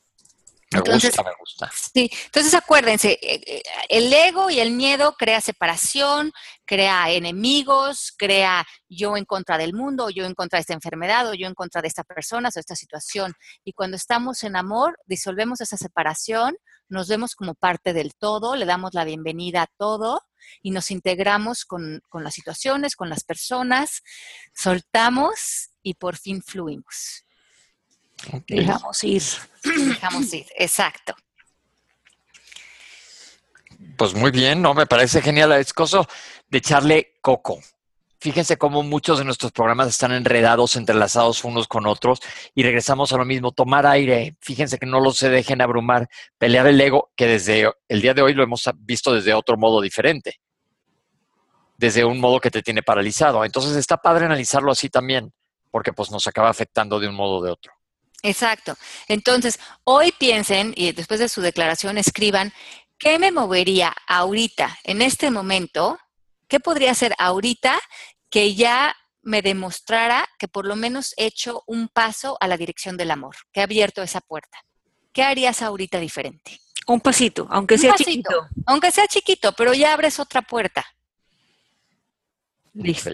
Me 0.71 0.81
gusta, 0.81 1.23
me 1.23 1.31
gusta. 1.39 1.71
Sí, 1.73 2.11
entonces 2.25 2.53
acuérdense, 2.53 3.13
eh, 3.21 3.41
eh, 3.45 3.63
el 3.89 4.13
ego 4.13 4.51
y 4.51 4.59
el 4.59 4.71
miedo 4.71 5.15
crea 5.17 5.41
separación, 5.41 6.31
crea 6.63 7.09
enemigos, 7.09 8.13
crea 8.15 8.67
yo 8.87 9.17
en 9.17 9.25
contra 9.25 9.57
del 9.57 9.73
mundo, 9.73 10.11
yo 10.11 10.25
en 10.25 10.35
contra 10.35 10.57
de 10.57 10.61
esta 10.61 10.73
enfermedad, 10.73 11.27
o 11.27 11.33
yo 11.33 11.47
en 11.47 11.55
contra 11.55 11.81
de 11.81 11.87
esta 11.87 12.03
persona 12.03 12.49
o 12.55 12.59
esta 12.59 12.75
situación. 12.75 13.33
Y 13.63 13.73
cuando 13.73 13.97
estamos 13.97 14.43
en 14.43 14.55
amor, 14.55 14.99
disolvemos 15.07 15.59
esa 15.59 15.75
separación, 15.75 16.55
nos 16.87 17.07
vemos 17.07 17.33
como 17.33 17.55
parte 17.55 17.93
del 17.93 18.13
todo, 18.15 18.55
le 18.55 18.65
damos 18.65 18.93
la 18.93 19.05
bienvenida 19.05 19.63
a 19.63 19.71
todo 19.77 20.21
y 20.61 20.69
nos 20.69 20.91
integramos 20.91 21.65
con, 21.65 22.01
con 22.09 22.23
las 22.23 22.35
situaciones, 22.35 22.95
con 22.95 23.09
las 23.09 23.23
personas, 23.23 24.03
soltamos 24.53 25.69
y 25.81 25.95
por 25.95 26.15
fin 26.15 26.43
fluimos. 26.43 27.25
Dejamos 28.47 29.03
ir. 29.03 29.23
Dejamos 29.63 30.33
ir, 30.33 30.45
exacto. 30.57 31.15
Pues 33.97 34.13
muy 34.13 34.31
bien, 34.31 34.61
¿no? 34.61 34.73
Me 34.73 34.85
parece 34.85 35.21
genial. 35.21 35.51
Es 35.53 35.73
cosa 35.73 36.07
de 36.49 36.57
echarle 36.57 37.17
coco. 37.21 37.59
fíjense 38.19 38.57
cómo 38.57 38.83
muchos 38.83 39.19
de 39.19 39.25
nuestros 39.25 39.51
programas 39.51 39.87
están 39.87 40.11
enredados, 40.11 40.75
entrelazados 40.75 41.43
unos 41.43 41.67
con 41.67 41.87
otros 41.87 42.19
y 42.53 42.63
regresamos 42.63 43.13
a 43.13 43.17
lo 43.17 43.25
mismo, 43.25 43.51
tomar 43.51 43.85
aire, 43.85 44.35
fíjense 44.41 44.77
que 44.77 44.85
no 44.85 44.99
lo 44.99 45.11
se 45.11 45.29
dejen 45.29 45.61
abrumar, 45.61 46.09
pelear 46.37 46.67
el 46.67 46.79
ego, 46.81 47.11
que 47.15 47.27
desde 47.27 47.71
el 47.87 48.01
día 48.01 48.13
de 48.13 48.21
hoy 48.21 48.33
lo 48.33 48.43
hemos 48.43 48.69
visto 48.79 49.13
desde 49.13 49.33
otro 49.33 49.57
modo 49.57 49.79
diferente, 49.81 50.41
desde 51.77 52.03
un 52.03 52.19
modo 52.19 52.39
que 52.39 52.51
te 52.51 52.61
tiene 52.61 52.83
paralizado. 52.83 53.45
Entonces 53.45 53.75
está 53.77 53.97
padre 53.97 54.25
analizarlo 54.25 54.71
así 54.71 54.89
también, 54.89 55.31
porque 55.71 55.93
pues 55.93 56.11
nos 56.11 56.27
acaba 56.27 56.49
afectando 56.49 56.99
de 56.99 57.07
un 57.07 57.15
modo 57.15 57.37
o 57.37 57.43
de 57.43 57.51
otro. 57.51 57.78
Exacto. 58.23 58.75
Entonces, 59.07 59.59
hoy 59.83 60.11
piensen 60.11 60.73
y 60.75 60.91
después 60.91 61.19
de 61.19 61.29
su 61.29 61.41
declaración 61.41 61.97
escriban, 61.97 62.53
¿qué 62.97 63.19
me 63.19 63.31
movería 63.31 63.95
ahorita, 64.07 64.77
en 64.83 65.01
este 65.01 65.31
momento? 65.31 65.99
¿Qué 66.47 66.59
podría 66.59 66.91
hacer 66.91 67.13
ahorita 67.17 67.79
que 68.29 68.55
ya 68.55 68.95
me 69.21 69.41
demostrara 69.41 70.27
que 70.37 70.47
por 70.47 70.65
lo 70.65 70.75
menos 70.75 71.13
he 71.17 71.25
hecho 71.25 71.63
un 71.67 71.87
paso 71.87 72.37
a 72.41 72.47
la 72.47 72.57
dirección 72.57 72.97
del 72.97 73.11
amor, 73.11 73.35
que 73.53 73.61
he 73.61 73.63
abierto 73.63 74.01
esa 74.01 74.21
puerta? 74.21 74.57
¿Qué 75.13 75.23
harías 75.23 75.61
ahorita 75.61 75.99
diferente? 75.99 76.59
Un 76.87 77.01
pasito, 77.01 77.47
aunque 77.51 77.77
sea 77.77 77.93
chiquito. 77.93 78.47
Aunque 78.65 78.91
sea 78.91 79.07
chiquito, 79.07 79.51
pero 79.53 79.73
ya 79.73 79.93
abres 79.93 80.19
otra 80.19 80.41
puerta. 80.41 80.85
Listo. 82.73 83.11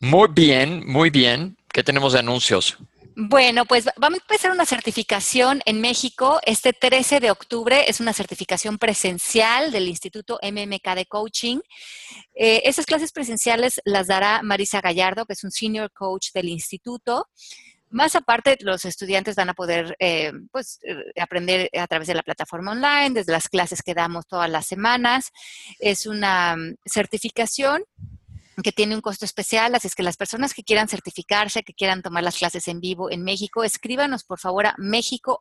Muy 0.00 0.28
bien, 0.30 0.84
muy 0.86 1.10
bien. 1.10 1.56
¿Qué 1.72 1.84
tenemos 1.84 2.12
de 2.12 2.20
anuncios? 2.20 2.76
Bueno, 3.20 3.64
pues 3.64 3.88
vamos 3.96 4.20
a 4.20 4.22
empezar 4.22 4.52
una 4.52 4.64
certificación 4.64 5.60
en 5.64 5.80
México. 5.80 6.38
Este 6.46 6.72
13 6.72 7.18
de 7.18 7.32
octubre 7.32 7.90
es 7.90 7.98
una 7.98 8.12
certificación 8.12 8.78
presencial 8.78 9.72
del 9.72 9.88
Instituto 9.88 10.38
MMK 10.40 10.94
de 10.94 11.06
Coaching. 11.06 11.58
Eh, 12.36 12.62
esas 12.64 12.86
clases 12.86 13.10
presenciales 13.10 13.80
las 13.84 14.06
dará 14.06 14.40
Marisa 14.44 14.80
Gallardo, 14.80 15.26
que 15.26 15.32
es 15.32 15.42
un 15.42 15.50
senior 15.50 15.90
coach 15.90 16.28
del 16.32 16.48
instituto. 16.48 17.26
Más 17.90 18.14
aparte, 18.14 18.56
los 18.60 18.84
estudiantes 18.84 19.34
van 19.34 19.48
a 19.48 19.54
poder 19.54 19.96
eh, 19.98 20.30
pues, 20.52 20.78
eh, 20.84 21.20
aprender 21.20 21.70
a 21.76 21.88
través 21.88 22.06
de 22.06 22.14
la 22.14 22.22
plataforma 22.22 22.70
online, 22.70 23.14
desde 23.14 23.32
las 23.32 23.48
clases 23.48 23.82
que 23.82 23.94
damos 23.94 24.28
todas 24.28 24.48
las 24.48 24.64
semanas. 24.64 25.32
Es 25.80 26.06
una 26.06 26.54
mm, 26.54 26.76
certificación 26.84 27.82
que 28.62 28.72
tiene 28.72 28.94
un 28.94 29.00
costo 29.00 29.24
especial, 29.24 29.74
así 29.74 29.88
es 29.88 29.94
que 29.94 30.02
las 30.02 30.16
personas 30.16 30.54
que 30.54 30.62
quieran 30.62 30.88
certificarse, 30.88 31.62
que 31.62 31.74
quieran 31.74 32.02
tomar 32.02 32.24
las 32.24 32.38
clases 32.38 32.68
en 32.68 32.80
vivo 32.80 33.10
en 33.10 33.22
México, 33.22 33.64
escríbanos 33.64 34.24
por 34.24 34.38
favor 34.38 34.66
a 34.66 34.74
méxico 34.78 35.40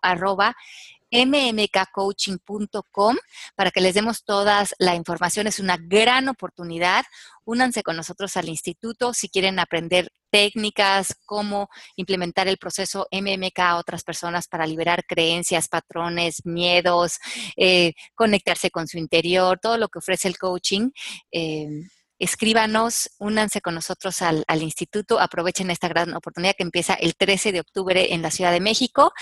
mmkcoaching.com 1.11 3.15
para 3.55 3.71
que 3.71 3.81
les 3.81 3.93
demos 3.93 4.23
toda 4.23 4.65
la 4.79 4.95
información. 4.95 5.47
Es 5.47 5.59
una 5.59 5.77
gran 5.77 6.29
oportunidad. 6.29 7.03
Únanse 7.45 7.83
con 7.83 7.95
nosotros 7.95 8.35
al 8.37 8.49
instituto 8.49 9.13
si 9.13 9.29
quieren 9.29 9.59
aprender 9.59 10.11
técnicas, 10.29 11.15
cómo 11.25 11.69
implementar 11.95 12.49
el 12.49 12.57
proceso 12.57 13.07
MMK 13.11 13.59
a 13.59 13.77
otras 13.77 14.03
personas 14.03 14.47
para 14.47 14.67
liberar 14.67 15.05
creencias, 15.05 15.69
patrones, 15.69 16.45
miedos, 16.45 17.19
eh, 17.55 17.93
conectarse 18.13 18.69
con 18.69 18.87
su 18.87 18.97
interior, 18.97 19.57
todo 19.61 19.77
lo 19.77 19.87
que 19.87 19.99
ofrece 19.99 20.27
el 20.27 20.37
coaching. 20.37 20.89
Eh, 21.31 21.87
escríbanos, 22.19 23.09
únanse 23.19 23.61
con 23.61 23.75
nosotros 23.75 24.21
al, 24.21 24.45
instituto, 24.61 25.19
aprovechen 25.19 25.69
esta 25.69 25.87
gran 25.87 26.13
oportunidad 26.15 26.55
que 26.57 26.63
empieza 26.63 26.93
el 26.95 27.15
13 27.15 27.51
de 27.51 27.59
octubre 27.59 28.13
en 28.13 28.21
la 28.21 28.31
Ciudad 28.31 28.51
de 28.51 28.59
México. 28.59 29.13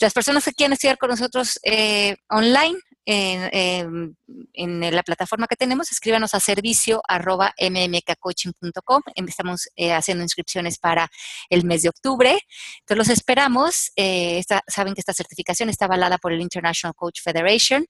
Las 0.00 0.12
personas 0.12 0.44
que 0.44 0.52
quieran 0.52 0.72
estudiar 0.72 0.98
con 0.98 1.10
nosotros 1.10 1.58
eh, 1.62 2.16
online, 2.28 2.78
en, 3.04 4.16
la 4.54 5.02
plataforma 5.02 5.46
que 5.46 5.56
tenemos, 5.56 5.90
escríbanos 5.90 6.34
a 6.34 6.40
servicio 6.40 7.02
arroba 7.08 7.54
mmkcoaching.com. 7.58 9.02
Estamos 9.14 9.68
eh, 9.76 9.92
haciendo 9.92 10.22
inscripciones 10.22 10.78
para 10.78 11.10
el 11.48 11.64
mes 11.64 11.82
de 11.82 11.88
octubre. 11.88 12.38
Entonces 12.80 12.96
los 12.96 13.08
esperamos. 13.08 13.92
Eh, 13.96 14.42
saben 14.68 14.94
que 14.94 15.00
esta 15.00 15.14
certificación 15.14 15.68
está 15.68 15.86
avalada 15.86 16.18
por 16.18 16.32
el 16.32 16.40
International 16.40 16.94
Coach 16.94 17.20
Federation 17.22 17.86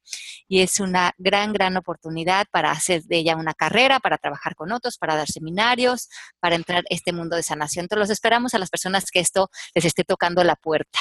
y 0.49 0.61
es 0.61 0.81
una 0.81 1.13
gran, 1.19 1.53
gran 1.53 1.77
oportunidad 1.77 2.47
para 2.51 2.71
hacer 2.71 3.03
de 3.03 3.19
ella 3.19 3.37
una 3.37 3.55
carrera, 3.55 4.01
para 4.01 4.19
trabajar 4.19 4.55
con 4.55 4.73
otros, 4.73 4.99
para 4.99 5.17
dar 5.17 5.29
seminarios, 5.29 6.09
para 6.41 6.57
entrar 6.57 6.81
a 6.81 6.95
este 6.95 7.13
mundo 7.13 7.37
de 7.37 7.43
sanación. 7.43 7.85
Entonces 7.85 8.09
los 8.09 8.11
esperamos 8.11 8.55
a 8.55 8.59
las 8.59 8.71
personas 8.71 9.11
que 9.11 9.21
esto 9.21 9.51
les 9.75 9.85
esté 9.85 10.05
tocando 10.05 10.43
la 10.45 10.57
puerta. 10.57 10.99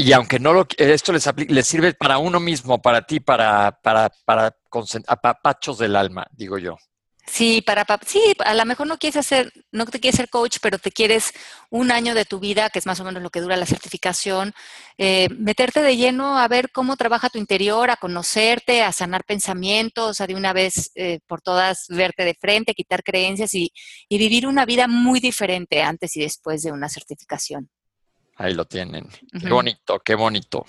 Y 0.00 0.12
aunque 0.12 0.38
no 0.38 0.52
lo, 0.52 0.66
esto 0.76 1.12
les, 1.12 1.28
les 1.48 1.66
sirve 1.66 1.92
para 1.92 2.18
uno 2.18 2.38
mismo, 2.38 2.80
para 2.80 3.02
ti, 3.02 3.18
para, 3.18 3.72
para, 3.82 4.08
para 4.24 4.56
apapachos 5.08 5.78
del 5.78 5.96
alma, 5.96 6.24
digo 6.30 6.56
yo. 6.56 6.76
Sí, 7.26 7.62
para 7.62 7.84
sí, 8.06 8.22
a 8.38 8.54
lo 8.54 8.64
mejor 8.64 8.86
no 8.86 8.96
quieres 8.96 9.16
hacer, 9.16 9.52
no 9.72 9.84
te 9.86 9.98
quieres 9.98 10.16
ser 10.16 10.30
coach, 10.30 10.58
pero 10.62 10.78
te 10.78 10.92
quieres 10.92 11.32
un 11.68 11.90
año 11.90 12.14
de 12.14 12.24
tu 12.24 12.38
vida, 12.38 12.70
que 12.70 12.78
es 12.78 12.86
más 12.86 13.00
o 13.00 13.04
menos 13.04 13.22
lo 13.22 13.30
que 13.30 13.40
dura 13.40 13.56
la 13.56 13.66
certificación, 13.66 14.54
eh, 14.98 15.28
meterte 15.36 15.82
de 15.82 15.96
lleno 15.96 16.38
a 16.38 16.46
ver 16.46 16.70
cómo 16.70 16.96
trabaja 16.96 17.28
tu 17.28 17.38
interior, 17.38 17.90
a 17.90 17.96
conocerte, 17.96 18.82
a 18.82 18.92
sanar 18.92 19.24
pensamientos, 19.24 20.20
a 20.20 20.28
de 20.28 20.36
una 20.36 20.52
vez 20.52 20.92
eh, 20.94 21.18
por 21.26 21.42
todas 21.42 21.86
verte 21.88 22.24
de 22.24 22.34
frente, 22.34 22.72
quitar 22.72 23.02
creencias 23.02 23.52
y, 23.52 23.72
y 24.08 24.18
vivir 24.18 24.46
una 24.46 24.64
vida 24.64 24.86
muy 24.86 25.18
diferente 25.18 25.82
antes 25.82 26.16
y 26.16 26.20
después 26.20 26.62
de 26.62 26.72
una 26.72 26.88
certificación. 26.88 27.68
Ahí 28.38 28.54
lo 28.54 28.64
tienen. 28.64 29.06
Qué 29.40 29.50
bonito, 29.50 30.00
qué 30.00 30.14
bonito. 30.14 30.64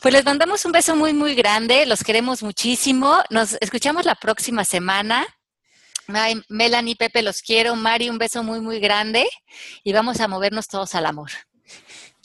Pues 0.00 0.14
les 0.14 0.24
mandamos 0.24 0.64
un 0.64 0.72
beso 0.72 0.96
muy, 0.96 1.12
muy 1.12 1.34
grande. 1.34 1.86
Los 1.86 2.02
queremos 2.02 2.42
muchísimo. 2.42 3.18
Nos 3.30 3.56
escuchamos 3.60 4.04
la 4.04 4.14
próxima 4.14 4.64
semana. 4.64 5.26
Melanie, 6.48 6.96
Pepe, 6.96 7.22
los 7.22 7.42
quiero. 7.42 7.74
Mari, 7.74 8.10
un 8.10 8.18
beso 8.18 8.42
muy, 8.42 8.60
muy 8.60 8.78
grande. 8.78 9.28
Y 9.82 9.92
vamos 9.92 10.20
a 10.20 10.28
movernos 10.28 10.68
todos 10.68 10.94
al 10.94 11.06
amor. 11.06 11.30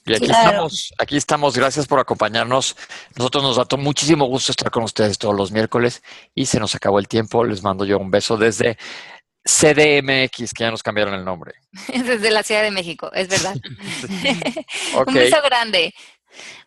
Y 0.06 0.16
aquí 0.16 0.26
estamos, 0.26 0.94
aquí 0.98 1.18
estamos. 1.18 1.58
Gracias 1.58 1.86
por 1.86 2.00
acompañarnos. 2.00 2.76
Nosotros 3.16 3.44
nos 3.44 3.58
da 3.58 3.78
muchísimo 3.78 4.26
gusto 4.26 4.52
estar 4.52 4.72
con 4.72 4.84
ustedes 4.84 5.18
todos 5.18 5.36
los 5.36 5.52
miércoles 5.52 6.02
y 6.34 6.46
se 6.46 6.60
nos 6.60 6.76
acabó 6.76 7.00
el 7.00 7.08
tiempo. 7.08 7.44
Les 7.44 7.62
mando 7.62 7.86
yo 7.86 8.00
un 8.00 8.10
beso 8.10 8.38
desde 8.38 8.78
CDMX, 9.48 10.54
que 10.54 10.64
ya 10.64 10.72
nos 10.72 10.84
cambiaron 10.84 11.14
el 11.14 11.26
nombre. 11.26 11.54
Desde 11.88 12.30
la 12.30 12.44
Ciudad 12.44 12.64
de 12.64 12.72
México, 12.72 13.12
es 13.14 13.28
verdad. 13.28 13.56
Un 15.08 15.14
beso 15.14 15.38
grande. 15.44 15.94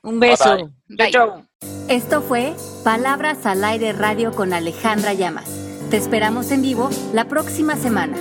Un 0.03 0.19
beso. 0.19 0.71
Bye, 0.89 1.13
Esto 1.89 2.23
fue 2.23 2.55
Palabras 2.83 3.47
al 3.47 3.63
Aire 3.65 3.93
Radio 3.93 4.33
con 4.33 4.53
Alejandra 4.53 5.13
Llamas. 5.13 5.49
Te 5.91 5.97
esperamos 5.97 6.51
en 6.51 6.63
vivo 6.63 6.91
la 7.13 7.27
próxima 7.27 7.77
semana. 7.77 8.17